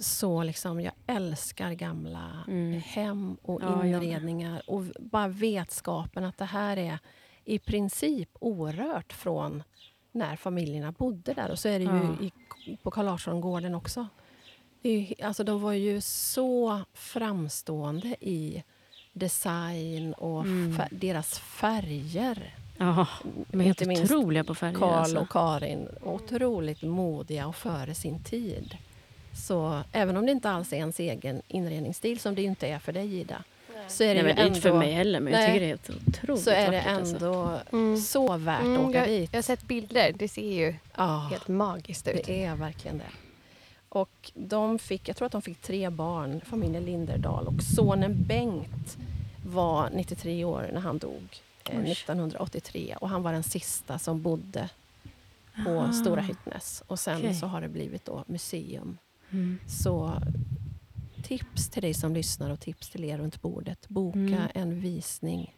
så 0.00 0.42
liksom, 0.42 0.80
jag 0.80 0.92
älskar 1.06 1.72
gamla 1.72 2.44
Mm. 2.48 2.80
hem 2.80 3.36
och 3.42 3.62
Ja, 3.62 3.86
inredningar. 3.86 4.62
Och 4.66 4.86
v- 4.88 4.92
bara 5.00 5.28
vetskapen 5.28 6.24
att 6.24 6.38
det 6.38 6.44
här 6.44 6.76
är 6.76 6.98
i 7.44 7.58
princip 7.58 8.28
orört 8.40 9.12
från 9.12 9.62
när 10.12 10.36
familjerna 10.36 10.92
bodde 10.92 11.34
där. 11.34 11.50
Och 11.50 11.58
så 11.58 11.68
är 11.68 11.78
det 11.78 11.84
ju 11.84 11.90
Ja. 11.90 12.26
i, 12.66 12.76
på 12.82 12.90
Carl 12.90 13.04
Larsson-gården 13.06 13.74
också. 13.74 14.06
Ju, 14.82 15.14
alltså 15.22 15.44
de 15.44 15.62
var 15.62 15.72
ju 15.72 16.00
så 16.00 16.80
framstående 16.94 18.16
i 18.20 18.62
design 19.12 20.14
och 20.14 20.40
Mm. 20.44 20.76
fär, 20.76 20.88
deras 20.90 21.38
färger. 21.38 22.54
Ja, 22.78 23.06
de 23.50 23.60
är 23.60 23.64
helt 23.64 23.82
otroliga 23.82 24.44
på 24.44 24.54
färger. 24.54 24.74
Karl 24.78 24.92
alltså. 24.94 25.18
och 25.18 25.28
Karin, 25.30 25.88
otroligt 26.02 26.82
modiga 26.82 27.46
och 27.46 27.56
före 27.56 27.94
sin 27.94 28.22
tid. 28.24 28.76
Så 29.40 29.82
även 29.92 30.16
om 30.16 30.26
det 30.26 30.32
inte 30.32 30.50
alls 30.50 30.72
är 30.72 30.76
ens 30.76 31.00
egen 31.00 31.42
inredningsstil, 31.48 32.20
som 32.20 32.34
det 32.34 32.42
inte 32.42 32.68
är 32.68 32.78
för 32.78 32.92
dig 32.92 33.14
Ida, 33.20 33.42
så 33.88 34.04
är 34.04 34.14
det 34.14 34.22
Nej, 34.22 34.34
är 34.38 34.46
inte 34.46 34.60
för 34.60 34.68
ändå, 34.68 34.78
mig 34.78 34.92
heller, 34.92 35.20
men 35.20 35.32
jag 35.32 35.40
Nej. 35.40 35.48
tycker 35.48 35.60
det 35.60 35.66
är 35.66 35.68
helt 35.68 35.90
otroligt 36.08 36.42
så 36.44 36.50
är 36.50 36.70
det 36.70 36.76
vackert, 36.78 36.92
alltså. 36.98 37.14
ändå 37.16 37.60
Mm. 37.72 37.96
så 38.00 38.36
värt 38.36 38.60
att 38.60 38.66
Mm, 38.66 38.84
åka 38.84 38.98
jag, 38.98 39.08
dit. 39.08 39.30
jag 39.32 39.38
har 39.38 39.42
sett 39.42 39.62
bilder. 39.62 40.12
Det 40.18 40.28
ser 40.28 40.52
ju 40.54 40.74
Ja, 40.96 41.28
helt 41.30 41.48
magiskt 41.48 42.08
ut. 42.08 42.24
det 42.26 42.44
är 42.44 42.54
verkligen 42.56 42.98
det. 42.98 43.04
Och 43.88 44.30
de 44.34 44.78
fick, 44.78 45.08
jag 45.08 45.16
tror 45.16 45.26
att 45.26 45.32
de 45.32 45.42
fick 45.42 45.60
tre 45.60 45.90
barn, 45.90 46.40
familjen 46.46 46.84
Linderdal. 46.84 47.46
Och 47.46 47.62
sonen 47.76 48.24
Bengt 48.24 48.96
var 49.46 49.90
93 49.92 50.44
år 50.44 50.70
när 50.72 50.80
han 50.80 50.98
dog 50.98 51.28
eh, 51.70 51.78
Oj. 51.80 51.90
1983. 51.92 52.96
Och 53.00 53.08
han 53.08 53.22
var 53.22 53.32
den 53.32 53.42
sista 53.42 53.98
som 53.98 54.22
bodde 54.22 54.68
på 55.64 55.80
Ah. 55.88 55.92
Stora 55.92 56.20
Hyttnäs. 56.20 56.82
Och 56.86 56.98
sen 57.00 57.18
Okej. 57.18 57.34
så 57.34 57.46
har 57.46 57.60
det 57.60 57.68
blivit 57.68 58.04
då 58.04 58.24
museum. 58.26 58.98
Mm. 59.32 59.58
Så 59.66 60.20
tips 61.22 61.70
till 61.70 61.82
dig 61.82 61.94
som 61.94 62.14
lyssnar 62.14 62.50
och 62.50 62.60
tips 62.60 62.90
till 62.90 63.04
er 63.04 63.18
runt 63.18 63.42
bordet. 63.42 63.88
Boka 63.88 64.18
Mm. 64.18 64.48
en 64.54 64.80
visning. 64.80 65.56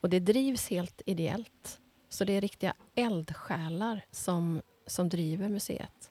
Och 0.00 0.10
det 0.10 0.20
drivs 0.20 0.70
helt 0.70 1.02
ideellt. 1.06 1.80
Så 2.08 2.24
det 2.24 2.32
är 2.32 2.40
riktiga 2.40 2.74
eldsjälar 2.94 4.04
som, 4.10 4.62
som 4.86 5.08
driver 5.08 5.48
museet. 5.48 6.10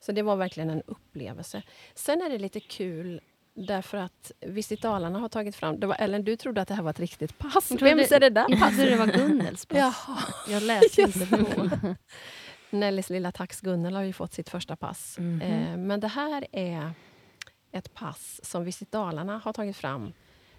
Så 0.00 0.12
det 0.12 0.22
var 0.22 0.36
verkligen 0.36 0.70
en 0.70 0.82
upplevelse. 0.86 1.62
Sen 1.94 2.22
är 2.22 2.30
det 2.30 2.38
lite 2.38 2.60
kul 2.60 3.20
därför 3.54 3.98
att 3.98 4.32
Visit 4.40 4.82
Dalarna 4.82 5.18
har 5.18 5.28
tagit 5.28 5.56
fram... 5.56 5.80
Det 5.80 5.86
var, 5.86 5.96
Ellen, 5.98 6.24
du 6.24 6.36
trodde 6.36 6.60
att 6.62 6.68
det 6.68 6.74
här 6.74 6.82
var 6.82 6.90
ett 6.90 7.00
riktigt 7.00 7.38
pass. 7.38 7.70
Jag 7.70 7.78
Vems 7.80 8.12
är 8.12 8.20
det 8.20 8.30
där 8.30 8.46
Jag 8.48 8.58
passet? 8.60 8.76
trodde 8.76 8.90
det 8.90 8.96
var 8.96 9.06
Gunnels 9.06 9.66
pass. 9.66 9.78
Jaha. 9.78 10.18
Jag 10.48 10.62
läste 10.62 11.02
inte 11.02 11.26
på. 11.26 11.70
Nellys 12.70 13.10
lilla 13.10 13.32
tax 13.32 13.60
Gunnel 13.60 13.94
har 13.94 14.02
ju 14.02 14.12
fått 14.12 14.32
sitt 14.32 14.48
första 14.50 14.76
pass. 14.76 15.18
Mhm. 15.18 15.40
Eh, 15.42 15.76
men 15.76 16.00
det 16.00 16.08
här 16.08 16.46
är 16.52 16.92
ett 17.72 17.94
pass 17.94 18.40
som 18.42 18.64
Visit 18.64 18.92
Dalarna 18.92 19.38
har 19.44 19.52
tagit 19.52 19.76
fram 19.76 20.12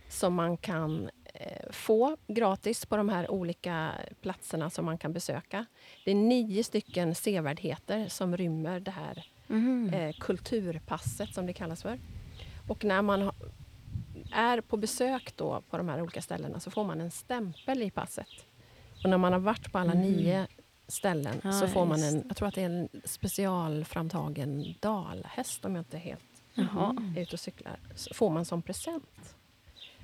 som 0.10 0.34
man 0.34 0.58
kan 0.58 1.10
eh, 1.34 1.71
få 1.71 2.17
gratis 2.28 2.86
på 2.86 2.97
de 2.97 3.10
här 3.10 3.32
olika 3.32 3.91
platserna 4.21 4.69
som 4.69 4.86
man 4.86 4.97
kan 4.97 5.13
besöka. 5.13 5.65
Det 6.06 6.12
är 6.12 6.15
nio 6.15 6.63
stycken 6.63 7.15
sevärdheter 7.15 8.08
som 8.08 8.38
rymmer 8.38 8.80
det 8.80 8.91
här 8.91 9.26
Mhm. 9.47 9.93
eh, 9.93 10.13
kulturpasset 10.19 11.34
som 11.34 11.45
det 11.45 11.54
kallas 11.54 11.82
för. 11.82 12.00
Och 12.67 12.84
när 12.86 13.02
man 13.02 13.21
ha- 13.21 13.34
är 14.34 14.62
på 14.62 14.78
besök 14.78 15.34
då 15.36 15.62
på 15.69 15.78
de 15.78 15.89
här 15.89 16.02
olika 16.02 16.21
ställena 16.21 16.60
så 16.60 16.71
får 16.71 16.84
man 16.84 17.02
en 17.02 17.12
stämpel 17.12 17.82
i 17.82 17.91
passet. 17.91 18.28
Och 19.04 19.10
när 19.10 19.17
man 19.17 19.34
har 19.34 19.39
varit 19.39 19.71
på 19.71 19.78
alla 19.78 19.93
Mhm. 19.93 20.02
nio 20.02 20.47
ställen 20.91 21.41
Ja, 21.43 21.51
så 21.51 21.67
får 21.67 21.86
man 21.86 22.04
en, 22.04 22.23
jag 22.27 22.38
tror 22.38 22.47
att 22.47 22.56
det 22.56 22.62
är 22.62 22.65
en 22.69 22.89
specialframtagen 23.04 24.75
dalhäst 24.80 25.65
om 25.65 25.75
jag 25.75 25.82
inte 25.82 25.97
är 25.97 26.01
helt 26.01 26.21
Jaha. 26.54 27.12
är 27.15 27.21
ute 27.21 27.34
och 27.34 27.39
cyklar. 27.39 27.80
Så 27.95 28.13
får 28.13 28.30
man 28.30 28.45
som 28.45 28.62
present. 28.62 29.36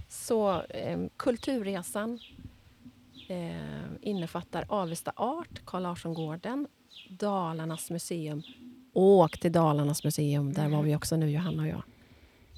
Så 0.10 0.62
eh, 0.62 1.00
Kulturresan 1.18 2.20
eh, 3.28 3.86
innefattar 4.02 4.66
Avesta 4.70 5.14
Art, 5.16 5.66
Carl 5.66 5.84
Larsson-gården, 5.84 6.68
Dalarnas 7.10 7.90
museum. 7.92 8.44
Åk 8.94 9.40
till 9.40 9.52
Dalarnas 9.52 10.04
museum, 10.04 10.54
där 10.54 10.70
var 10.70 10.84
vi 10.84 10.96
också 10.96 11.16
nu 11.16 11.30
Johanna 11.32 11.62
och 11.64 11.68
jag. 11.70 11.84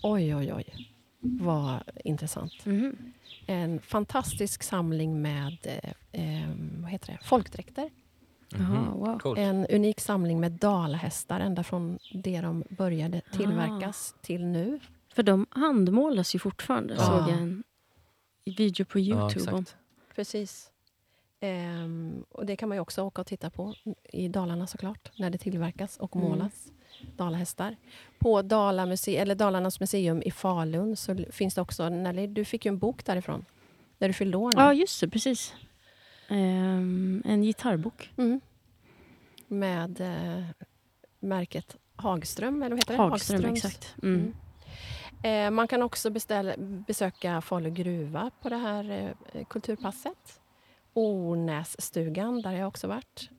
Oj, 0.03 0.35
oj, 0.35 0.53
oj. 0.53 0.93
Vad 1.19 1.79
intressant. 2.03 2.65
Mhm. 2.65 3.13
En 3.45 3.79
fantastisk 3.81 4.63
samling 4.63 5.21
med 5.21 5.57
eh, 5.63 5.91
eh, 6.41 6.49
vad 6.81 6.91
heter 6.91 7.11
det? 7.13 7.19
folkdräkter. 7.27 7.89
Jaha, 8.51 8.91
wow. 8.95 9.19
Coolt. 9.19 9.39
En 9.39 9.65
unik 9.67 9.99
samling 9.99 10.39
med 10.39 10.51
dalahästar 10.51 11.39
ända 11.39 11.63
från 11.63 11.99
det 12.13 12.41
de 12.41 12.63
började 12.69 13.21
tillverkas 13.31 14.15
till 14.21 14.45
nu. 14.45 14.79
För 15.13 15.23
de 15.23 15.45
handmålas 15.49 16.35
ju 16.35 16.39
fortfarande, 16.39 16.93
Ja. 16.93 16.99
såg 17.05 17.19
jag 17.19 17.29
en 17.41 17.63
video 18.45 18.85
på 18.85 18.99
Youtube 18.99 19.51
om. 19.51 19.59
exakt. 19.59 19.75
Precis. 20.15 20.71
Ehm, 21.39 22.23
och 22.29 22.45
det 22.45 22.55
kan 22.55 22.69
man 22.69 22.75
ju 22.75 22.81
också 22.81 23.01
åka 23.03 23.21
och 23.21 23.27
titta 23.27 23.49
på 23.49 23.73
i 24.13 24.27
Dalarna 24.27 24.67
såklart, 24.67 25.11
när 25.17 25.29
det 25.29 25.37
tillverkas 25.37 25.97
och 25.97 26.15
Mm. 26.15 26.29
målas. 26.29 26.67
Dalahästar. 27.17 27.75
På 28.19 28.41
Dala 28.41 28.85
muse- 28.85 29.17
eller 29.21 29.35
Dalarnas 29.35 29.79
museum 29.79 30.21
i 30.25 30.31
Falun 30.31 30.95
så 30.95 31.17
finns 31.31 31.55
det 31.55 31.61
också, 31.61 31.89
Nelly, 31.89 32.27
du 32.27 32.45
fick 32.45 32.65
ju 32.65 32.69
en 32.69 32.77
bok 32.79 33.05
därifrån. 33.05 33.45
När 33.97 34.07
du 34.07 34.13
fyllde 34.13 34.37
år. 34.37 34.53
Ja, 34.55 34.73
just 34.73 35.01
det, 35.01 35.09
precis. 35.09 35.53
Ehm, 36.29 37.23
en 37.25 37.43
gitarrbok. 37.43 38.13
Mm. 38.17 38.41
Med 39.47 40.01
eh, 40.01 40.43
märket 41.19 41.77
Hagström, 41.95 42.63
eller 42.63 42.69
vad 42.69 42.79
heter 42.79 42.93
det? 42.93 43.03
Hagström, 43.03 43.43
Hagströms. 43.43 43.65
exakt. 43.65 43.95
Mm. 44.03 44.33
Eh, 45.23 45.51
man 45.51 45.67
kan 45.67 45.81
också 45.81 46.09
beställa, 46.09 46.53
besöka 46.57 47.41
Falu 47.41 47.69
gruva 47.69 48.31
på 48.41 48.49
det 48.49 48.57
här 48.57 49.13
eh, 49.33 49.45
kulturpasset. 49.45 50.39
Ornässtugan, 50.93 52.41
där 52.41 52.49
har 52.49 52.57
jag 52.57 52.67
också 52.67 52.87
varit. 52.87 53.29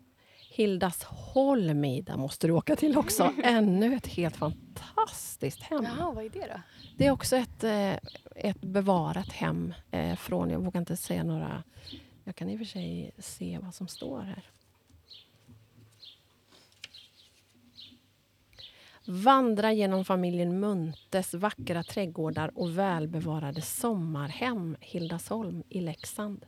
Hildasholm, 0.51 1.85
Ida, 1.85 2.17
måste 2.17 2.47
du 2.47 2.53
åka 2.53 2.77
till 2.77 2.99
också. 2.99 3.33
Ännu 3.45 3.95
ett 3.95 4.07
helt 4.07 4.37
fantastiskt 4.37 5.63
hem. 5.63 5.85
Jaha, 5.85 6.13
vad 6.13 6.25
är 6.25 6.31
det 6.31 6.47
då? 6.55 6.61
Det 6.97 7.07
är 7.07 7.11
också 7.11 7.37
ett, 7.37 7.65
eh, 7.65 7.93
ett 8.35 8.61
bevarat 8.61 9.33
hem 9.33 9.75
eh, 9.91 10.17
från, 10.17 10.51
jag 10.51 10.61
vågar 10.65 10.81
inte 10.81 10.97
säga 10.97 11.25
några... 11.25 11.63
Jag 12.31 12.37
kan 12.37 12.51
i 12.51 12.55
och 12.55 12.59
för 12.59 12.67
sig 12.67 13.11
se 13.19 13.59
vad 13.63 13.75
som 13.75 13.89
står 13.89 14.21
här. 14.23 14.45
Vandra 19.05 19.73
genom 19.73 20.05
familjen 20.05 20.61
Muntes 20.61 21.35
vackra 21.35 21.83
trädgårdar 21.83 22.51
och 22.55 22.79
välbevarade 22.79 23.63
sommarhem 23.63 24.77
Hildasholm 24.81 25.63
i 25.69 25.81
Leksand. 25.81 26.47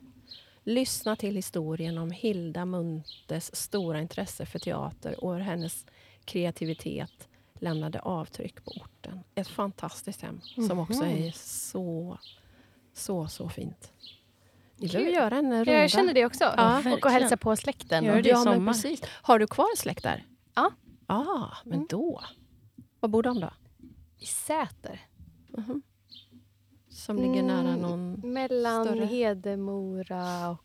Lyssna 0.65 1.17
till 1.17 1.37
historien 1.37 1.99
om 1.99 2.11
Hilda 2.11 2.65
Muntes 2.65 3.57
stora 3.57 4.01
intresse 4.01 4.47
för 4.47 4.59
teater 4.59 5.25
och 5.25 5.35
hur 5.35 5.41
hennes 5.41 5.87
kreativitet 6.25 7.29
lämnade 7.55 8.01
avtryck 8.01 8.65
på 8.65 8.71
orten. 8.71 9.21
Ett 9.35 9.49
fantastiskt 9.49 10.23
hem 10.23 10.41
som 10.69 10.79
också 10.79 11.05
är 11.05 11.31
så, 11.35 12.19
så, 12.93 13.29
så 13.29 13.49
fint. 13.49 13.93
Behöver 14.89 15.05
Kul. 15.11 15.15
göra 15.15 15.37
en 15.37 15.53
runda. 15.55 15.73
Jag 15.73 15.91
känner 15.91 16.15
det 16.15 16.27
också. 16.27 16.45
Ja, 16.45 16.79
och 16.79 16.87
verkligen. 16.87 17.13
hälsa 17.21 17.37
på 17.37 17.57
släkten. 17.57 18.05
Gör 18.05 18.23
det 18.23 18.29
ja, 18.29 18.45
men 18.45 18.67
precis. 18.67 19.03
Har 19.09 19.39
du 19.39 19.47
kvar 19.47 19.77
släkt 19.77 20.03
där? 20.03 20.25
Ja. 20.55 20.71
ah, 21.07 21.49
men 21.65 21.75
Mm. 21.75 21.87
då. 21.91 22.23
Var 23.01 23.09
bor 23.09 23.23
de 23.23 23.41
då? 23.41 23.51
I 24.19 24.27
Säter. 24.27 25.01
Mhm. 25.49 25.83
Som 26.89 27.17
ligger 27.17 27.43
nära 27.43 27.69
Mm, 27.69 27.81
någon... 27.81 28.33
Mellan 28.33 28.85
större? 28.85 29.05
Hedemora 29.07 30.51
och 30.51 30.59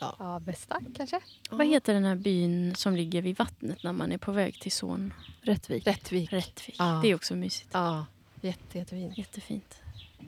Ja. 0.00 0.16
Avesta 0.18 0.80
kanske? 0.96 1.20
Vad 1.50 1.66
heter 1.66 1.94
den 1.94 2.04
här 2.04 2.14
byn 2.16 2.74
som 2.74 2.96
ligger 2.96 3.22
vid 3.22 3.38
vattnet 3.38 3.82
när 3.82 3.92
man 3.92 4.12
är 4.12 4.18
på 4.18 4.32
väg 4.32 4.60
till 4.60 4.72
Son? 4.72 5.14
Rättvik. 5.40 5.86
Rättvik. 5.86 6.32
Rättvik. 6.32 6.76
Ja. 6.78 7.00
Det 7.02 7.08
är 7.08 7.14
också 7.14 7.34
mysigt. 7.36 7.70
Ja, 7.72 8.06
jätte, 8.40 8.78
jättefint. 8.78 9.18
Jättefint. 9.18 9.78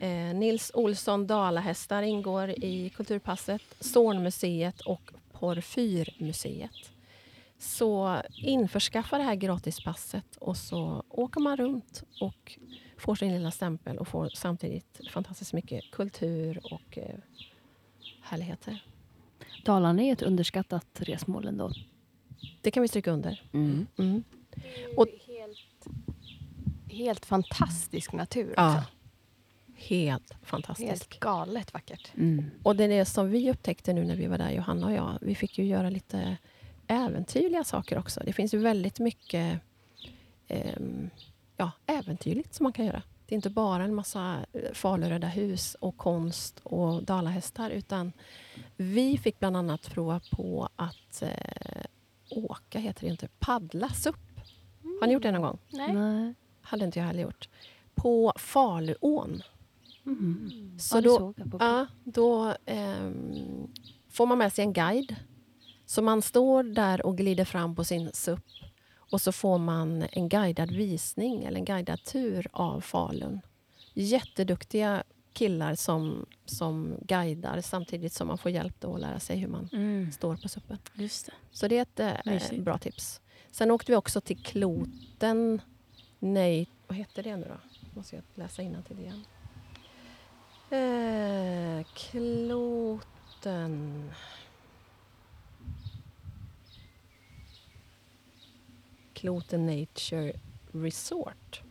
Eh, 0.01 0.35
Nils 0.35 0.71
Olsson 0.73 1.27
Dalahästar 1.27 2.01
ingår 2.01 2.49
i 2.49 2.89
Kulturpasset, 2.89 3.61
Zornmuseet 3.79 4.81
och 4.81 5.11
Porfyrmuseet. 5.31 6.91
Så 7.59 8.21
införskaffa 8.35 9.17
det 9.17 9.23
här 9.23 9.35
gratispasset 9.35 10.35
och 10.35 10.57
så 10.57 11.03
åker 11.09 11.41
man 11.41 11.57
runt 11.57 12.03
och 12.21 12.57
får 12.97 13.15
sin 13.15 13.33
lilla 13.33 13.51
stämpel 13.51 13.97
och 13.97 14.07
får 14.07 14.29
samtidigt 14.33 15.01
fantastiskt 15.11 15.53
mycket 15.53 15.91
kultur 15.91 16.59
och 16.73 16.97
eh, 16.97 17.15
härligheter. 18.21 18.83
Dalarna 19.65 20.03
är 20.03 20.13
ett 20.13 20.21
underskattat 20.21 20.87
resmål 20.99 21.47
ändå. 21.47 21.71
Det 22.61 22.71
kan 22.71 22.81
vi 22.81 22.87
stryka 22.87 23.11
under. 23.11 23.43
Mm. 23.53 23.87
Mm. 23.97 24.23
Och 24.97 25.07
helt, 25.27 25.87
helt 26.89 27.25
fantastisk 27.25 28.13
natur 28.13 28.51
också. 28.51 28.83
Helt 29.77 30.33
fantastiskt. 30.43 30.89
Helt 30.89 31.19
galet 31.19 31.73
vackert. 31.73 32.11
Mm. 32.17 32.51
Och 32.63 32.75
det 32.75 32.83
är 32.83 32.87
det 32.87 33.05
som 33.05 33.29
vi 33.29 33.51
upptäckte 33.51 33.93
nu 33.93 34.05
när 34.05 34.15
vi 34.15 34.27
var 34.27 34.37
där, 34.37 34.51
Johanna 34.51 34.85
och 34.85 34.93
jag. 34.93 35.17
Vi 35.21 35.35
fick 35.35 35.57
ju 35.57 35.65
göra 35.65 35.89
lite 35.89 36.37
äventyrliga 36.87 37.63
saker 37.63 37.97
också. 37.97 38.21
Det 38.25 38.33
finns 38.33 38.53
ju 38.53 38.57
väldigt 38.57 38.99
mycket 38.99 39.59
ehm, 40.47 41.09
ja, 41.57 41.71
äventyrligt 41.85 42.53
som 42.53 42.63
man 42.63 42.73
kan 42.73 42.85
göra. 42.85 43.01
Det 43.25 43.33
är 43.33 43.35
inte 43.35 43.49
bara 43.49 43.83
en 43.83 43.95
massa 43.95 44.45
eh, 44.53 44.73
faluröda 44.73 45.27
hus 45.27 45.75
och 45.79 45.97
konst 45.97 46.59
och 46.63 47.03
dalahästar 47.03 47.69
utan 47.69 48.13
vi 48.75 49.17
fick 49.17 49.39
bland 49.39 49.57
annat 49.57 49.89
prova 49.89 50.21
på 50.31 50.69
att 50.75 51.21
eh, 51.21 51.85
åka, 52.29 52.79
heter 52.79 53.01
det 53.01 53.11
inte, 53.11 53.27
paddla 53.39 53.89
SUP. 53.89 54.15
Har 54.99 55.07
ni 55.07 55.13
gjort 55.13 55.23
det 55.23 55.31
någon 55.31 55.41
gång? 55.41 55.57
Nej. 55.69 55.93
Nej. 55.93 56.33
hade 56.61 56.85
inte 56.85 56.99
jag 56.99 57.05
heller 57.05 57.23
gjort. 57.23 57.49
På 57.95 58.33
Faluån. 58.35 59.41
Mm. 60.07 60.79
Så 60.79 60.97
ja, 60.97 61.01
det 61.01 61.07
då, 61.45 61.57
ja, 61.59 61.87
då 62.03 62.55
ehm, 62.65 63.67
får 64.09 64.25
man 64.25 64.37
med 64.37 64.53
sig 64.53 64.63
en 64.65 64.73
guide. 64.73 65.15
Så 65.85 66.01
man 66.01 66.21
står 66.21 66.63
där 66.63 67.05
och 67.05 67.17
glider 67.17 67.45
fram 67.45 67.75
på 67.75 67.83
sin 67.83 68.09
SUP 68.13 68.43
och 69.11 69.21
så 69.21 69.31
får 69.31 69.57
man 69.57 70.05
en 70.11 70.29
guidad 70.29 70.71
visning 70.71 71.43
eller 71.43 71.57
en 71.59 71.65
guidad 71.65 72.03
tur 72.03 72.47
av 72.51 72.81
Falun. 72.81 73.41
Jätteduktiga 73.93 75.03
killar 75.33 75.75
som, 75.75 76.25
som 76.45 76.95
guidar 77.01 77.61
samtidigt 77.61 78.13
som 78.13 78.27
man 78.27 78.37
får 78.37 78.51
hjälp 78.51 78.75
då 78.79 78.95
att 78.95 79.01
lära 79.01 79.19
sig 79.19 79.37
hur 79.37 79.47
man 79.47 79.69
Mm. 79.73 80.11
står 80.11 80.35
på 80.35 80.47
SUPen. 80.49 80.77
Just 80.93 81.25
det. 81.25 81.31
Så 81.51 81.67
det 81.67 81.77
är 81.77 81.81
ett 81.81 81.99
eh, 81.99 82.33
Mysigt. 82.33 82.63
bra 82.63 82.77
tips. 82.77 83.21
Sen 83.51 83.71
åkte 83.71 83.91
vi 83.91 83.95
också 83.95 84.21
till 84.21 84.37
Kloten. 84.43 85.61
Nej, 86.19 86.69
vad 86.87 86.97
heter 86.97 87.23
det 87.23 87.35
nu 87.37 87.45
då? 87.49 87.79
Måste 87.95 88.15
jag 88.15 88.23
läsa 88.35 88.61
innantill 88.61 88.99
igen. 88.99 89.23
Eh, 90.69 91.85
Kloten... 91.93 93.01
Kloten 99.13 99.65
Nature 99.65 100.33
Resort. 100.71 101.61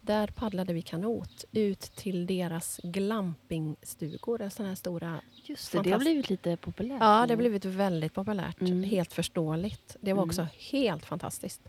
Där 0.00 0.26
paddlade 0.26 0.72
vi 0.72 0.82
kanot 0.82 1.44
ut 1.52 1.80
till 1.80 2.26
deras 2.26 2.80
glampingstugor. 2.82 4.48
Såna 4.48 4.68
här 4.68 4.76
stora 4.76 5.20
Just 5.44 5.72
det, 5.72 5.82
det 5.82 5.90
har 5.90 5.98
blivit 5.98 6.30
lite 6.30 6.56
populärt. 6.56 6.98
Ja, 7.00 7.26
det 7.26 7.32
har 7.32 7.36
blivit 7.38 7.64
väldigt 7.64 8.14
populärt. 8.14 8.60
Mm. 8.60 8.82
Helt 8.82 9.12
förståeligt. 9.12 9.96
Det 10.00 10.12
var 10.12 10.22
Mm. 10.22 10.28
också 10.30 10.46
helt 10.72 11.04
fantastiskt. 11.06 11.62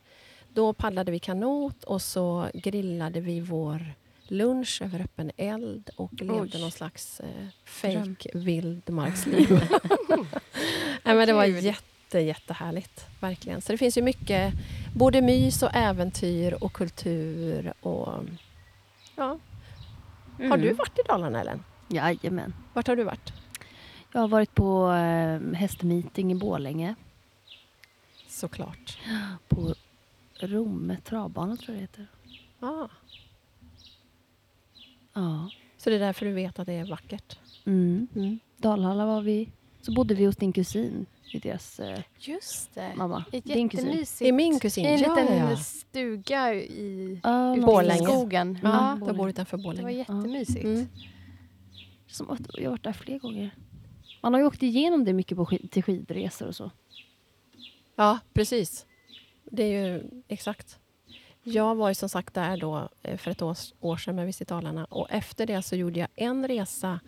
Då 0.53 0.73
paddlade 0.73 1.11
vi 1.11 1.19
kanot 1.19 1.83
och 1.83 2.01
så 2.01 2.49
grillade 2.53 3.19
vi 3.21 3.39
vår 3.41 3.93
lunch 4.31 4.81
över 4.81 5.01
öppen 5.01 5.31
eld 5.37 5.89
och 5.95 6.13
levde 6.13 6.33
Oj. 6.57 6.61
någon 6.61 6.71
slags 6.71 7.19
eh, 7.19 7.47
fake 7.65 8.29
vildmarksliv. 8.33 9.49
Nej, 11.03 11.15
men 11.15 11.27
det 11.27 11.33
var 11.33 11.45
jätte, 11.45 12.19
jättehärligt. 12.19 13.05
Verkligen. 13.19 13.61
Så 13.61 13.71
det 13.71 13.77
finns 13.77 13.97
ju 13.97 14.01
mycket 14.01 14.53
både 14.95 15.21
mys 15.21 15.63
och 15.63 15.69
äventyr 15.73 16.53
och 16.63 16.73
kultur. 16.73 17.73
Och, 17.81 18.23
ja. 19.15 19.39
Har 20.37 20.45
Mm. 20.45 20.61
du 20.61 20.73
varit 20.73 20.99
i 20.99 21.01
Dalarna, 21.07 21.41
Ellen? 21.41 21.63
Jajamän. 21.87 22.53
Vart 22.73 22.87
har 22.87 22.95
du 22.95 23.03
varit? 23.03 23.33
Jag 24.11 24.21
har 24.21 24.27
varit 24.27 24.55
på 24.55 24.91
eh, 24.91 25.53
hästmeeting 25.57 26.31
i 26.31 26.35
Borlänge. 26.35 26.95
Såklart. 28.27 28.97
På 29.49 29.75
Romme 30.39 30.97
travbana 31.03 31.55
tror 31.57 31.69
jag 31.69 31.77
det 31.77 31.81
heter. 31.81 32.07
Ah. 32.59 32.87
Ja. 35.13 35.49
Så 35.77 35.89
det 35.89 35.95
är 35.95 35.99
därför 35.99 36.25
du 36.25 36.31
vet 36.31 36.59
att 36.59 36.65
det 36.67 36.73
är 36.73 36.85
vackert? 36.89 37.39
Mm. 37.65 38.07
Mm. 38.15 38.39
Dalhalla 38.57 39.05
var 39.05 39.21
vi. 39.21 39.49
Så 39.81 39.93
bodde 39.93 40.15
vi 40.15 40.25
hos 40.25 40.35
din 40.35 40.53
kusin 40.53 41.05
i 41.33 41.39
deras 41.39 41.79
eh, 41.79 41.99
Just 42.19 42.73
det. 42.75 42.93
mamma. 42.95 43.23
Ett 43.31 43.43
Din 43.43 43.69
kusin. 43.69 43.85
jättemysigt. 43.87 44.27
Är 44.27 44.31
min 44.31 44.59
kusin. 44.59 44.85
En 44.85 44.91
ja, 44.99 45.15
liten 45.15 45.37
ja, 45.37 45.49
ja. 45.49 45.57
stuga 45.57 46.53
i, 46.53 47.19
Ja, 47.23 47.51
ute 47.53 47.61
i 47.61 47.65
Borlänge. 47.65 48.03
skogen. 48.05 48.59
ja, 48.63 48.69
Ja, 48.69 48.89
jag 48.89 48.99
bor 48.99 49.05
Borlänge. 49.07 49.29
utanför 49.29 49.57
det 49.57 49.63
var 49.63 49.73
Borlänge. 49.73 49.91
jättemysigt. 49.97 50.63
Mm. 50.65 50.87
Som 52.07 52.29
att 52.29 52.39
jag 52.53 52.63
har 52.63 52.69
varit 52.71 52.83
där 52.83 52.93
fler 52.93 53.19
gånger. 53.19 53.55
Man 54.23 54.33
har 54.33 54.41
ju 54.41 54.47
åkt 54.47 54.63
igenom 54.63 55.05
det 55.05 55.13
mycket 55.13 55.37
på 55.37 55.45
skid- 55.45 55.71
till 55.71 55.83
skidresor 55.83 56.47
och 56.47 56.55
så. 56.55 56.71
Ja, 57.95 58.19
precis. 58.33 58.85
Det 59.51 59.63
är 59.63 59.85
ju 59.93 60.03
exakt. 60.27 60.79
Jag 61.43 61.75
var 61.75 61.89
ju 61.89 61.95
som 61.95 62.09
sagt 62.09 62.33
där 62.33 62.57
då 62.57 62.89
eh, 63.03 63.17
för 63.17 63.31
ett 63.31 63.41
år, 63.41 63.57
år 63.79 63.97
sedan 63.97 64.15
med 64.15 64.25
Visit 64.25 64.47
Dalarna 64.47 64.85
och 64.85 65.07
efter 65.11 65.45
det 65.45 65.61
så 65.61 65.75
gjorde 65.75 65.99
jag 65.99 66.09
en 66.15 66.47
resa 66.47 66.99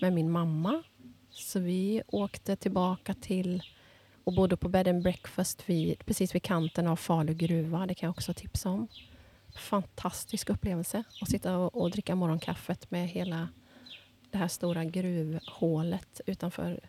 med 0.00 0.12
min 0.12 0.30
mamma. 0.30 0.82
Så 1.30 1.60
vi 1.60 2.02
åkte 2.06 2.56
tillbaka 2.56 3.14
till 3.14 3.62
och 4.24 4.32
bodde 4.32 4.56
på 4.56 4.68
bed 4.68 4.88
and 4.88 5.02
breakfast 5.02 5.68
vid, 5.68 6.06
precis 6.06 6.34
vid 6.34 6.42
kanten 6.42 6.86
av 6.86 6.96
Falu 6.96 7.34
gruva. 7.34 7.86
Det 7.86 7.94
kan 7.94 8.06
jag 8.06 8.10
också 8.10 8.34
tipsa 8.34 8.70
om. 8.70 8.88
Fantastisk 9.56 10.50
upplevelse 10.50 11.04
att 11.22 11.30
sitta 11.30 11.56
och, 11.58 11.76
och 11.76 11.90
dricka 11.90 12.14
morgonkaffet 12.14 12.90
med 12.90 13.08
hela 13.08 13.48
det 14.30 14.38
här 14.38 14.48
stora 14.48 14.84
gruvhålet 14.84 16.20
utanför, 16.26 16.80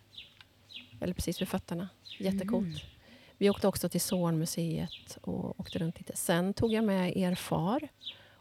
eller 1.00 1.14
precis 1.14 1.42
vid 1.42 1.48
fötterna. 1.48 1.90
Jättecoolt. 2.20 2.68
Mm. 2.68 2.80
Vi 3.42 3.50
åkte 3.50 3.68
också 3.68 3.90
till 3.90 4.02
Zornmuseet 4.02 5.18
och 5.22 5.60
åkte 5.60 5.80
runt 5.80 5.98
lite. 6.00 6.16
Sen 6.16 6.54
tog 6.54 6.74
jag 6.74 6.84
med 6.84 7.18
er 7.18 7.36
far 7.36 7.88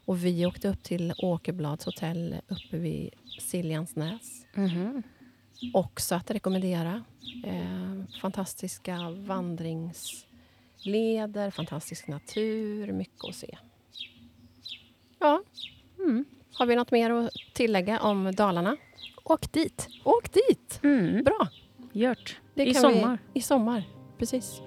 och 0.05 0.25
vi 0.25 0.45
åkte 0.45 0.69
upp 0.69 0.83
till 0.83 1.13
Åkerblads 1.17 1.85
hotell 1.85 2.35
uppe 2.47 2.77
vid 2.77 3.09
Siljansnäs. 3.39 4.45
Mhm. 4.53 5.03
Också 5.73 6.15
att 6.15 6.31
rekommendera. 6.31 7.03
Eh, 7.45 8.03
fantastiska 8.21 9.09
vandringsleder, 9.09 11.51
fantastisk 11.51 12.07
natur, 12.07 12.91
mycket 12.91 13.25
att 13.29 13.35
se. 13.35 13.57
Ja, 15.19 15.43
Mm. 15.99 16.25
har 16.53 16.65
vi 16.65 16.75
något 16.75 16.91
mer 16.91 17.09
att 17.11 17.29
tillägga 17.53 17.99
om 17.99 18.31
Dalarna? 18.35 18.77
Åk 19.23 19.51
dit. 19.51 19.87
Åk 20.03 20.33
dit! 20.33 20.79
Mm. 20.83 21.23
Bra! 21.23 21.47
Gjort. 21.93 22.39
Det 22.55 22.65
I 22.65 22.73
sommar. 22.73 23.19
Vi, 23.33 23.39
I 23.39 23.43
sommar, 23.43 23.83
precis. 24.17 24.61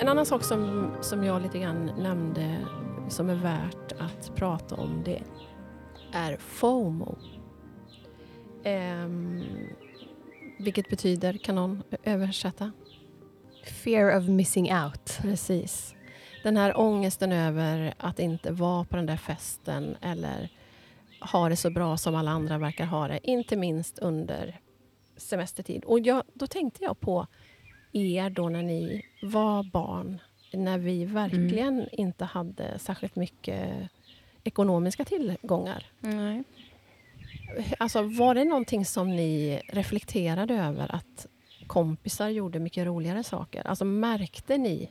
En 0.00 0.08
annan 0.08 0.26
sak 0.26 0.44
som, 0.44 0.90
som 1.00 1.24
jag 1.24 1.42
lite 1.42 1.58
grann 1.58 1.92
nämnde 1.98 2.66
som 3.08 3.30
är 3.30 3.34
värt 3.34 3.92
att 3.98 4.36
prata 4.36 4.74
om 4.74 5.02
det 5.04 5.22
är 6.12 6.36
FOMO. 6.36 7.18
Ehm, 8.64 9.44
vilket 10.58 10.90
betyder, 10.90 11.32
kan 11.32 11.54
någon 11.54 11.82
översätta? 12.04 12.72
Fear 13.84 14.18
of 14.18 14.28
missing 14.28 14.74
out. 14.74 15.18
Precis. 15.22 15.94
Den 16.42 16.56
här 16.56 16.78
ångesten 16.78 17.32
över 17.32 17.94
att 17.98 18.18
inte 18.18 18.52
vara 18.52 18.84
på 18.84 18.96
den 18.96 19.06
där 19.06 19.16
festen 19.16 19.96
eller 20.02 20.48
ha 21.20 21.48
det 21.48 21.56
så 21.56 21.70
bra 21.70 21.96
som 21.96 22.14
alla 22.14 22.30
andra 22.30 22.58
verkar 22.58 22.84
ha 22.84 23.08
det. 23.08 23.20
Inte 23.22 23.56
minst 23.56 23.98
under 23.98 24.60
semestertid. 25.16 25.84
Och 25.84 26.00
jag, 26.00 26.22
då 26.34 26.46
tänkte 26.46 26.84
jag 26.84 27.00
på 27.00 27.26
er 27.98 28.30
då 28.30 28.48
när 28.48 28.62
ni 28.62 29.02
var 29.22 29.62
barn. 29.62 30.18
När 30.52 30.78
vi 30.78 31.04
verkligen 31.04 31.88
inte 31.92 32.24
hade 32.24 32.78
särskilt 32.78 33.16
mycket 33.16 33.90
ekonomiska 34.44 35.04
tillgångar. 35.04 35.86
Nej. 36.00 36.44
Alltså, 37.78 38.02
var 38.02 38.34
det 38.34 38.44
någonting 38.44 38.84
som 38.84 39.16
ni 39.16 39.60
reflekterade 39.68 40.54
över 40.54 40.94
att 40.94 41.26
kompisar 41.66 42.28
gjorde 42.28 42.58
mycket 42.58 42.86
roligare 42.86 43.24
saker? 43.24 43.66
Alltså, 43.66 43.84
märkte 43.84 44.58
ni 44.58 44.90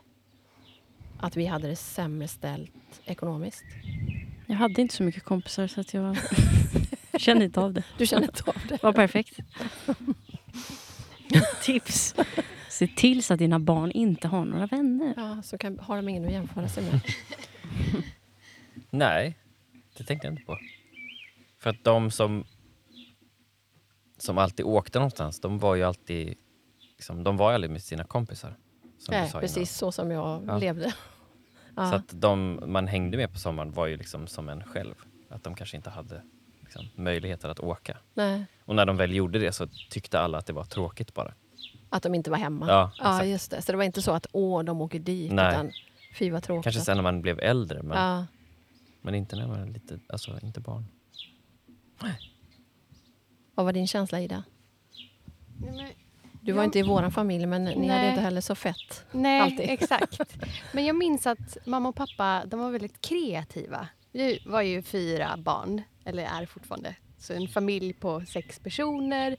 att 1.19 1.35
vi 1.35 1.45
hade 1.45 1.67
det 1.67 1.75
sämre 1.75 2.27
ställt 2.27 3.01
ekonomiskt? 3.05 3.63
Jag 4.45 4.55
hade 4.55 4.81
inte 4.81 4.95
så 4.95 5.03
mycket 5.03 5.23
kompisar 5.23 5.67
så 5.67 5.81
att 5.81 5.93
jag 5.93 6.17
kände 7.17 7.45
inte 7.45 7.59
av 7.59 7.73
det. 7.73 7.83
Du 7.97 8.07
känner 8.07 8.27
inte 8.27 8.43
av 8.45 8.55
det? 8.69 8.75
Det 8.75 8.83
var 8.83 8.93
perfekt. 8.93 9.39
Tips. 11.63 12.15
Se 12.77 12.87
till 12.87 13.23
så 13.23 13.33
att 13.33 13.39
dina 13.39 13.59
barn 13.59 13.91
inte 13.91 14.27
har 14.27 14.45
några 14.45 14.65
vänner. 14.67 15.13
Ja, 15.17 15.41
så 15.43 15.57
kan, 15.57 15.79
har 15.79 15.95
de 15.95 16.09
ingen 16.09 16.25
att 16.25 16.31
jämföra 16.31 16.67
sig 16.67 16.83
med. 16.83 17.01
Nej, 18.89 19.37
det 19.97 20.03
tänkte 20.03 20.27
jag 20.27 20.33
inte 20.33 20.43
på. 20.45 20.57
För 21.59 21.69
att 21.69 21.83
de 21.83 22.11
som, 22.11 22.43
som 24.17 24.37
alltid 24.37 24.65
åkte 24.65 24.99
någonstans, 24.99 25.39
de 25.39 25.59
var 25.59 25.75
ju 25.75 25.83
alltid, 25.83 26.35
liksom, 26.95 27.23
de 27.23 27.37
var 27.37 27.49
ju 27.51 27.55
aldrig 27.55 27.71
med 27.71 27.83
sina 27.83 28.03
kompisar. 28.03 28.55
Nej, 29.09 29.29
sa 29.29 29.39
precis 29.39 29.71
så 29.77 29.91
som 29.91 30.11
jag 30.11 30.43
Ja. 30.47 30.57
levde. 30.57 30.81
innan. 30.83 30.93
Ja. 31.75 31.89
Så 31.89 31.95
att 31.95 32.21
de 32.21 32.59
man 32.65 32.87
hängde 32.87 33.17
med 33.17 33.33
på 33.33 33.39
sommaren 33.39 33.71
var 33.71 33.87
ju 33.87 33.97
liksom 33.97 34.27
som 34.27 34.49
en 34.49 34.63
själv. 34.63 34.95
Att 35.29 35.43
de 35.43 35.55
kanske 35.55 35.77
inte 35.77 35.89
hade 35.89 36.21
liksom, 36.61 36.85
möjligheter 36.95 37.49
att 37.49 37.59
åka. 37.59 37.97
Nej, 38.13 38.45
Och 38.65 38.75
när 38.75 38.85
de 38.85 38.97
väl 38.97 39.15
gjorde 39.15 39.39
det 39.39 39.51
så 39.51 39.67
tyckte 39.89 40.19
alla 40.19 40.37
att 40.37 40.45
det 40.45 40.53
var 40.53 40.63
tråkigt 40.65 41.13
bara. 41.13 41.33
Att 41.89 42.03
de 42.03 42.15
inte 42.15 42.31
var 42.31 42.37
hemma. 42.37 42.67
Ja, 42.67 42.91
ja, 42.99 43.23
just 43.25 43.51
det. 43.51 43.61
Så 43.61 43.71
det 43.71 43.77
var 43.77 43.83
inte 43.83 44.01
så 44.01 44.11
att 44.11 44.27
åh, 44.31 44.63
de 44.63 44.81
åker 44.81 44.99
dit, 44.99 45.31
Nej. 45.31 45.47
utan 45.53 45.71
fy 46.19 46.29
vad 46.31 46.43
tråkigt. 46.43 46.63
Kanske 46.63 46.81
sen 46.81 46.97
när 46.97 47.03
man 47.03 47.21
blev 47.21 47.39
äldre, 47.39 47.83
men, 47.83 47.97
Ja, 47.97 48.25
men 49.01 49.15
inte 49.15 49.35
när 49.35 49.47
man 49.47 49.59
var 49.59 49.67
lite, 49.67 49.99
alltså 50.09 50.39
inte 50.43 50.59
barn. 50.59 50.85
Vad 53.55 53.65
var 53.65 53.73
din 53.73 53.87
känsla 53.87 54.21
Ida? 54.21 54.43
Nej, 55.61 55.71
men, 55.75 55.87
Du 56.41 56.51
var 56.51 56.61
Ja. 56.61 56.65
inte 56.65 56.79
i 56.79 56.83
våran 56.83 57.11
familj 57.11 57.45
men 57.45 57.63
ni 57.63 57.69
hade 57.87 58.01
Nej. 58.01 58.09
inte 58.09 58.21
heller 58.21 58.41
så 58.41 58.55
fett. 58.55 59.05
nej 59.11 59.41
Alltid. 59.41 59.69
exakt. 59.69 60.19
Men 60.73 60.85
jag 60.85 60.95
minns 60.95 61.27
att 61.27 61.57
mamma 61.65 61.89
och 61.89 61.95
pappa 61.95 62.45
de 62.45 62.59
var 62.59 62.71
väldigt 62.71 63.01
kreativa. 63.01 63.87
Vi 64.11 64.39
var 64.45 64.61
ju 64.61 64.81
fyra 64.81 65.37
barn, 65.37 65.81
eller 66.05 66.23
är 66.23 66.45
fortfarande. 66.45 66.95
Så 67.17 67.33
en 67.33 67.47
familj 67.47 67.93
på 67.93 68.21
sex 68.25 68.59
personer. 68.59 69.37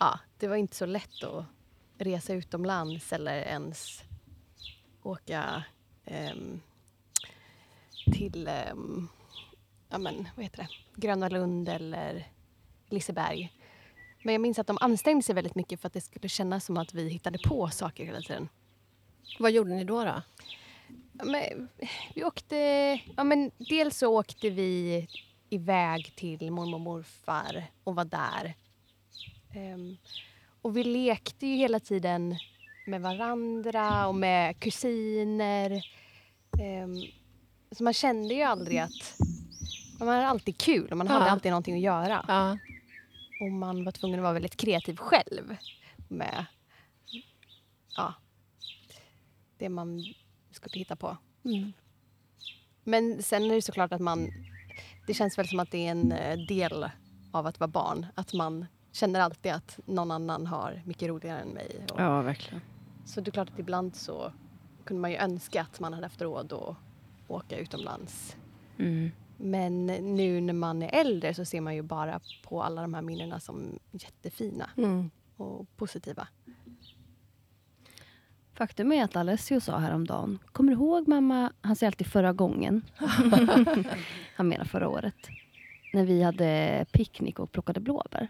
Ja, 0.00 0.18
det 0.38 0.48
var 0.48 0.56
inte 0.56 0.76
så 0.76 0.86
lätt 0.86 1.24
att 1.24 1.44
resa 2.04 2.32
utomlands 2.32 3.12
eller 3.12 3.36
ens 3.36 4.02
åka 5.02 5.64
ehm, 6.04 6.60
till 8.12 8.48
ehm, 8.48 9.08
ja, 9.88 9.98
men, 9.98 10.28
vad 10.36 10.44
heter 10.44 10.58
det? 10.58 10.68
Gröna 11.00 11.28
Lund 11.28 11.68
eller 11.68 12.28
Liseberg. 12.88 13.52
Men 14.22 14.34
jag 14.34 14.40
minns 14.40 14.58
att 14.58 14.66
de 14.66 14.78
ansträngde 14.80 15.22
sig 15.22 15.34
väldigt 15.34 15.54
mycket 15.54 15.80
för 15.80 15.86
att 15.86 15.92
det 15.92 16.00
skulle 16.00 16.28
kännas 16.28 16.64
som 16.64 16.76
att 16.76 16.94
vi 16.94 17.08
hittade 17.08 17.38
på 17.38 17.68
saker 17.68 18.04
hela 18.04 18.20
tiden. 18.20 18.48
Vad 19.38 19.52
gjorde 19.52 19.70
ni 19.70 19.84
då? 19.84 20.04
då? 20.04 20.22
Men, 21.12 21.68
vi 22.14 22.24
åkte... 22.24 22.56
Ja, 23.16 23.24
men 23.24 23.50
dels 23.58 23.98
så 23.98 24.18
åkte 24.18 24.50
vi 24.50 25.08
iväg 25.50 26.12
till 26.16 26.50
mormor 26.50 26.74
och 26.74 26.80
morfar 26.80 27.64
och 27.84 27.94
var 27.94 28.04
där. 28.04 28.54
Ehm, 29.54 29.96
och 30.62 30.76
vi 30.76 30.84
lekte 30.84 31.46
ju 31.46 31.56
hela 31.56 31.80
tiden 31.80 32.36
med 32.86 33.00
varandra 33.02 34.06
och 34.06 34.14
med 34.14 34.60
kusiner. 34.60 35.84
Ehm, 36.60 36.94
så 37.72 37.84
man 37.84 37.92
kände 37.92 38.34
ju 38.34 38.42
aldrig 38.42 38.78
att... 38.78 39.18
Man 39.98 40.08
hade 40.08 40.26
alltid 40.26 40.58
kul 40.58 40.90
och 40.90 40.96
man 40.96 41.08
hade 41.08 41.24
Ja. 41.24 41.30
alltid 41.30 41.50
någonting 41.52 41.74
att 41.74 41.80
göra. 41.80 42.24
Ja. 42.28 42.58
Och 43.40 43.52
man 43.52 43.84
var 43.84 43.92
tvungen 43.92 44.18
att 44.18 44.22
vara 44.22 44.32
väldigt 44.32 44.56
kreativ 44.56 44.96
själv 44.96 45.56
med 46.08 46.46
ja, 47.96 48.14
det 49.58 49.68
man 49.68 50.04
skulle 50.50 50.78
hitta 50.78 50.96
på. 50.96 51.16
Mm. 51.44 51.72
Men 52.84 53.22
sen 53.22 53.50
är 53.50 53.54
det 53.54 53.62
såklart 53.62 53.92
att 53.92 54.00
man... 54.00 54.28
Det 55.06 55.14
känns 55.14 55.38
väl 55.38 55.48
som 55.48 55.60
att 55.60 55.70
det 55.70 55.86
är 55.86 55.90
en 55.90 56.12
eh, 56.12 56.38
del 56.38 56.86
av 57.32 57.46
att 57.46 57.60
vara 57.60 57.68
barn. 57.68 58.06
Att 58.14 58.32
man 58.32 58.66
känner 58.92 59.20
alltid 59.20 59.52
att 59.52 59.80
någon 59.84 60.10
annan 60.10 60.46
har 60.46 60.82
mycket 60.84 61.08
roligare 61.08 61.40
än 61.40 61.48
mig. 61.48 61.86
Och, 61.92 62.00
Ja, 62.00 62.22
verkligen. 62.22 62.60
Så 63.04 63.20
det 63.20 63.28
är 63.28 63.32
klart 63.32 63.50
att 63.50 63.58
ibland 63.58 63.96
så 63.96 64.32
kunde 64.84 65.00
man 65.00 65.10
ju 65.10 65.16
önska 65.16 65.60
att 65.62 65.80
man 65.80 65.92
hade 65.92 66.06
haft 66.06 66.22
råd 66.22 66.52
att 66.52 66.76
åka 67.28 67.58
utomlands. 67.58 68.36
Mm. 68.78 69.10
Men 69.36 69.86
nu 69.86 70.40
när 70.40 70.52
man 70.52 70.82
är 70.82 70.94
äldre 71.00 71.34
så 71.34 71.44
ser 71.44 71.60
man 71.60 71.74
ju 71.74 71.82
bara 71.82 72.20
på 72.42 72.62
alla 72.62 72.82
de 72.82 72.94
här 72.94 73.02
minnena 73.02 73.40
som 73.40 73.78
jättefina 73.92 74.70
Mm. 74.76 75.10
och 75.36 75.76
positiva. 75.76 76.28
Faktum 78.54 78.92
är 78.92 79.04
att 79.04 79.16
Alessio 79.16 79.60
sa 79.60 79.78
häromdagen, 79.78 80.38
kommer 80.52 80.72
du 80.72 80.78
ihåg 80.78 81.08
mamma, 81.08 81.52
han 81.60 81.76
säger 81.76 81.88
alltid 81.90 82.06
förra 82.06 82.32
gången. 82.32 82.82
han 84.36 84.48
menar 84.48 84.64
förra 84.64 84.88
året. 84.88 85.16
När 85.92 86.04
vi 86.04 86.22
hade 86.22 86.86
picknick 86.92 87.38
och 87.38 87.52
plockade 87.52 87.80
blåbär. 87.80 88.28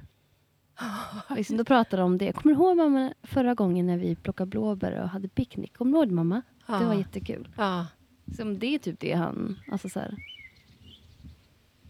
liksom, 1.37 1.57
då 1.57 1.65
pratade 1.65 2.03
de 2.03 2.05
om 2.07 2.19
det. 2.19 2.33
Kommer 2.33 2.55
du 2.55 2.61
ihåg 2.63 2.77
mamma 2.77 3.15
förra 3.23 3.55
gången 3.55 3.87
när 3.87 3.97
vi 3.99 4.17
plockade 4.17 4.51
blåbär 4.51 5.03
och 5.03 5.09
hade 5.09 5.29
picknick? 5.29 5.77
Kommer 5.77 5.93
du 5.93 5.99
ihåg 5.99 6.11
mamma? 6.11 6.43
Det 6.67 6.73
var 6.73 6.83
Ja. 6.83 6.95
jättekul. 6.99 7.49
Ja. 7.57 7.87
Som 8.37 8.59
det 8.59 8.67
är 8.75 8.79
typ 8.79 9.01
det 9.01 9.13
han... 9.13 9.59
Alltså 9.73 9.89
så 9.89 10.01
här, 10.01 10.15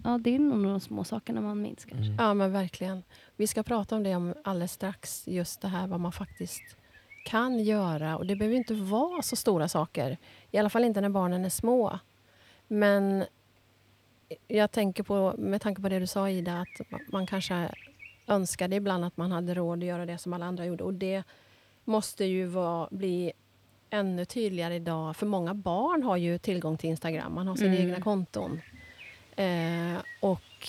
ja, 0.04 0.18
det 0.18 0.34
är 0.34 0.38
nog 0.38 0.64
de 0.64 0.80
små 0.80 1.04
sakerna 1.04 1.40
man 1.40 1.62
minns 1.62 1.84
kanske. 1.84 2.06
Mm. 2.12 2.16
ja, 2.24 2.34
men 2.34 2.52
verkligen. 2.52 3.02
Vi 3.36 3.46
ska 3.46 3.62
prata 3.62 3.96
om 3.96 4.02
det 4.02 4.16
om 4.16 4.34
alldeles 4.44 4.72
strax. 4.72 5.28
Just 5.28 5.60
det 5.60 5.68
här 5.68 5.86
vad 5.86 6.00
man 6.00 6.12
faktiskt 6.12 6.76
kan 7.24 7.58
göra. 7.58 8.16
Och 8.16 8.26
Det 8.26 8.36
behöver 8.36 8.56
inte 8.56 8.74
vara 8.74 9.22
så 9.22 9.36
stora 9.36 9.68
saker. 9.68 10.16
I 10.50 10.58
alla 10.58 10.70
fall 10.70 10.84
inte 10.84 11.00
när 11.00 11.08
barnen 11.08 11.44
är 11.44 11.48
små. 11.48 11.98
Men 12.68 13.24
jag 14.48 14.70
tänker 14.70 15.02
på, 15.02 15.34
med 15.38 15.60
tanke 15.60 15.82
på 15.82 15.88
det 15.88 15.98
du 15.98 16.06
sa 16.06 16.30
Ida, 16.30 16.60
att 16.60 16.86
ma- 16.90 17.00
man 17.12 17.26
kanske 17.26 17.74
önskade 18.32 18.76
ibland 18.76 19.04
att 19.04 19.16
man 19.16 19.32
hade 19.32 19.54
råd 19.54 19.78
att 19.78 19.84
göra 19.84 20.06
det 20.06 20.18
som 20.18 20.32
alla 20.32 20.46
andra 20.46 20.66
gjorde. 20.66 20.84
Och 20.84 20.94
det 20.94 21.22
måste 21.84 22.24
ju 22.24 22.46
vara, 22.46 22.88
bli 22.90 23.32
ännu 23.90 24.24
tydligare 24.24 24.74
idag. 24.74 25.16
För 25.16 25.26
många 25.26 25.54
barn 25.54 26.02
har 26.02 26.16
ju 26.16 26.38
tillgång 26.38 26.76
till 26.76 26.90
Instagram. 26.90 27.34
Man 27.34 27.48
har 27.48 27.56
sina 27.56 27.74
Mm. 27.74 27.82
egna 27.82 28.00
konton. 28.00 28.60
Eh, 29.36 29.96
och 30.20 30.68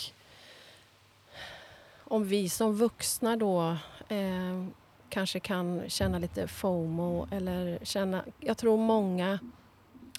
om 2.03 2.25
vi 2.25 2.49
som 2.49 2.75
vuxna 2.75 3.35
då 3.35 3.77
eh, 4.09 4.65
kanske 5.09 5.39
kan 5.39 5.81
känna 5.87 6.19
lite 6.19 6.47
FOMO 6.47 7.27
eller 7.31 7.79
känna... 7.83 8.23
Jag 8.39 8.57
tror 8.57 8.77
många... 8.77 9.39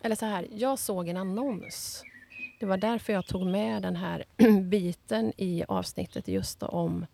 Eller 0.03 0.17
så 0.17 0.27
här, 0.27 0.47
jag 0.53 0.79
såg 0.79 1.09
en 1.09 1.17
annons. 1.17 2.03
Det 2.61 2.67
var 2.67 2.77
därför 2.77 3.13
jag 3.13 3.27
tog 3.27 3.47
med 3.47 3.83
den 3.83 3.97
här 3.97 4.25
biten 4.63 5.33
i 5.37 5.65
avsnittet 5.69 6.29
just 6.29 6.63
om 6.63 7.07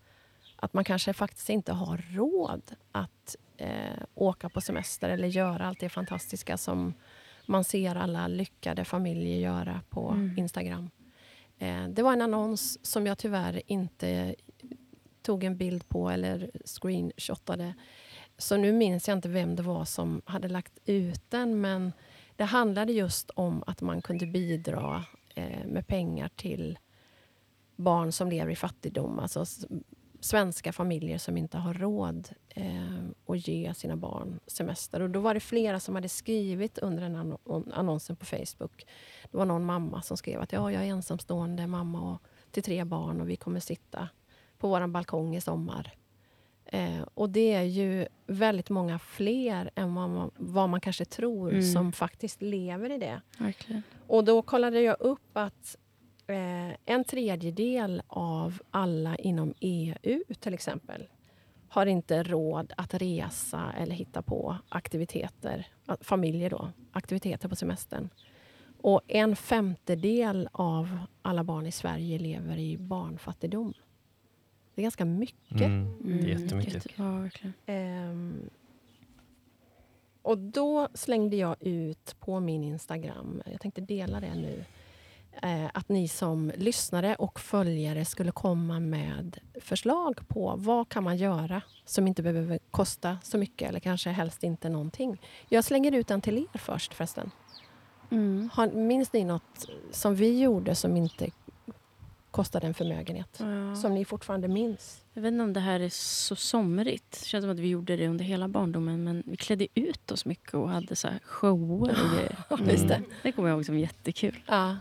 att 0.62 0.74
man 0.74 0.84
kanske 0.84 1.12
faktiskt 1.12 1.50
inte 1.50 1.72
har 1.72 2.04
råd 2.12 2.62
att 2.92 3.36
eh, 3.56 4.02
åka 4.14 4.48
på 4.48 4.60
semester 4.60 5.08
eller 5.08 5.28
göra 5.28 5.66
allt 5.66 5.80
det 5.80 5.88
fantastiska 5.88 6.56
som 6.56 6.94
man 7.46 7.64
ser 7.64 7.94
alla 7.94 8.28
lyckade 8.28 8.84
familjer 8.84 9.38
göra 9.38 9.80
på 9.88 10.08
Mm. 10.10 10.38
Instagram. 10.38 10.90
Eh, 11.58 11.88
det 11.88 12.02
var 12.02 12.12
en 12.12 12.22
annons 12.22 12.86
som 12.86 13.06
jag 13.06 13.18
tyvärr 13.18 13.62
inte 13.66 14.34
tog 15.22 15.44
en 15.44 15.56
bild 15.56 15.88
på 15.88 16.10
eller 16.10 16.50
screenshotade. 16.64 17.74
Så 18.38 18.56
nu 18.56 18.72
minns 18.72 19.08
jag 19.08 19.18
inte 19.18 19.28
vem 19.28 19.56
det 19.56 19.62
var 19.62 19.84
som 19.84 20.22
hade 20.24 20.48
lagt 20.48 20.78
ut 20.84 21.30
den. 21.30 21.60
Men 21.60 21.92
det 22.36 22.44
handlade 22.44 22.92
just 22.92 23.30
om 23.30 23.64
att 23.66 23.80
man 23.80 24.02
kunde 24.02 24.26
bidra 24.26 25.04
eh, 25.34 25.66
med 25.66 25.86
pengar 25.86 26.28
till 26.36 26.78
barn 27.76 28.12
som 28.12 28.28
lever 28.30 28.52
i 28.52 28.56
fattigdom. 28.56 29.18
Alltså 29.18 29.44
svenska 30.20 30.72
familjer 30.72 31.18
som 31.18 31.36
inte 31.36 31.58
har 31.58 31.74
råd 31.74 32.28
eh, 32.48 33.04
att 33.26 33.48
ge 33.48 33.74
sina 33.74 33.96
barn 33.96 34.40
semester. 34.46 35.00
Och 35.00 35.10
då 35.10 35.20
var 35.20 35.34
det 35.34 35.40
flera 35.40 35.80
som 35.80 35.94
hade 35.94 36.08
skrivit 36.08 36.78
under 36.78 37.02
den 37.02 37.16
anno- 37.16 37.72
annonsen 37.74 38.16
på 38.16 38.24
Facebook. 38.26 38.86
Det 39.30 39.36
var 39.36 39.44
någon 39.44 39.64
mamma 39.64 40.02
som 40.02 40.16
skrev 40.16 40.40
att 40.40 40.52
ja, 40.52 40.72
jag 40.72 40.82
är 40.84 40.86
ensamstående 40.86 41.66
mamma 41.66 42.12
och, 42.14 42.22
till 42.50 42.62
tre 42.62 42.84
barn 42.84 43.20
och 43.20 43.28
vi 43.28 43.36
kommer 43.36 43.60
sitta 43.60 44.08
på 44.58 44.68
vår 44.68 44.86
balkong 44.86 45.36
i 45.36 45.40
sommar. 45.40 45.92
Eh, 46.64 47.00
och 47.14 47.30
det 47.30 47.52
är 47.52 47.62
ju 47.62 48.06
väldigt 48.26 48.70
många 48.70 48.98
fler 48.98 49.70
än 49.74 49.94
vad 49.94 50.10
man, 50.10 50.30
vad 50.36 50.68
man 50.68 50.80
kanske 50.80 51.04
tror 51.04 51.50
Mm. 51.50 51.62
som 51.72 51.92
faktiskt 51.92 52.42
lever 52.42 52.90
i 52.90 52.98
det. 52.98 53.20
Verkligen. 53.38 53.82
Och 54.06 54.24
då 54.24 54.42
kollade 54.42 54.80
jag 54.80 54.96
upp 55.00 55.30
att 55.36 55.76
eh, 56.32 56.76
en 56.84 57.04
tredjedel 57.04 58.02
av 58.06 58.62
alla 58.70 59.16
inom 59.16 59.54
EU 59.60 59.94
till 60.40 60.54
exempel 60.54 61.08
har 61.68 61.86
inte 61.86 62.22
råd 62.22 62.72
att 62.76 62.94
resa 62.94 63.72
eller 63.78 63.94
hitta 63.94 64.22
på 64.22 64.56
aktiviteter, 64.68 65.66
familjer 66.00 66.50
då, 66.50 66.70
aktiviteter 66.92 67.48
på 67.48 67.56
semestern. 67.56 68.08
Och 68.82 69.00
en 69.06 69.36
femtedel 69.36 70.48
av 70.52 70.98
alla 71.22 71.44
barn 71.44 71.66
i 71.66 71.72
Sverige 71.72 72.18
lever 72.18 72.56
i 72.58 72.78
barnfattigdom. 72.78 73.74
Det 74.74 74.80
är 74.80 74.82
ganska 74.82 75.04
mycket. 75.04 75.60
Mm. 75.60 75.98
Det 76.02 76.12
är 76.32 76.40
jättemycket. 76.40 76.74
jätte- 76.74 76.90
Ja. 76.96 77.28
Ehm, 77.66 78.50
och 80.22 80.38
då 80.38 80.88
slängde 80.94 81.36
jag 81.36 81.56
ut 81.60 82.16
på 82.20 82.40
min 82.40 82.64
Instagram, 82.64 83.42
jag 83.46 83.60
tänkte 83.60 83.80
dela 83.80 84.20
det 84.20 84.34
nu, 84.34 84.64
att 85.72 85.88
ni 85.88 86.08
som 86.08 86.52
lyssnare 86.56 87.14
och 87.14 87.40
följare 87.40 88.04
skulle 88.04 88.32
komma 88.32 88.80
med 88.80 89.38
förslag 89.60 90.28
på 90.28 90.54
vad 90.58 90.88
kan 90.88 91.04
man 91.04 91.16
göra 91.16 91.62
som 91.84 92.06
inte 92.06 92.22
behöver 92.22 92.58
kosta 92.70 93.18
så 93.22 93.38
mycket 93.38 93.68
eller 93.68 93.80
kanske 93.80 94.10
helst 94.10 94.42
inte 94.42 94.68
någonting. 94.68 95.20
Jag 95.48 95.64
slänger 95.64 95.92
ut 95.92 96.06
den 96.06 96.20
till 96.20 96.38
er 96.38 96.58
först 96.58 96.94
förresten. 96.94 97.30
Mm. 98.10 98.50
Har, 98.52 98.70
minns 98.70 99.12
ni 99.12 99.24
något 99.24 99.68
som 99.90 100.14
vi 100.14 100.40
gjorde 100.40 100.74
som 100.74 100.96
inte 100.96 101.30
kostade 102.30 102.66
en 102.66 102.74
förmögenhet? 102.74 103.36
Ja. 103.38 103.76
Som 103.76 103.94
ni 103.94 104.04
fortfarande 104.04 104.48
minns? 104.48 105.04
Jag 105.12 105.22
vet 105.22 105.32
inte 105.32 105.42
om 105.42 105.52
det 105.52 105.60
här 105.60 105.80
är 105.80 105.88
så 105.88 106.36
somrigt. 106.36 107.10
Det 107.10 107.26
känns 107.26 107.42
som 107.42 107.50
att 107.50 107.58
vi 107.58 107.68
gjorde 107.68 107.96
det 107.96 108.08
under 108.08 108.24
hela 108.24 108.48
barndomen. 108.48 109.04
Men 109.04 109.22
vi 109.26 109.36
klädde 109.36 109.66
ut 109.74 110.10
oss 110.10 110.24
mycket 110.24 110.54
och 110.54 110.68
hade 110.68 110.96
så 110.96 111.08
här 111.08 111.18
shower 111.24 111.90
och 111.90 112.10
grejer. 112.14 112.72
Just 112.72 112.88
det. 112.88 112.94
Mm. 112.94 113.10
Det 113.22 113.32
kommer 113.32 113.48
jag 113.48 113.56
ihåg 113.56 113.66
som 113.66 113.78
jättekul. 113.78 114.42
Ja, 114.46 114.76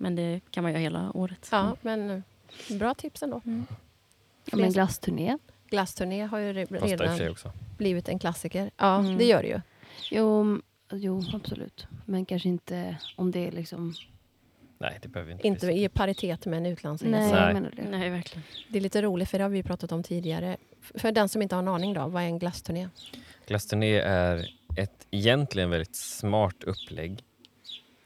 Men 0.00 0.16
det 0.16 0.40
kan 0.50 0.62
man 0.62 0.72
göra 0.72 0.80
hela 0.82 1.10
året. 1.14 1.48
ja 1.52 1.76
men 1.82 2.10
eh, 2.10 2.76
bra 2.78 2.94
tips 2.94 3.22
ändå. 3.22 3.42
Ja, 4.44 4.56
men 4.56 4.72
glassturné. 4.72 5.38
Glassturné 5.70 6.22
har 6.26 6.38
ju 6.38 6.52
redan 6.52 7.30
också. 7.30 7.52
blivit 7.78 8.08
en 8.08 8.18
klassiker. 8.18 8.70
Ja, 8.76 8.98
Mm. 8.98 9.18
det 9.18 9.24
gör 9.24 9.42
det 9.42 9.48
ju. 9.48 9.60
Jo, 10.10 10.60
jo, 10.92 11.22
absolut. 11.32 11.86
Men 12.04 12.24
kanske 12.24 12.48
inte 12.48 12.96
om 13.16 13.30
det 13.30 13.46
är 13.46 13.52
liksom 13.52 13.94
Nej, 14.78 14.98
det 15.02 15.08
behöver 15.08 15.32
inte. 15.32 15.46
Inte 15.46 15.66
bli. 15.66 15.84
i 15.84 15.88
paritet 15.88 16.46
med 16.46 16.56
en 16.56 16.66
utlandsresa. 16.66 17.10
Nej, 17.18 17.32
Nej. 17.32 17.40
jag 17.42 17.54
menar 17.54 17.70
det. 17.76 17.82
Nej, 17.82 18.10
verkligen. 18.10 18.42
Det 18.68 18.78
är 18.78 18.82
lite 18.82 19.02
roligt, 19.02 19.28
för 19.30 19.38
det 19.38 19.44
har 19.44 19.48
vi 19.50 19.62
pratat 19.62 19.92
om 19.92 20.02
tidigare. 20.02 20.56
För 20.80 21.12
den 21.12 21.28
som 21.28 21.42
inte 21.42 21.54
har 21.54 21.62
en 21.62 21.68
aning, 21.68 21.94
då, 21.94 22.06
vad 22.08 22.22
är 22.22 22.26
en 22.26 22.38
glassturné? 22.38 22.88
Glassturné 23.46 23.94
är 23.98 24.48
ett 24.76 25.06
egentligen 25.10 25.70
väldigt 25.70 25.96
smart 25.96 26.64
upplägg. 26.64 27.24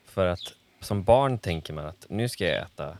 För 0.04 0.26
att 0.26 0.54
som 0.84 1.02
barn 1.04 1.38
tänker 1.38 1.72
man 1.72 1.86
att 1.86 2.06
nu 2.08 2.28
ska 2.28 2.44
jag 2.44 2.62
äta 2.62 2.98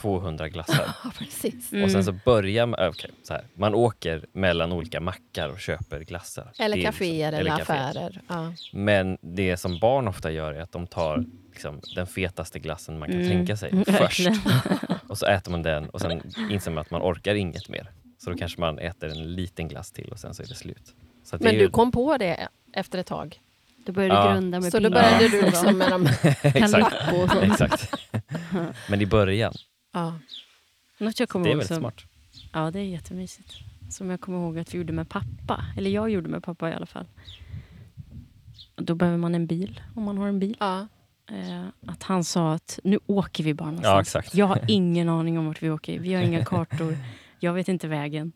200 0.00 0.48
glassar. 0.48 0.90
Precis. 1.18 1.72
Och 1.84 1.90
sen 1.90 2.04
så 2.04 2.12
börjar 2.12 2.66
man, 2.66 2.80
äh, 2.80 2.88
okej, 2.88 3.10
så 3.22 3.32
här, 3.34 3.44
man 3.54 3.74
åker 3.74 4.26
mellan 4.32 4.72
olika 4.72 5.00
mackar 5.00 5.48
och 5.48 5.60
köper 5.60 6.00
glassar. 6.00 6.52
Eller 6.58 6.76
är 6.76 6.82
kaféer 6.82 7.30
liksom- 7.32 7.40
eller, 7.40 7.58
kaféer. 7.64 7.90
affärer. 7.90 8.20
Ja. 8.28 8.52
Men 8.72 9.18
det 9.20 9.56
som 9.56 9.78
barn 9.78 10.08
ofta 10.08 10.30
gör 10.30 10.52
är 10.52 10.60
att 10.60 10.72
de 10.72 10.86
tar 10.86 11.24
liksom, 11.52 11.80
den 11.94 12.06
fetaste 12.06 12.58
glassen 12.58 12.98
man 12.98 13.08
kan 13.08 13.20
Mm. 13.20 13.28
tänka 13.30 13.56
sig 13.56 13.84
först. 13.86 14.28
Och 15.08 15.18
så 15.18 15.26
äter 15.26 15.50
man 15.50 15.62
den 15.62 15.88
och 15.90 16.00
sen 16.00 16.22
inser 16.50 16.70
man 16.70 16.80
att 16.80 16.90
man 16.90 17.02
orkar 17.02 17.34
inget 17.34 17.68
mer. 17.68 17.90
Så 18.18 18.30
då 18.30 18.36
kanske 18.36 18.60
man 18.60 18.78
äter 18.78 19.10
en 19.10 19.34
liten 19.34 19.68
glass 19.68 19.92
till 19.92 20.08
och 20.12 20.18
sen 20.18 20.34
så 20.34 20.42
är 20.42 20.46
det 20.46 20.54
slut. 20.54 20.94
Så 21.24 21.36
att 21.36 21.42
det 21.42 21.48
Men 21.48 21.54
du 21.54 21.60
ju, 21.60 21.70
kom 21.70 21.92
på 21.92 22.16
det 22.16 22.48
efter 22.72 22.98
ett 22.98 23.06
tag? 23.06 23.40
Då 23.88 23.92
började 23.92 24.14
Ja. 24.14 24.28
du 24.28 24.32
grunda 24.34 24.60
med 24.60 24.72
Så 24.72 24.78
då 24.78 24.88
pinnar 24.88 25.02
började 25.02 25.24
och 25.24 25.30
du 25.30 25.42
liksom 25.42 25.78
med 25.78 25.90
de... 25.90 26.06
exakt, 26.42 26.72
Calippo 26.72 27.22
och 27.22 27.30
sånt. 27.30 27.44
exakt. 27.44 27.94
Men 28.90 29.00
i 29.00 29.06
början, 29.06 29.52
Ja. 29.94 30.14
Något 30.98 31.20
jag 31.20 31.28
kommer 31.28 31.44
det 31.44 31.48
är 31.48 31.52
ihåg 31.52 31.56
väldigt 31.58 31.68
som, 31.68 31.78
smart. 31.80 32.02
Ja, 32.52 32.70
det 32.70 32.78
är 32.78 32.84
jättemysigt. 32.84 33.54
Som 33.90 34.10
jag 34.10 34.20
kommer 34.20 34.38
ihåg 34.38 34.58
att 34.58 34.74
vi 34.74 34.78
gjorde 34.78 34.92
med 34.92 35.08
pappa. 35.08 35.64
Eller 35.76 35.90
jag 35.90 36.10
gjorde 36.10 36.28
med 36.28 36.42
pappa 36.42 36.70
i 36.70 36.74
alla 36.74 36.86
fall. 36.86 37.06
Då 38.76 38.94
behöver 38.94 39.18
man 39.18 39.34
en 39.34 39.46
bil, 39.46 39.80
om 39.96 40.02
man 40.02 40.18
har 40.18 40.28
en 40.28 40.38
bil. 40.38 40.56
Ja. 40.60 40.86
Eh, 41.30 41.64
att 41.86 42.02
han 42.02 42.24
sa 42.24 42.52
att 42.54 42.78
nu 42.84 42.98
åker 43.06 43.44
vi 43.44 43.54
bara 43.54 43.64
Ja, 43.68 43.70
någonstans. 43.70 44.08
exakt. 44.08 44.34
Jag 44.34 44.46
har 44.46 44.60
ingen 44.68 45.08
aning 45.08 45.38
om 45.38 45.46
vart 45.46 45.62
vi 45.62 45.70
åker. 45.70 45.98
Vi 46.00 46.14
har 46.14 46.22
inga 46.22 46.44
kartor. 46.44 46.96
Jag 47.40 47.52
vet 47.52 47.68
inte 47.68 47.88
vägen. 47.88 48.32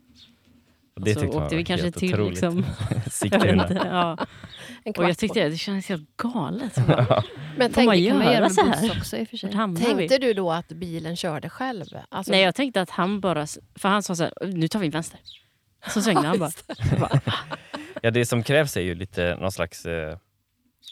Det 1.05 1.14
så 1.14 1.26
man 1.26 1.42
åkte 1.42 1.57
vi 1.57 1.64
kanske 1.64 1.90
till 1.92 2.14
otroligt. 2.14 2.30
liksom, 2.30 2.64
jag 2.90 3.12
Sigtuna. 3.12 3.68
ja. 3.84 4.26
Och 4.96 5.05
jag 5.05 5.18
tyckte 5.18 5.48
det 5.48 5.57
kändes 5.57 5.88
helt 5.88 6.16
galet. 6.16 6.74
Så 6.74 6.80
bara, 6.80 7.22
Men 7.57 7.72
Får 7.72 7.82
man 7.82 7.96
kan 7.96 8.16
man 8.16 8.26
göra 8.26 8.34
göra 8.34 8.50
så 8.50 8.66
här? 8.66 8.90
också 8.98 9.16
i 9.16 9.24
och 9.24 9.28
för 9.28 9.36
sig. 9.36 9.50
Vi? 9.68 9.76
tänkte 9.84 10.18
du 10.18 10.34
då 10.34 10.53
att 10.53 10.68
bilen 10.68 11.16
körde 11.16 11.48
själv? 11.50 11.84
Alltså, 12.09 12.32
Nej, 12.32 12.42
jag 12.42 12.55
tänkte 12.55 12.80
att 12.80 12.90
han 12.90 13.20
bara... 13.20 13.46
För 13.74 13.88
han 13.88 14.03
sa 14.03 14.14
så 14.14 14.22
här, 14.22 14.32
nu 14.46 14.68
tar 14.68 14.80
vi 14.80 14.88
vänster. 14.88 15.20
Så 15.88 16.03
svängde 16.03 16.26
han 16.28 16.38
bara. 16.38 16.50
Ja, 18.03 18.11
det 18.11 18.26
som 18.26 18.42
krävs 18.42 18.76
är 18.76 18.80
ju 18.80 18.94
lite 18.94 19.36
någon 19.40 19.53
slags 19.53 19.86
eh, 19.86 20.16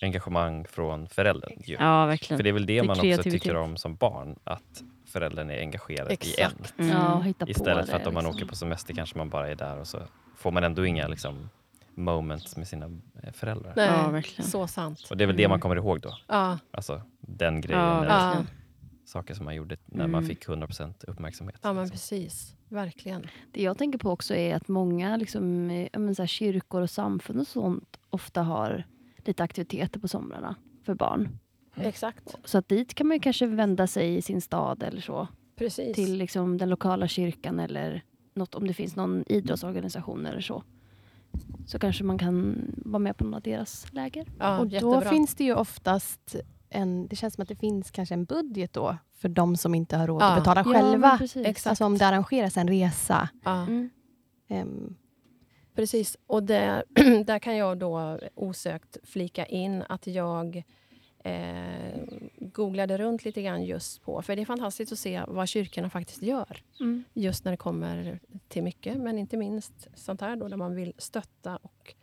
engagemang 0.03 0.67
från 0.67 1.09
föräldern. 1.09 1.53
Ju. 1.65 1.75
Ja, 1.75 1.79
För 1.79 2.07
verkligen. 2.07 2.43
det 2.43 2.49
är 2.49 2.53
väl 2.53 2.67
det, 2.67 2.81
Det 2.81 2.87
man 2.87 3.01
också 3.11 3.23
tycker 3.23 3.57
om 3.57 3.77
som 3.77 3.97
barn, 3.97 4.39
att 4.45 4.83
föräldern 5.11 5.51
är 5.51 5.61
engagerad 5.61 6.07
i 6.13 6.41
en. 6.41 6.51
Exakt. 6.51 6.75
Mm. 6.79 6.91
Ja, 6.91 7.25
Istället 7.47 7.89
för 7.91 7.97
att 7.97 8.07
om 8.07 8.15
man 8.15 8.25
liksom. 8.25 8.37
åker 8.37 8.47
på 8.47 8.57
semester 8.57 8.95
kanske 8.95 9.19
man 9.19 9.29
bara 9.29 9.49
är 9.49 9.55
där 9.55 9.79
och 9.79 9.87
så 9.87 9.99
får 10.37 10.51
man 10.51 10.65
ändå 10.65 10.87
inga 10.87 11.09
liksom, 11.09 11.49
moments 11.95 12.57
med 12.57 12.69
sina 12.69 12.87
eh, 13.23 13.33
föräldrar. 13.33 13.73
Nej, 13.77 13.87
Ja, 13.87 14.09
verkligen. 14.09 14.51
så 14.51 14.67
sant. 14.67 15.07
Och 15.11 15.17
det 15.17 15.25
är 15.25 15.27
väl 15.27 15.37
det 15.37 15.43
Mm. 15.45 15.51
man 15.51 15.61
kommer 15.61 15.77
ihåg 15.77 16.01
då. 16.01 16.17
Ja. 16.27 16.59
Alltså 16.71 17.03
den 17.21 17.61
grejen, 17.61 17.83
Ja, 17.83 18.05
eller 18.05 18.47
saker 19.05 19.35
som 19.35 19.45
man 19.45 19.55
gjorde 19.55 19.77
när 19.87 20.07
man 20.07 20.19
Mm. 20.23 20.29
fick 20.29 20.47
100% 20.49 21.05
uppmärksamhet. 21.09 21.61
ja, 21.63 21.73
men 21.73 21.83
liksom. 21.85 21.95
precis. 21.95 22.55
Verkligen. 22.69 23.27
Det 23.53 23.63
jag 23.63 23.79
tänker 23.79 23.99
på 23.99 24.11
också 24.11 24.35
är 24.35 24.57
att 24.57 24.69
många 24.69 25.17
liksom, 25.17 25.71
eh, 25.71 25.89
men 25.99 26.15
så 26.15 26.23
här, 26.23 26.27
kyrkor 26.27 26.83
och 26.83 26.91
samfund 26.91 27.41
och 27.41 27.47
sånt 27.47 27.97
ofta 28.11 28.43
har 28.43 28.85
lite 29.17 29.43
aktiviteter 29.43 30.01
på 30.01 30.09
somrarna 30.09 30.55
för 30.87 30.95
barn. 30.95 31.39
Exakt. 31.87 32.35
Så 32.45 32.59
att 32.59 32.69
dit 32.69 32.95
kan 32.95 33.07
man 33.07 33.17
ju 33.17 33.21
kanske 33.21 33.47
vända 33.47 33.87
sig 33.87 34.17
i 34.17 34.23
sin 34.23 34.41
stad 34.41 34.83
eller 34.83 35.01
så. 35.01 35.29
Precis. 35.57 35.97
Till 35.97 36.17
liksom 36.17 36.59
den 36.59 36.69
lokala 36.69 37.09
kyrkan 37.09 37.61
eller 37.61 38.05
något, 38.35 38.55
om 38.55 38.67
det 38.67 38.75
finns 38.75 38.97
någon 38.97 39.25
idrottsorganisation 39.27 40.27
eller 40.27 40.41
så. 40.41 40.63
Så 41.67 41.79
kanske 41.79 42.05
man 42.05 42.19
kan 42.19 42.57
vara 42.77 42.99
med 42.99 43.17
på 43.17 43.25
någon 43.25 43.35
av 43.35 43.41
deras 43.43 43.93
läger. 43.93 44.27
ja, 44.39 44.59
och 44.59 44.67
då 44.67 44.73
jättebra. 44.75 45.01
finns 45.01 45.35
det 45.35 45.45
ju 45.45 45.55
oftast 45.55 46.37
en, 46.69 47.09
det 47.09 47.17
känns 47.17 47.35
som 47.35 47.43
att 47.43 47.49
det 47.49 47.57
finns 47.57 47.91
kanske 47.91 48.15
en 48.15 48.25
budget 48.25 48.73
då 48.73 48.97
för 49.13 49.29
de 49.29 49.57
som 49.57 49.75
inte 49.75 49.97
har 49.97 50.07
råd 50.07 50.23
Ja. 50.23 50.27
att 50.33 50.39
betala 50.39 50.63
Ja, 50.67 50.73
själva. 50.73 51.19
Exakt. 51.49 51.67
Alltså 51.67 51.85
om 51.85 51.99
det 51.99 52.07
arrangeras 52.07 52.57
en 52.57 52.69
resa. 52.69 53.29
Ja. 53.45 53.63
Mm. 53.63 53.91
ehm, 54.49 54.97
Precis, 55.75 56.17
och 56.27 56.43
där, 56.43 56.85
där 57.25 57.39
kan 57.39 57.57
jag 57.57 57.79
då 57.79 58.19
osökt 58.35 58.97
flika 59.05 59.47
in 59.47 59.83
att 59.89 60.07
jag 60.07 60.63
eh, 61.25 62.01
googlade 62.39 62.99
runt 62.99 63.25
lite 63.25 63.43
grann 63.43 63.65
just 63.65 64.03
på, 64.03 64.23
för 64.23 64.37
det 64.37 64.43
är 64.43 64.47
fantastiskt 64.47 64.93
att 64.93 64.99
se 64.99 65.23
vad 65.29 65.49
kyrkorna 65.49 65.91
faktiskt 65.91 66.23
gör. 66.23 66.63
Mm. 66.81 67.05
Just 67.15 67.45
när 67.45 67.53
det 67.53 67.57
kommer 67.57 68.21
till 68.49 68.63
mycket, 68.63 68.97
men 68.97 69.19
inte 69.19 69.37
minst 69.37 69.89
sånt 69.95 70.21
här 70.21 70.37
då, 70.37 70.49
där 70.49 70.57
man 70.57 70.75
vill 70.75 70.93
stötta. 70.99 71.57
Och 71.57 71.95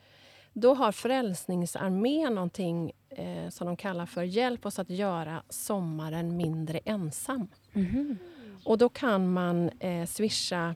då 0.53 0.73
har 0.73 0.91
Frälsningsarmén 0.91 2.35
någonting 2.35 2.91
eh, 3.09 3.49
som 3.49 3.67
de 3.67 3.77
kallar 3.77 4.05
för 4.05 4.23
Hjälp 4.23 4.65
oss 4.65 4.79
att 4.79 4.89
göra 4.89 5.43
sommaren 5.49 6.37
mindre 6.37 6.77
ensam. 6.77 7.47
Mhm. 7.73 8.17
Och 8.63 8.77
då 8.77 8.89
kan 8.89 9.33
man 9.33 9.69
eh, 9.79 10.05
swisha... 10.05 10.75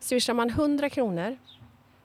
Swishar 0.00 0.34
man 0.34 0.50
100 0.50 0.90
kronor 0.90 1.36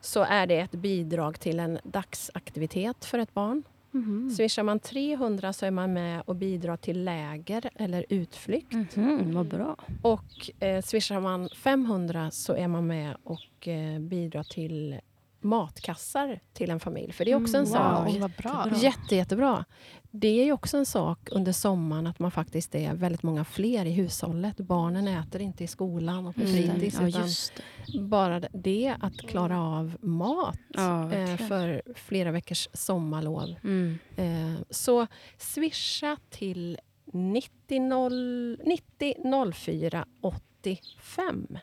så 0.02 0.24
är 0.24 0.48
det 0.48 0.60
ett 0.60 0.72
bidrag 0.72 1.40
till 1.40 1.60
en 1.60 1.80
dagsaktivitet 1.84 3.06
för 3.06 3.20
ett 3.20 3.34
barn. 3.34 3.64
Mhm. 3.98 4.30
Swishar 4.30 4.64
man 4.64 4.80
300 4.80 5.54
så 5.54 5.66
är 5.66 5.72
man 5.72 5.94
med 5.94 6.22
och 6.26 6.36
bidrar 6.36 6.78
till 6.78 7.04
läger 7.04 7.70
eller 7.76 8.06
utflykt. 8.10 8.96
Mhm, 8.96 9.34
vad 9.34 9.48
bra. 9.48 9.76
Och 10.02 10.64
eh, 10.64 10.82
swishar 10.82 11.20
man 11.20 11.50
500 11.50 12.32
så 12.32 12.54
är 12.54 12.68
man 12.68 12.88
med 12.88 13.18
och 13.24 13.68
eh, 13.68 14.00
bidrar 14.00 14.44
till 14.44 15.00
matkassar 15.44 16.40
till 16.54 16.70
en 16.70 16.80
familj. 16.80 17.12
För 17.14 17.26
det 17.26 17.32
är 17.32 17.36
också 17.44 17.58
en 17.58 17.64
Mm, 17.66 17.74
sak. 17.74 18.08
wow. 18.08 18.20
vad 18.20 18.32
bra. 18.32 18.68
Jätte, 18.76 19.16
jättebra. 19.16 19.66
Det 20.12 20.28
är 20.28 20.46
ju 20.46 20.52
också 20.52 20.78
en 20.78 20.86
sak 20.86 21.30
under 21.32 21.52
sommaren 21.52 22.08
att 22.08 22.20
man 22.20 22.32
faktiskt 22.32 22.76
är 22.76 22.94
väldigt 22.94 23.24
många 23.24 23.46
fler 23.46 23.86
i 23.86 23.92
hushållet. 23.92 24.58
Barnen 24.58 25.08
äter 25.08 25.42
inte 25.42 25.64
i 25.64 25.68
skolan 25.68 26.28
och 26.28 26.36
på 26.36 26.42
Mm. 26.42 26.54
fritids. 26.54 26.96
Ja, 27.02 27.08
utan 27.08 27.22
just 27.22 27.54
det. 27.94 28.00
bara 28.00 28.40
det 28.40 28.96
att 29.00 29.18
klara 29.18 29.62
av 29.62 29.98
mat 30.02 30.60
Ja, 30.70 31.14
eh, 31.14 31.38
för 31.38 31.82
flera 31.96 32.32
veckors 32.32 32.68
sommarlov. 32.74 33.56
Mm. 33.64 33.98
Eh, 34.16 34.62
så 34.70 35.08
swisha 35.38 36.18
till 36.30 36.78
90, 37.14 37.80
0, 37.80 38.58
90 38.66 39.52
04 39.54 40.06
85 40.22 41.58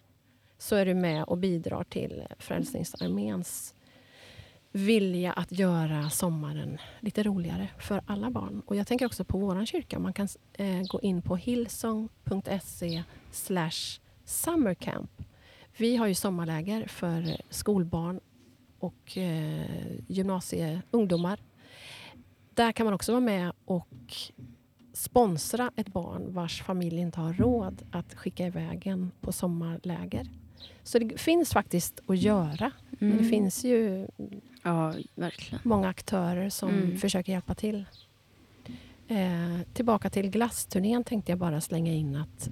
så 0.65 0.77
är 0.77 0.87
du 0.87 0.95
med 0.95 1.25
och 1.25 1.39
bidrar 1.39 1.85
till 1.85 2.23
Frälsningsarméns 2.39 3.75
vilja 4.73 5.33
att 5.33 5.53
göra 5.53 6.11
sommaren 6.11 6.79
lite 7.01 7.23
roligare 7.23 7.69
för 7.79 8.03
alla 8.07 8.31
barn. 8.31 8.63
Och 8.67 8.77
Jag 8.77 8.87
tänker 8.87 9.07
också 9.07 9.25
på 9.25 9.39
vår 9.39 9.65
kyrka. 9.65 9.99
Man 9.99 10.13
kan 10.13 10.29
eh, 10.53 10.83
gå 10.83 11.01
in 11.01 11.23
på 11.23 11.37
hillsong.se 11.37 13.03
slash 13.31 14.01
summercamp. 14.25 15.11
Vi 15.77 15.97
har 15.97 16.07
ju 16.07 16.15
sommarläger 16.15 16.87
för 16.87 17.37
skolbarn 17.51 18.21
och 18.79 19.19
eh, 19.19 19.67
gymnasieungdomar. 20.09 21.41
Där 22.55 22.73
kan 22.73 22.85
man 22.85 22.95
också 22.95 23.13
vara 23.13 23.21
med 23.21 23.53
och 23.65 24.15
sponsra 24.93 25.71
ett 25.77 25.89
barn 25.89 26.33
vars 26.33 26.63
familj 26.63 27.01
inte 27.01 27.21
har 27.21 27.33
råd 27.33 27.83
att 27.91 28.15
skicka 28.15 28.47
iväg 28.47 28.87
en 28.87 29.11
på 29.21 29.33
sommarläger. 29.33 30.44
Så 30.83 30.99
det 30.99 31.21
finns 31.21 31.51
faktiskt 31.53 32.01
att 32.07 32.19
göra. 32.19 32.71
Men 32.99 33.11
det 33.11 33.17
Mm. 33.17 33.31
finns 33.31 33.65
ju 33.65 34.07
Ja, 34.67 34.95
många 35.63 35.89
aktörer 35.89 36.49
som 36.51 36.69
Mm. 36.69 36.99
försöker 36.99 37.33
hjälpa 37.33 37.55
till. 37.55 37.85
Eh, 39.09 39.61
tillbaka 39.75 40.11
till 40.11 40.31
glassturnén 40.31 41.05
tänkte 41.05 41.33
jag 41.33 41.39
bara 41.39 41.61
slänga 41.61 41.93
in 41.93 42.17
att 42.17 42.49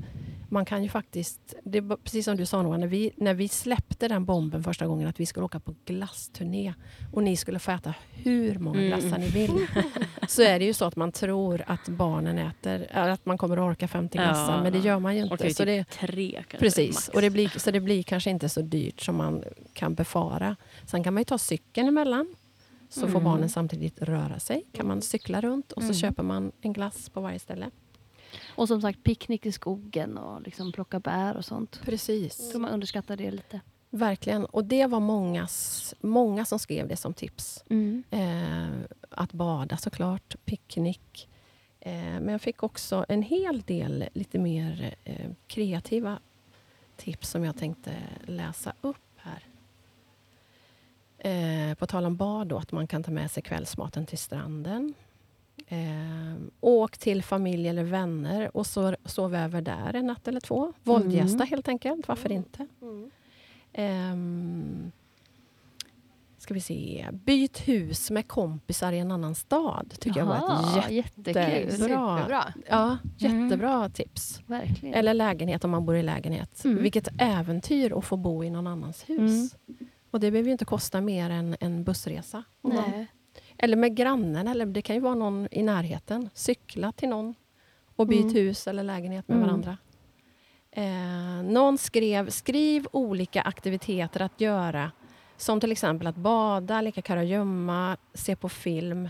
man 0.52 0.64
kan 0.64 0.82
ju 0.82 0.88
faktiskt, 0.88 1.54
det 1.64 1.80
var 1.80 1.96
precis 1.96 2.24
som 2.24 2.36
du 2.36 2.46
sa 2.46 2.62
Noah, 2.62 2.78
när 2.78 2.86
vi, 2.86 3.10
när 3.16 3.34
vi 3.34 3.48
släppte 3.48 4.08
den 4.08 4.24
bomben 4.24 4.62
första 4.64 4.86
gången 4.86 5.08
att 5.08 5.20
vi 5.20 5.26
skulle 5.26 5.44
åka 5.44 5.60
på 5.60 5.74
glassturné 5.84 6.74
och 7.12 7.22
ni 7.22 7.36
skulle 7.36 7.58
få 7.58 7.70
äta 7.70 7.94
hur 8.12 8.58
många 8.58 8.78
Mm. 8.78 8.88
glassar 8.88 9.18
ni 9.18 9.28
vill. 9.28 9.66
Så 10.28 10.42
är 10.42 10.58
det 10.58 10.64
ju 10.64 10.72
så 10.74 10.84
att 10.84 10.96
man 10.96 11.12
tror 11.12 11.62
att 11.66 11.88
barnen 11.88 12.38
äter, 12.38 12.86
äh, 12.90 13.12
att 13.12 13.26
man 13.26 13.38
kommer 13.38 13.56
att 13.56 13.62
orka 13.72 13.88
50 13.88 14.18
Ja, 14.18 14.24
glassar, 14.24 14.62
men 14.62 14.72
det 14.72 14.78
gör 14.78 14.98
man 14.98 15.16
ju 15.16 15.22
Orkar 15.24 15.32
inte. 15.34 15.46
ju 15.48 15.54
Så 15.54 15.64
det, 15.64 15.84
typ 15.84 16.00
tre 16.00 16.32
kanske. 16.32 16.58
Precis, 16.58 16.94
max. 16.96 17.08
och 17.08 17.20
det 17.20 17.30
blir, 17.30 17.48
så 17.58 17.70
det 17.70 17.80
blir 17.80 18.02
kanske 18.02 18.30
inte 18.30 18.48
så 18.48 18.60
dyrt 18.62 19.00
som 19.00 19.16
man 19.16 19.44
kan 19.72 19.94
befara. 19.94 20.56
Sen 20.86 21.04
kan 21.04 21.14
man 21.14 21.20
ju 21.20 21.24
ta 21.24 21.38
cykeln 21.38 21.88
emellan. 21.88 22.34
Så 22.88 23.00
får 23.00 23.08
Mm. 23.08 23.24
barnen 23.24 23.48
samtidigt 23.48 24.02
röra 24.02 24.38
sig. 24.38 24.64
kan 24.72 24.86
man 24.88 25.02
cykla 25.02 25.40
runt 25.40 25.72
och 25.72 25.82
så 25.82 25.86
Mm. 25.88 25.94
köper 25.94 26.22
man 26.22 26.52
en 26.60 26.72
glass 26.72 27.08
på 27.08 27.20
varje 27.20 27.38
ställe. 27.38 27.70
Och 28.54 28.68
som 28.68 28.80
sagt 28.80 29.02
picknick 29.02 29.46
i 29.46 29.52
skogen 29.52 30.18
och 30.18 30.42
liksom 30.42 30.72
plocka 30.72 31.00
bär 31.00 31.36
och 31.36 31.44
sånt. 31.44 31.80
Precis. 31.84 32.38
Jag 32.40 32.50
tror 32.50 32.60
man 32.60 32.70
underskattar 32.70 33.16
det 33.16 33.30
lite. 33.30 33.60
Verkligen. 33.90 34.44
Och 34.44 34.64
det 34.64 34.86
var 34.86 35.00
mångas, 35.00 35.94
många 36.00 36.44
som 36.44 36.58
skrev 36.58 36.88
det 36.88 36.96
som 36.96 37.14
tips. 37.14 37.64
Mm. 37.68 38.02
Eh, 38.10 38.84
att 39.10 39.32
bada 39.32 39.76
såklart, 39.76 40.36
picknick. 40.44 41.28
Eh, 41.80 41.92
men 41.94 42.28
jag 42.28 42.40
fick 42.40 42.62
också 42.62 43.06
en 43.08 43.22
hel 43.22 43.60
del 43.60 44.04
lite 44.12 44.38
mer 44.38 44.94
eh, 45.04 45.30
kreativa 45.46 46.18
tips 46.96 47.30
som 47.30 47.44
jag 47.44 47.56
tänkte 47.56 47.96
läsa 48.26 48.72
upp 48.80 48.96
här. 49.16 49.46
Eh, 51.18 51.74
på 51.74 51.86
tal 51.86 52.06
om 52.06 52.16
bad, 52.16 52.46
då, 52.46 52.58
att 52.58 52.72
man 52.72 52.86
kan 52.86 53.02
ta 53.02 53.10
med 53.10 53.30
sig 53.30 53.42
kvällsmaten 53.42 54.06
till 54.06 54.18
stranden. 54.18 54.94
Eh, 55.72 56.34
åk 56.60 56.98
till 56.98 57.22
familj 57.22 57.68
eller 57.68 57.84
vänner 57.84 58.56
och 58.56 58.66
så, 58.66 58.96
sov 59.04 59.34
över 59.34 59.60
där 59.62 59.94
en 59.94 60.06
natt 60.06 60.28
eller 60.28 60.40
två. 60.40 60.72
Våldgästa 60.82 61.34
Mm. 61.36 61.46
helt 61.48 61.68
enkelt, 61.68 62.08
varför 62.08 62.32
inte? 62.32 62.66
Mm. 62.82 63.10
Ehm, 63.72 64.92
ska 66.38 66.54
vi 66.54 66.60
se. 66.60 67.06
Byt 67.12 67.68
hus 67.68 68.10
med 68.10 68.28
kompisar 68.28 68.92
i 68.92 68.98
en 68.98 69.12
annan 69.12 69.34
stad. 69.34 69.94
tycker 70.00 70.20
jag 70.20 70.26
var 70.26 70.34
Jaha, 70.36 70.84
ett 70.84 70.90
jättekul. 70.92 71.34
jättebra, 71.42 72.18
Superbra. 72.18 72.54
ja, 72.68 72.98
Mm. 73.20 73.44
jättebra 73.48 73.88
tips. 73.88 74.40
Verkligen. 74.46 74.94
Eller 74.94 75.14
lägenhet 75.14 75.64
om 75.64 75.70
man 75.70 75.86
bor 75.86 75.96
i 75.96 76.02
lägenhet. 76.02 76.64
Mm. 76.64 76.82
Vilket 76.82 77.08
äventyr 77.18 77.98
att 77.98 78.04
få 78.04 78.16
bo 78.16 78.44
i 78.44 78.50
någon 78.50 78.66
annans 78.66 79.04
hus. 79.08 79.54
Och 80.10 80.20
det 80.20 80.30
behöver 80.30 80.46
ju 80.48 80.52
inte 80.52 80.64
kosta 80.64 81.00
mer 81.00 81.30
än 81.30 81.56
en 81.60 81.84
bussresa. 81.84 82.44
Nej. 82.62 83.06
Eller 83.64 83.76
med 83.76 83.96
grannen, 83.96 84.48
eller 84.48 84.66
det 84.66 84.82
kan 84.82 84.96
ju 84.96 85.00
vara 85.02 85.14
någon 85.14 85.48
i 85.50 85.62
närheten. 85.62 86.30
Cykla 86.34 86.92
till 86.92 87.08
någon 87.08 87.34
och 87.96 88.06
byt 88.06 88.22
Mm. 88.22 88.34
hus 88.34 88.66
eller 88.68 88.82
lägenhet 88.82 89.28
med 89.28 89.36
Mm. 89.36 89.46
varandra. 89.48 89.76
Eh, 90.70 91.42
någon 91.52 91.78
skrev, 91.78 92.30
skriv 92.30 92.86
olika 92.92 93.42
aktiviteter 93.42 94.22
att 94.22 94.40
göra. 94.40 94.90
Som 95.36 95.60
till 95.60 95.72
exempel 95.72 96.06
att 96.06 96.16
bada, 96.16 96.80
leka 96.80 97.02
kurragömma, 97.02 97.96
se 98.14 98.36
på 98.36 98.48
film. 98.48 99.08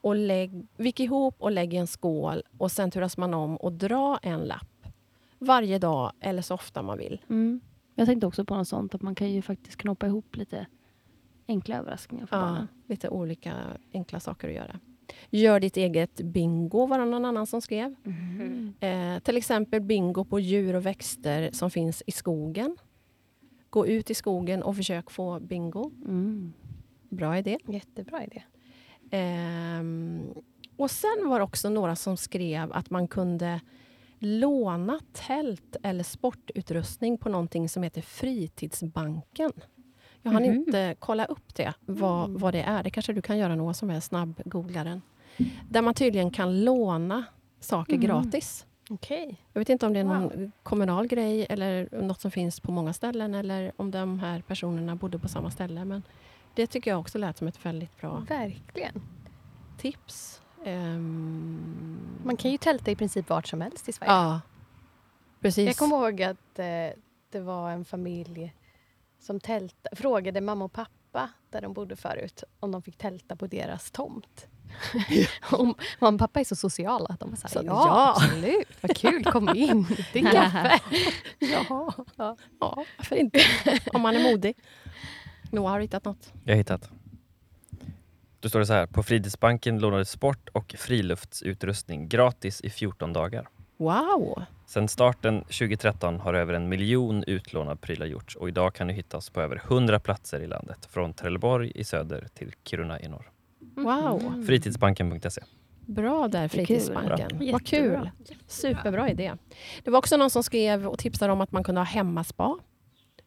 Och 0.00 0.16
lägg, 0.16 0.66
vik 0.76 1.00
ihop 1.00 1.34
och 1.38 1.50
lägg 1.52 1.74
i 1.74 1.76
en 1.76 1.86
skål 1.86 2.42
och 2.58 2.72
sen 2.72 2.90
turas 2.90 3.16
man 3.16 3.34
om 3.34 3.56
och 3.56 3.72
dra 3.72 4.18
en 4.22 4.40
lapp. 4.40 4.86
Varje 5.38 5.78
dag 5.78 6.12
eller 6.20 6.42
så 6.42 6.54
ofta 6.54 6.82
man 6.82 6.98
vill. 6.98 7.20
Mm. 7.28 7.60
Jag 7.94 8.06
tänkte 8.06 8.26
också 8.26 8.44
på 8.44 8.56
något 8.56 8.68
sånt, 8.68 8.94
att 8.94 9.02
man 9.02 9.14
kan 9.14 9.30
ju 9.32 9.42
faktiskt 9.42 9.76
knoppa 9.76 10.06
ihop 10.06 10.36
lite 10.36 10.66
enkla 11.48 11.76
överraskningar 11.76 12.26
för 12.26 12.36
Ja, 12.36 12.42
barnen. 12.42 12.68
lite 12.86 13.08
olika 13.08 13.54
enkla 13.92 14.20
saker 14.20 14.48
att 14.48 14.54
göra. 14.54 14.80
Gör 15.30 15.60
ditt 15.60 15.76
eget 15.76 16.16
bingo, 16.20 16.86
var 16.86 16.98
det 16.98 17.04
någon 17.04 17.24
annan 17.24 17.46
som 17.46 17.60
skrev. 17.62 17.94
Mm. 18.04 18.74
Eh, 18.80 19.22
till 19.22 19.36
exempel 19.36 19.80
bingo 19.80 20.24
på 20.24 20.40
djur 20.40 20.74
och 20.74 20.86
växter 20.86 21.50
som 21.52 21.70
finns 21.70 22.02
i 22.06 22.12
skogen. 22.12 22.76
Gå 23.70 23.86
ut 23.86 24.10
i 24.10 24.14
skogen 24.14 24.62
och 24.62 24.76
försök 24.76 25.10
få 25.10 25.40
bingo. 25.40 25.90
Mm. 26.04 26.52
Bra 27.08 27.38
idé. 27.38 27.58
Jättebra 27.68 28.24
idé. 28.24 28.42
Ehm, 29.10 30.34
och 30.76 30.90
sen 30.90 31.28
var 31.28 31.38
det 31.38 31.44
också 31.44 31.68
några 31.70 31.96
som 31.96 32.16
skrev 32.16 32.72
att 32.72 32.90
man 32.90 33.08
kunde 33.08 33.60
låna 34.18 35.00
tält 35.12 35.76
eller 35.82 36.04
sportutrustning 36.04 37.18
på 37.18 37.28
någonting 37.28 37.68
som 37.68 37.82
heter 37.82 38.00
Fritidsbanken. 38.02 39.52
Jag 40.26 40.32
har 40.32 40.40
Mhm. 40.40 40.52
inte 40.54 40.94
kollat 40.98 41.30
upp 41.30 41.54
det, 41.54 41.74
vad, 41.86 42.30
vad 42.30 42.54
det 42.54 42.62
är. 42.62 42.82
Det 42.82 42.90
kanske 42.90 43.12
du 43.12 43.22
kan 43.22 43.38
göra 43.38 43.54
Noah 43.54 43.72
som 43.72 43.90
är 43.90 44.00
snabb-googlaren. 44.00 45.02
Där 45.70 45.82
man 45.82 45.94
tydligen 45.94 46.30
kan 46.30 46.64
låna 46.64 47.24
saker 47.60 47.94
Mm. 47.94 48.06
gratis. 48.06 48.66
Okej. 48.90 49.36
Jag 49.52 49.60
vet 49.60 49.68
inte 49.68 49.86
om 49.86 49.92
det 49.92 50.00
är 50.00 50.04
någon 50.04 50.52
kommunal 50.62 51.06
grej 51.06 51.46
eller 51.50 51.88
något 52.02 52.20
som 52.20 52.30
finns 52.30 52.60
på 52.60 52.72
många 52.72 52.92
ställen 52.92 53.34
eller 53.34 53.72
om 53.76 53.90
de 53.90 54.18
här 54.18 54.40
personerna 54.40 54.96
bodde 54.96 55.18
på 55.18 55.28
samma 55.28 55.50
ställe. 55.50 55.84
Men 55.84 56.02
det 56.54 56.66
tycker 56.66 56.90
jag 56.90 57.00
också 57.00 57.18
lät 57.18 57.38
som 57.38 57.48
ett 57.48 57.66
väldigt 57.66 57.96
bra 58.00 58.24
Verkligen. 58.28 59.02
tips. 59.78 60.42
Ehm, 60.64 61.98
Man 62.24 62.36
kan 62.36 62.50
ju 62.50 62.58
tälta 62.58 62.90
i 62.90 62.96
princip 62.96 63.28
vart 63.28 63.46
som 63.46 63.60
helst 63.60 63.88
i 63.88 63.92
Sverige. 63.92 64.12
Ja, 64.12 64.40
precis. 65.40 65.66
Jag 65.66 65.76
kommer 65.76 65.96
ihåg 65.96 66.22
att 66.22 66.58
eh, 66.58 66.64
det 67.30 67.40
var 67.40 67.70
en 67.70 67.84
familj 67.84 68.52
som 69.26 69.40
tälta, 69.40 69.88
frågade 69.92 70.40
mamma 70.40 70.64
och 70.64 70.72
pappa 70.72 71.30
där 71.50 71.60
de 71.60 71.72
bodde 71.72 71.96
förut 71.96 72.44
om 72.60 72.72
de 72.72 72.82
fick 72.82 72.98
tälta 72.98 73.36
på 73.36 73.46
deras 73.46 73.90
tomt. 73.90 74.46
och 75.52 75.66
mamma 76.00 76.14
och 76.14 76.18
pappa 76.18 76.40
är 76.40 76.44
så 76.44 76.56
sociala 76.56 77.06
att 77.06 77.20
de 77.20 77.30
var 77.30 77.36
så 77.36 77.42
här, 77.42 77.52
Så, 77.52 77.58
ja, 77.58 77.62
ja. 77.66 78.14
absolut, 78.16 78.68
vad 78.80 78.96
kul, 78.96 79.24
kom 79.24 79.48
in, 79.48 79.86
det 80.12 80.18
är 80.18 80.32
kaffe. 80.32 80.80
ja. 81.38 81.92
Ja. 82.16 82.36
ja, 82.60 82.84
varför 82.98 83.16
inte? 83.16 83.38
om 83.92 84.00
man 84.00 84.16
är 84.16 84.22
modig. 84.22 84.56
Noah 85.50 85.70
har 85.70 85.78
du 85.78 85.82
hittat 85.82 86.04
något. 86.04 86.32
Jag 86.44 86.52
har 86.52 86.58
hittat. 86.58 86.90
Då 88.40 88.48
står 88.48 88.60
det 88.60 88.66
så 88.66 88.72
här. 88.72 88.86
På 88.86 89.02
Fritidsbanken 89.02 89.78
lånades 89.78 90.10
sport 90.10 90.48
och 90.52 90.74
friluftsutrustning 90.78 92.08
gratis 92.08 92.60
i 92.60 92.70
14 92.70 93.12
dagar. 93.12 93.48
Wow! 93.76 94.42
Sedan 94.66 94.88
starten 94.88 95.40
2013 95.40 96.20
har 96.20 96.34
över 96.34 96.54
en 96.54 96.68
miljon 96.68 97.24
utlånade 97.26 97.76
prylar 97.76 98.06
gjorts 98.06 98.36
och 98.36 98.48
idag 98.48 98.74
kan 98.74 98.86
du 98.86 98.94
hittas 98.94 99.30
på 99.30 99.40
över 99.40 99.62
100 99.66 100.00
platser 100.00 100.40
i 100.40 100.46
landet. 100.46 100.88
Från 100.90 101.12
Trelleborg 101.12 101.72
i 101.74 101.84
söder 101.84 102.26
till 102.34 102.52
Kiruna 102.64 103.00
i 103.00 103.08
norr. 103.08 103.30
Wow! 103.74 104.20
Mm. 104.20 104.46
Fritidsbanken.se. 104.46 105.42
Bra 105.86 106.28
där. 106.28 106.48
Fritidsbanken. 106.48 107.38
Bra. 107.38 107.52
Vad 107.52 107.66
kul! 107.66 108.10
Superbra 108.46 109.10
idé. 109.10 109.32
Det 109.84 109.90
var 109.90 109.98
också 109.98 110.16
någon 110.16 110.30
som 110.30 110.42
skrev 110.42 110.86
och 110.86 110.98
tipsade 110.98 111.32
om 111.32 111.40
att 111.40 111.52
man 111.52 111.64
kunde 111.64 111.80
ha 111.80 111.86
hemmaspa. 111.86 112.58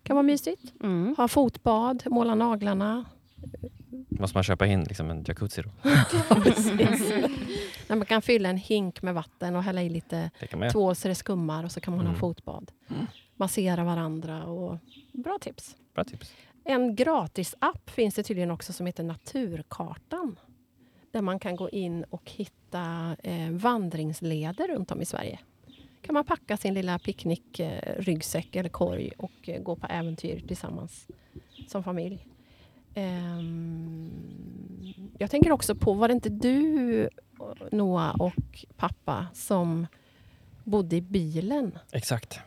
kan 0.03 0.15
vara 0.15 0.23
mysigt. 0.23 0.73
Mm. 0.83 1.15
Ha 1.17 1.27
fotbad, 1.27 2.03
måla 2.05 2.35
naglarna. 2.35 3.05
Måste 4.09 4.37
man 4.37 4.43
köpa 4.43 4.65
in 4.67 4.83
liksom 4.83 5.09
en 5.09 5.23
jacuzzi 5.27 5.61
då? 5.61 5.69
När 7.87 7.95
man 7.95 8.05
kan 8.05 8.21
fylla 8.21 8.49
en 8.49 8.57
hink 8.57 9.01
med 9.01 9.13
vatten 9.13 9.55
och 9.55 9.63
hälla 9.63 9.83
i 9.83 9.89
lite 9.89 10.29
tvål 10.71 10.95
så 10.95 11.07
det 11.07 11.15
skummar 11.15 11.63
och 11.63 11.71
så 11.71 11.81
kan 11.81 11.91
man 11.95 12.05
ha 12.05 12.09
Mm. 12.09 12.19
fotbad. 12.19 12.71
Massera 13.35 13.83
varandra 13.83 14.43
och 14.45 14.77
bra 15.13 15.37
tips. 15.41 15.75
Bra 15.93 16.03
tips. 16.03 16.33
En 16.63 16.95
gratis-app 16.95 17.89
finns 17.89 18.15
det 18.15 18.23
tydligen 18.23 18.51
också 18.51 18.73
som 18.73 18.85
heter 18.85 19.03
Naturkartan. 19.03 20.39
Där 21.11 21.21
man 21.21 21.39
kan 21.39 21.55
gå 21.55 21.69
in 21.69 22.03
och 22.09 22.31
hitta 22.31 23.15
eh, 23.23 23.49
vandringsleder 23.51 24.67
runt 24.67 24.91
om 24.91 25.01
i 25.01 25.05
Sverige. 25.05 25.39
kan 26.01 26.13
man 26.13 26.25
packa 26.25 26.57
sin 26.57 26.73
lilla 26.73 26.99
picknickryggsäck 26.99 28.55
eller 28.55 28.69
korg 28.69 29.11
och 29.17 29.31
eh, 29.49 29.61
gå 29.61 29.75
på 29.75 29.87
äventyr 29.87 30.43
tillsammans 30.47 31.07
som 31.67 31.83
familj. 31.83 32.25
Ehm, 32.99 34.11
jag 35.17 35.31
tänker 35.31 35.51
också 35.51 35.75
på, 35.75 35.93
var 35.93 36.07
det 36.07 36.13
inte 36.13 36.29
du, 36.29 37.09
Noah 37.71 38.15
och 38.21 38.65
pappa 38.77 39.27
som 39.33 39.87
bodde 40.63 40.95
i 40.95 41.01
bilen? 41.01 41.79
Exakt. 41.91 42.39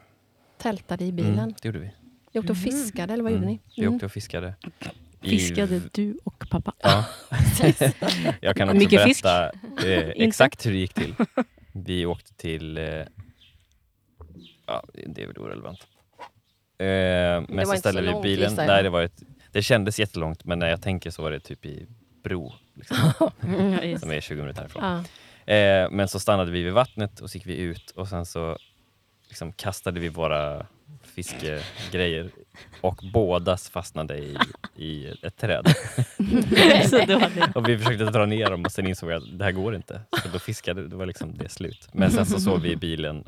Tältade 0.59 1.05
i 1.05 1.13
bilen? 1.13 1.39
Mm, 1.39 1.55
det 1.63 1.69
gjorde 1.69 1.79
vi. 1.79 1.91
Ni 2.33 2.41
åkte 2.41 2.53
och 2.53 2.59
Mhm. 2.59 2.65
fiskade, 2.65 3.13
eller 3.13 3.23
vad 3.23 3.33
gjorde 3.33 3.45
Mm. 3.45 3.55
ni? 3.55 3.61
Vi 3.77 3.83
Mm. 3.83 3.95
åkte 3.95 4.07
och 4.07 4.13
fiskade. 4.13 4.55
I- 5.23 5.29
Fiskade 5.31 5.81
du 5.93 6.19
och 6.25 6.45
pappa? 6.51 6.73
Ja. 6.79 7.05
jag 8.41 8.57
kan 8.57 8.69
också 8.69 8.79
Mycket 8.79 9.05
berätta 9.05 9.51
eh, 9.87 10.09
exakt 10.17 10.67
hur 10.67 10.71
det 10.73 10.79
gick 10.79 10.95
till. 10.95 11.15
Vi 11.73 12.07
åkte 12.07 12.35
till... 12.35 12.79
Eh, 12.79 12.85
ja, 14.67 14.85
det 15.07 15.23
är 15.23 15.27
väl 15.27 15.39
orelevant. 15.39 15.79
Eh, 16.79 16.85
men 16.85 17.47
var 17.57 17.65
så 17.65 17.71
inte 17.71 17.79
ställde 17.79 18.01
så 18.01 18.07
vi 18.07 18.11
långt, 18.13 18.23
bilen. 18.23 18.51
gissar 18.51 18.63
jag. 18.63 18.71
Nej, 18.73 18.83
det, 18.83 18.91
var 18.91 19.03
ett, 19.03 19.23
det 19.53 19.63
kändes 19.63 19.99
jättelångt, 19.99 20.45
men 20.45 20.59
när 20.59 20.69
jag 20.69 20.83
tänker 20.83 21.11
så 21.11 21.23
var 21.23 21.31
det 21.31 21.41
typ 21.41 21.67
i 21.67 21.87
Bro, 22.23 22.53
liksom, 22.75 22.97
som 24.01 24.11
är 24.11 24.21
20 24.21 24.41
minuter 24.41 24.61
härifrån. 24.61 25.05
Ja. 25.47 25.55
Eh, 25.55 25.91
men 25.91 26.09
så 26.09 26.21
stannade 26.21 26.51
vi 26.51 26.63
vid 26.63 26.73
vattnet 26.73 27.21
och 27.21 27.31
så 27.31 27.39
gick 27.39 27.47
vi 27.47 27.57
ut 27.57 27.91
och 27.91 28.09
sen 28.09 28.27
så 28.27 28.59
liksom 29.29 29.53
kastade 29.53 30.01
vi 30.01 30.09
våra 30.09 30.67
fiskegrejer 31.03 32.31
och 32.81 33.01
bådas 33.13 33.71
fastnade 33.71 34.19
i, 34.19 34.37
i 34.77 35.07
ett 35.23 35.37
träd. 35.37 35.67
Och 37.55 37.69
vi 37.69 37.79
försökte 37.79 38.05
dra 38.05 38.27
ner 38.27 38.51
dem 38.51 38.65
och 38.65 38.73
sen 38.73 38.87
insåg 38.87 39.09
vi 39.09 39.15
att 39.15 39.39
det 39.39 39.45
här 39.45 39.53
går 39.53 39.75
inte. 39.75 40.01
Så 40.23 40.29
då 40.33 40.39
fiskade, 40.39 40.89
då 40.89 40.97
var 40.97 41.07
liksom 41.07 41.39
det 41.39 41.49
slut. 41.49 41.89
Men 41.93 42.11
sen 42.11 42.27
så 42.27 42.41
sov 42.41 42.61
vi 42.61 42.73
i 42.73 42.77
bilen 42.77 43.25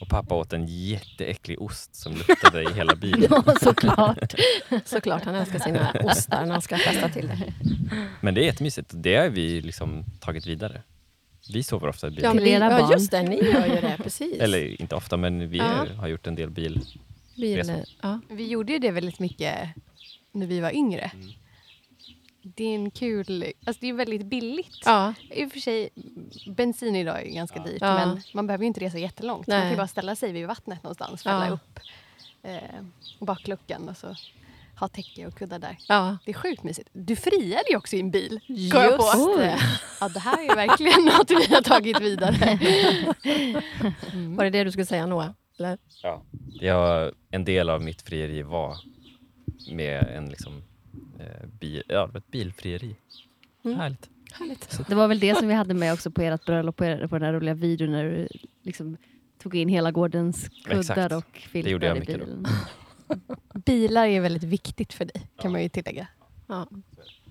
och 0.00 0.08
pappa 0.08 0.34
åt 0.34 0.52
en 0.52 0.66
jätteäcklig 0.66 1.62
ost 1.62 1.94
som 1.94 2.12
luktade 2.12 2.62
i 2.62 2.72
hela 2.74 2.94
bilen. 2.94 3.22
Ja, 3.30 3.54
såklart. 3.62 4.34
såklart, 4.84 5.24
han 5.24 5.34
älskar 5.34 5.58
sina 5.58 5.92
ostar 6.04 6.44
när 6.46 6.52
han 6.52 6.62
ska 6.62 6.76
festa 6.78 7.08
till 7.08 7.28
det. 7.28 7.52
Men 8.20 8.34
det 8.34 8.40
är 8.40 8.44
jättemysigt. 8.44 8.90
Det 8.94 9.16
har 9.16 9.28
vi 9.28 9.60
liksom 9.60 10.04
tagit 10.20 10.46
vidare. 10.46 10.82
Vi 11.52 11.62
sover 11.62 11.88
ofta 11.88 12.08
i 12.08 12.18
Ja, 12.22 12.34
bilen. 12.34 12.60
men 12.60 12.70
ja 12.80 12.92
just 12.92 13.10
det, 13.10 13.22
ni 13.22 13.36
gör 13.36 13.66
ju 13.66 13.80
det, 13.80 13.96
precis. 14.02 14.40
Eller 14.40 14.80
inte 14.80 14.94
ofta, 14.94 15.16
men 15.16 15.48
vi 15.50 15.58
Ja. 15.58 15.86
har 16.00 16.08
gjort 16.08 16.26
en 16.26 16.34
del 16.34 16.50
bil. 16.50 16.80
Bil, 17.36 17.72
ja. 18.02 18.20
Vi 18.30 18.46
gjorde 18.48 18.72
ju 18.72 18.78
det 18.78 18.90
väldigt 18.90 19.18
mycket 19.18 19.54
när 20.32 20.46
vi 20.46 20.60
var 20.60 20.70
yngre. 20.76 21.10
Mm. 21.14 21.28
Det 22.42 22.64
är 22.64 22.74
en 22.74 22.90
kul, 22.90 23.44
alltså 23.66 23.80
det 23.80 23.88
är 23.88 23.92
väldigt 23.92 24.26
billigt. 24.26 24.78
ja, 24.84 25.14
I 25.30 25.44
och 25.46 25.52
för 25.52 25.60
sig, 25.60 25.88
bensin 26.56 26.96
idag 26.96 27.20
är 27.20 27.24
ju 27.24 27.30
ganska 27.30 27.62
dyrt 27.62 27.78
Ja. 27.80 27.94
men 28.06 28.20
man 28.34 28.46
behöver 28.46 28.62
ju 28.64 28.66
inte 28.68 28.80
resa 28.80 28.98
jättelångt. 28.98 29.46
Man 29.46 29.54
kan 29.54 29.60
Nej. 29.60 29.70
ju 29.70 29.76
bara 29.76 29.88
ställa 29.88 30.16
sig 30.16 30.32
vid 30.32 30.46
vattnet 30.46 30.82
någonstans, 30.82 31.22
Ja. 31.24 31.30
fälla 31.40 31.50
upp 31.54 31.78
eh, 32.42 32.80
bakluckan 33.20 33.88
och 33.88 33.96
så 33.96 34.14
ha 34.80 34.88
täcke 34.88 35.26
och 35.26 35.34
kuddar 35.34 35.58
där. 35.58 35.76
Ja, 35.88 36.16
Det 36.24 36.30
är 36.30 36.34
sjukt 36.34 36.62
mysigt. 36.62 36.88
Du 36.92 37.16
friade 37.16 37.64
ju 37.70 37.76
också 37.76 37.96
i 37.96 38.00
en 38.00 38.10
bil. 38.10 38.40
just 38.46 38.72
på. 38.96 39.36
det. 39.38 39.58
Ja, 40.00 40.08
det 40.08 40.20
här 40.20 40.50
är 40.50 40.56
verkligen 40.56 41.04
något 41.18 41.30
vi 41.30 41.54
har 41.54 41.62
tagit 41.62 42.00
vidare. 42.00 42.58
Var 44.36 44.44
det 44.44 44.50
det 44.50 44.64
du 44.64 44.70
skulle 44.70 44.86
säga 44.86 45.06
Noah? 45.06 45.30
Eller? 45.58 45.78
Ja. 46.02 46.22
Jag, 46.60 47.12
en 47.30 47.44
del 47.44 47.70
av 47.70 47.82
mitt 47.82 48.02
frieri 48.02 48.42
var 48.42 48.76
med 49.72 50.02
en 50.16 50.28
liksom, 50.28 50.62
bil, 51.60 51.82
ja, 51.88 52.10
ett 52.14 52.28
bilfrieri. 52.28 52.96
Mm. 53.64 53.78
Härligt. 53.78 54.08
Härligt. 54.32 54.88
Det 54.88 54.94
var 54.94 55.08
väl 55.08 55.18
det 55.18 55.34
som 55.38 55.48
vi 55.48 55.54
hade 55.54 55.74
med 55.74 55.92
också 55.92 56.10
på 56.10 56.22
ert 56.22 56.44
bröllop, 56.44 56.76
på, 56.76 56.84
er, 56.84 57.06
på 57.06 57.18
den 57.18 57.26
här 57.26 57.32
roliga 57.32 57.54
videon 57.54 57.92
när 57.92 58.04
du 58.04 58.28
liksom 58.62 58.96
tog 59.42 59.54
in 59.54 59.68
hela 59.68 59.90
gårdens 59.90 60.48
kuddar 60.64 60.80
Exakt. 60.80 61.12
och 61.12 61.36
filtar 61.36 61.96
i 61.96 62.00
bilen. 62.00 62.46
Bilar 63.64 64.06
är 64.06 64.20
väldigt 64.20 64.42
viktigt 64.42 64.92
för 64.92 65.04
dig, 65.04 65.22
kan 65.40 65.52
man 65.52 65.62
ju 65.62 65.68
tillägga. 65.68 66.06
Ja. 66.46 66.66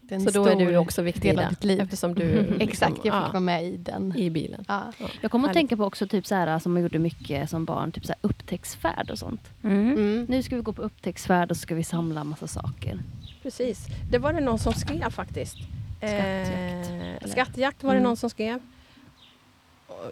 Så 0.10 0.30
då 0.32 0.46
är 0.46 0.56
du 0.56 0.78
också 0.78 1.02
viktig 1.02 1.30
i 1.30 1.32
del 1.32 1.40
av 1.40 1.44
det, 1.44 1.50
ditt 1.50 1.64
liv. 1.64 1.80
eftersom 1.82 2.16
du 2.16 2.24
liksom, 2.42 2.62
Exakt, 2.62 2.92
jag 2.96 3.04
fick 3.04 3.06
ja, 3.14 3.28
vara 3.28 3.40
med 3.40 3.66
i 3.66 3.78
den. 3.78 4.16
i 4.18 4.30
bilen. 4.30 4.66
Ja. 4.68 4.94
Jag 5.22 5.32
kommer 5.32 5.46
att 5.46 5.56
Härligt. 5.56 5.70
tänka 5.70 5.78
på 5.78 5.84
också 5.84 6.08
typ 6.08 6.26
så 6.26 6.36
här, 6.36 6.60
som 6.60 6.74
man 6.74 6.82
gjorde 6.82 7.00
mycket 7.00 7.50
som 7.50 7.66
barn, 7.66 7.92
typ 7.92 8.06
så 8.06 8.12
här 8.14 8.20
upptäcktsfärd 8.22 9.10
och 9.12 9.20
sånt. 9.20 9.42
Mm. 9.64 9.92
Mm, 9.92 10.26
Nu 10.30 10.44
ska 10.44 10.56
vi 10.56 10.62
gå 10.62 10.74
på 10.74 10.82
upptäcktsfärd 10.82 11.52
och 11.52 11.58
så 11.58 11.62
ska 11.62 11.76
vi 11.76 11.84
samla 11.84 12.24
massa 12.24 12.48
saker. 12.48 13.00
Precis. 13.48 13.86
Det 14.12 14.18
var 14.18 14.34
det 14.34 14.40
någon 14.42 14.60
som 14.60 14.74
skrev 14.74 15.10
faktiskt. 15.10 15.58
Skattjakt, 15.98 16.92
Eh, 17.24 17.30
skattjakt 17.32 17.84
var 17.84 17.92
det 17.94 17.98
Mm. 18.00 18.04
någon 18.10 18.18
som 18.18 18.30
skrev. 18.30 18.60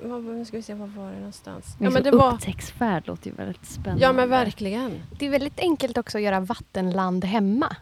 Nu 0.03 0.45
ska 0.45 0.57
vi 0.57 0.63
se, 0.63 0.73
var 0.73 0.87
var 0.87 1.11
det 1.11 1.17
någonstans? 1.17 1.75
Ja 1.79 1.89
men 1.89 2.03
det 2.03 2.11
var... 2.11 2.33
Upptäcktsfärd 2.33 3.07
låter 3.07 3.29
ju 3.29 3.35
väldigt 3.35 3.65
spännande. 3.65 4.01
Ja 4.03 4.13
men 4.13 4.29
verkligen. 4.29 5.01
Det 5.19 5.25
är 5.25 5.29
väldigt 5.29 5.59
enkelt 5.59 5.97
också 5.97 6.17
att 6.17 6.23
göra 6.23 6.39
vattenland 6.39 7.25
hemma. 7.25 7.75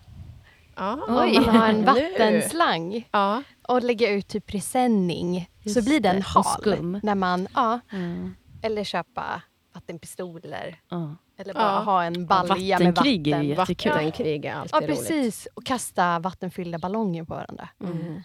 Ja. 0.76 1.00
Oj. 1.08 1.38
Om 1.38 1.46
man 1.46 1.56
har 1.56 1.68
en 1.70 1.86
vattenslang 1.86 3.08
Ja. 3.12 3.44
och 3.68 3.84
lägga 3.84 4.10
ut 4.10 4.28
typ 4.28 4.46
presenning 4.48 5.50
så 5.74 5.82
blir 5.84 6.00
den 6.00 6.22
hal. 6.22 6.44
skum. 6.44 7.00
När 7.04 7.16
man, 7.16 7.48
ja, 7.54 7.80
Mm, 7.92 8.36
eller 8.62 8.84
köpa 8.84 9.42
vattenpistoler. 9.74 10.80
ja. 10.90 11.16
Eller 11.38 11.54
bara 11.54 11.64
Ja. 11.64 11.80
ha 11.80 12.04
en 12.04 12.26
balja 12.26 12.80
med 12.80 12.96
vattenkrig 12.96 13.28
är 13.28 13.32
vatten. 13.34 13.46
ju 13.48 13.50
jättekul. 13.56 13.92
Vattenkrig 13.92 14.46
är 14.46 14.54
alltid 14.54 14.74
Ja, 14.74 14.78
roligt. 14.88 14.90
precis. 15.00 15.48
Och 15.54 15.66
kasta 15.66 16.20
vattenfyllda 16.20 16.78
ballonger 16.80 17.24
på 17.24 17.34
varandra. 17.34 17.70
Mm. 17.80 18.22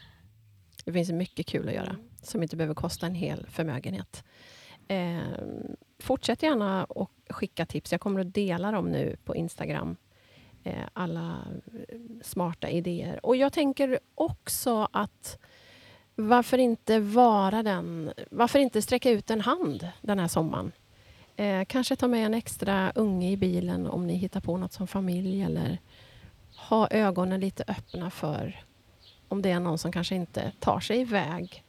Det 0.84 0.92
finns 0.92 1.10
mycket 1.10 1.46
kul 1.46 1.68
att 1.68 1.74
göra 1.74 1.96
som 2.22 2.42
inte 2.42 2.56
behöver 2.56 2.74
kosta 2.74 3.06
en 3.06 3.14
hel 3.14 3.46
förmögenhet. 3.50 4.24
Eh, 4.88 5.18
fortsätt 5.98 6.42
gärna 6.42 6.84
och 6.84 7.10
skicka 7.30 7.66
tips. 7.66 7.92
Jag 7.92 8.00
kommer 8.00 8.20
att 8.20 8.34
dela 8.34 8.70
dem 8.70 8.90
nu 8.92 9.16
på 9.24 9.36
Instagram. 9.36 9.96
Eh, 10.64 10.74
alla 10.92 11.44
eh, 11.88 11.98
smarta 12.22 12.68
idéer. 12.68 13.26
Och 13.26 13.36
jag 13.36 13.52
tänker 13.52 13.98
också 14.14 14.88
att 14.92 15.38
varför 16.14 16.58
inte 16.58 17.00
vara 17.00 17.62
den... 17.62 18.12
Varför 18.30 18.58
inte 18.58 18.82
sträcka 18.82 19.10
ut 19.10 19.30
en 19.30 19.40
hand 19.40 19.88
den 20.00 20.18
här 20.18 20.28
sommaren? 20.28 20.72
Eh, 21.38 21.64
kanske 21.64 21.96
ta 21.96 22.08
med 22.08 22.26
en 22.26 22.34
extra 22.34 22.92
unge 22.94 23.30
i 23.30 23.36
bilen 23.36 23.86
om 23.86 24.06
ni 24.06 24.14
hittar 24.14 24.40
på 24.40 24.56
något 24.56 24.72
som 24.72 24.86
familj 24.86 25.42
eller 25.42 25.78
ha 26.56 26.88
ögonen 26.90 27.40
lite 27.40 27.64
öppna 27.66 28.10
för 28.10 28.64
om 29.28 29.42
det 29.42 29.50
är 29.50 29.60
någon 29.60 29.78
som 29.78 29.92
kanske 29.92 30.14
inte 30.14 30.52
tar 30.60 30.80
sig 30.80 31.00
iväg. 31.00 31.64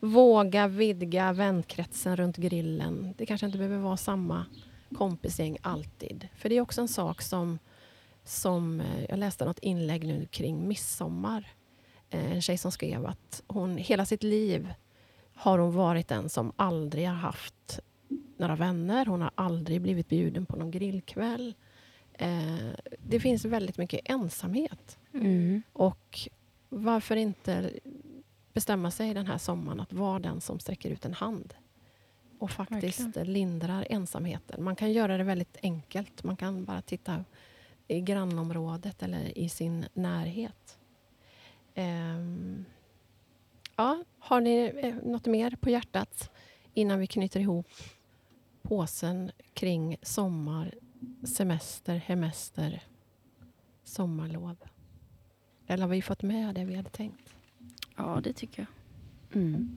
Våga 0.00 0.68
vidga 0.68 1.32
vänkretsen 1.32 2.16
runt 2.16 2.36
grillen. 2.36 3.14
Det 3.18 3.26
kanske 3.26 3.46
inte 3.46 3.58
behöver 3.58 3.78
vara 3.78 3.96
samma 3.96 4.46
kompisgäng 4.94 5.58
alltid. 5.62 6.28
För 6.36 6.48
det 6.48 6.56
är 6.56 6.60
också 6.60 6.80
en 6.80 6.88
sak 6.88 7.22
som, 7.22 7.58
som 8.24 8.80
eh, 8.80 9.04
jag 9.08 9.18
läste 9.18 9.44
något 9.44 9.58
inlägg 9.58 10.06
nu 10.06 10.26
kring 10.26 10.68
midsommar. 10.68 11.52
Eh, 12.10 12.32
en 12.32 12.42
tjej 12.42 12.58
som 12.58 12.72
skrev 12.72 13.06
att 13.06 13.42
hon 13.46 13.76
hela 13.76 14.06
sitt 14.06 14.22
liv 14.22 14.72
har 15.34 15.58
hon 15.58 15.72
varit 15.72 16.08
den 16.08 16.28
som 16.28 16.52
aldrig 16.56 17.08
har 17.08 17.14
haft 17.14 17.80
några 18.36 18.56
vänner. 18.56 19.06
Hon 19.06 19.20
har 19.20 19.30
aldrig 19.34 19.80
blivit 19.80 20.08
bjuden 20.08 20.46
på 20.46 20.56
någon 20.56 20.70
grillkväll. 20.70 21.54
Eh, 22.12 22.56
Det 22.98 23.20
finns 23.20 23.44
väldigt 23.44 23.78
mycket 23.78 24.00
ensamhet. 24.04 24.98
Mm. 25.14 25.62
Och 25.72 26.18
varför 26.68 27.16
inte 27.16 27.70
bestämma 28.52 28.90
sig 28.90 29.14
den 29.14 29.26
här 29.26 29.38
sommaren 29.38 29.80
att 29.80 29.92
vara 29.92 30.18
den 30.18 30.40
som 30.40 30.58
sträcker 30.58 30.90
ut 30.90 31.04
en 31.04 31.14
hand 31.14 31.54
och 32.38 32.50
faktiskt 32.50 33.16
lindrar 33.16 33.86
ensamheten. 33.90 34.64
Man 34.64 34.76
kan 34.76 34.92
göra 34.92 35.16
det 35.16 35.24
väldigt 35.24 35.56
enkelt. 35.62 36.24
Man 36.24 36.36
kan 36.36 36.64
bara 36.64 36.82
titta 36.82 37.24
i 37.88 38.00
grannområdet 38.00 39.02
eller 39.02 39.38
i 39.38 39.48
sin 39.48 39.86
närhet. 39.94 40.78
Ehm, 41.74 42.64
ja, 43.76 44.04
har 44.18 44.40
ni 44.40 44.72
eh, 44.82 44.94
något 45.10 45.26
mer 45.26 45.56
på 45.60 45.70
hjärtat 45.70 46.30
innan 46.74 46.98
vi 46.98 47.06
knyter 47.06 47.40
ihop 47.40 47.66
påsen 48.62 49.30
kring 49.54 49.96
sommar, 50.02 50.74
semester, 51.36 51.96
hemester, 51.96 52.82
sommarlov? 53.84 54.56
Eller 55.66 55.82
har 55.82 55.88
vi 55.90 56.02
fått 56.02 56.22
med 56.22 56.54
det 56.54 56.64
vi 56.64 56.74
hade 56.74 56.90
tänkt? 56.90 57.34
Ja, 57.96 58.20
det 58.24 58.32
tycker 58.32 58.66
jag. 59.32 59.42
Mm. 59.42 59.76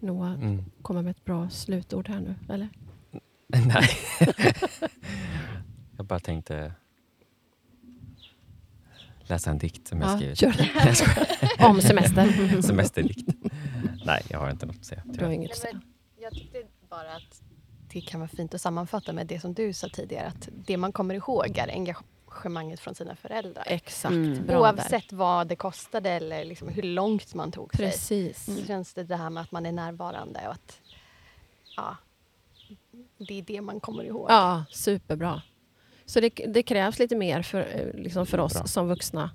Noah 0.00 0.32
Mm. 0.34 0.64
kommer 0.82 1.02
med 1.02 1.10
ett 1.10 1.24
bra 1.24 1.50
slutord 1.50 2.08
här 2.08 2.20
nu, 2.20 2.34
eller? 2.48 2.68
Nej. 3.46 3.88
jag 5.96 6.06
bara 6.06 6.20
tänkte 6.20 6.72
läsa 9.22 9.50
en 9.50 9.58
dikt 9.58 9.88
som 9.88 10.00
jag 10.00 10.16
skrivit. 10.18 10.42
jag 10.42 10.96
skojar. 10.96 11.28
Om 11.70 11.80
semester. 11.80 12.62
Semesterdikt. 12.62 13.28
Nej, 14.04 14.22
jag 14.30 14.38
har 14.38 14.50
inte 14.50 14.66
något 14.66 14.76
att 14.76 14.84
säga. 14.84 15.02
Du 15.06 15.24
har 15.24 15.32
inget 15.32 15.50
att 15.50 15.56
säga. 15.56 15.80
Jag 16.20 16.32
tyckte 16.32 16.62
bara 16.88 17.14
att 17.16 17.42
det 17.92 18.00
kan 18.00 18.20
vara 18.20 18.28
fint 18.28 18.54
att 18.54 18.60
sammanfatta 18.60 19.12
med 19.12 19.26
det 19.26 19.40
som 19.40 19.54
du 19.54 19.72
sa 19.72 19.88
tidigare. 19.88 20.26
Att 20.26 20.48
det 20.52 20.76
man 20.76 20.92
kommer 20.92 21.14
ihåg 21.14 21.58
är 21.58 21.68
engagemanget 21.68 22.80
från 22.80 22.94
sina 22.94 23.16
föräldrar. 23.16 23.64
Exakt. 23.66 24.12
Mm. 24.12 24.50
Oavsett 24.50 25.12
vad 25.12 25.46
det 25.46 25.56
kostade 25.56 26.10
eller 26.10 26.44
liksom 26.44 26.68
hur 26.68 26.82
långt 26.82 27.34
man 27.34 27.52
tog 27.52 27.70
där. 27.72 27.76
sig. 27.76 27.86
Precis. 27.90 28.56
Så 28.58 28.66
känns 28.66 28.94
det 28.94 29.04
det 29.04 29.16
här 29.16 29.30
med 29.30 29.40
att 29.42 29.52
man 29.52 29.66
är 29.66 29.72
närvarande 29.72 30.40
och 30.46 30.52
att 30.52 30.80
ja, 31.76 31.96
det 33.18 33.38
är 33.38 33.42
det 33.42 33.60
man 33.60 33.80
kommer 33.80 34.04
ihåg. 34.04 34.26
Ja, 34.30 34.64
superbra. 34.70 35.42
Så 36.04 36.20
det, 36.20 36.28
det 36.28 36.62
krävs 36.62 36.98
lite 36.98 37.16
mer 37.16 37.42
för, 37.42 37.60
eh, 37.60 38.00
liksom 38.00 38.26
för 38.26 38.38
oss 38.38 38.52
Bra. 38.54 38.64
som 38.66 38.88
vuxna. 38.88 39.30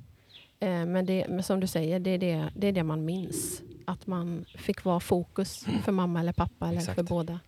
Eh, 0.60 0.86
Men, 0.86 1.06
det, 1.06 1.26
men 1.30 1.44
som 1.44 1.60
du 1.60 1.68
säger, 1.68 2.00
det 2.00 2.10
är 2.10 2.18
det, 2.18 2.50
det 2.56 2.68
är 2.68 2.72
det 2.72 2.84
man 2.84 3.06
minns. 3.06 3.62
Att 3.86 4.08
man 4.08 4.46
fick 4.58 4.84
vara 4.84 5.00
fokus 5.00 5.66
för 5.84 5.92
mamma 5.92 6.20
eller 6.20 6.34
pappa 6.34 6.68
eller 6.68 6.78
Exakt. 6.80 6.96
för 6.96 7.04
båda. 7.04 7.40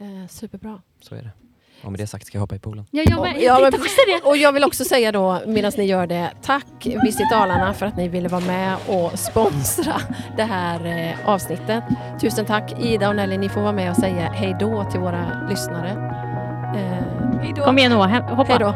Eh, 0.00 0.28
superbra. 0.28 0.82
Så 1.00 1.14
är 1.14 1.22
det. 1.22 1.30
Och 1.82 1.92
med 1.92 2.00
det 2.00 2.06
sagt 2.06 2.26
ska 2.26 2.36
jag 2.36 2.40
hoppa 2.40 2.54
i 2.54 2.58
poolen. 2.58 2.84
Ja, 2.90 3.02
jag 3.06 3.20
med. 3.20 3.36
Ja, 3.42 3.60
men-. 3.60 3.80
Och 4.24 4.36
jag 4.36 4.52
vill 4.52 4.64
också 4.64 4.84
säga 4.84 5.12
då, 5.12 5.40
medan 5.46 5.72
ni 5.76 5.84
gör 5.84 6.06
det, 6.06 6.30
tack 6.42 6.66
Visit 7.04 7.30
Dalarna 7.30 7.74
för 7.74 7.86
att 7.86 7.96
ni 7.96 8.08
ville 8.08 8.28
vara 8.28 8.44
med 8.44 8.76
och 8.88 9.18
sponsra 9.18 9.94
det 10.36 10.42
här 10.42 10.86
eh, 10.86 11.28
avsnittet. 11.28 11.84
Tusen 12.20 12.46
tack 12.46 12.80
Ida 12.80 13.08
och 13.08 13.16
Nelly, 13.16 13.38
ni 13.38 13.48
får 13.48 13.60
vara 13.60 13.72
med 13.72 13.90
och 13.90 13.96
säga 13.96 14.30
hej 14.30 14.56
då 14.60 14.84
till 14.90 15.00
våra 15.00 15.48
lyssnare. 15.50 15.90
Eh, 16.76 17.40
hej 17.42 17.52
då. 17.56 17.64
Kom 17.64 17.78
igen 17.78 17.92
Noah, 17.92 18.34
hoppa. 18.36 18.52
Hej 18.52 18.58
då. 18.58 18.70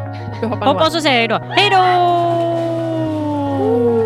Hoppa 0.49 0.87
och 0.87 0.93
så 0.93 1.01
säger 1.01 1.29
jag 1.29 1.39
hej 1.39 1.70
då. 1.70 1.77
Hej 1.77 1.99
då! 3.99 4.04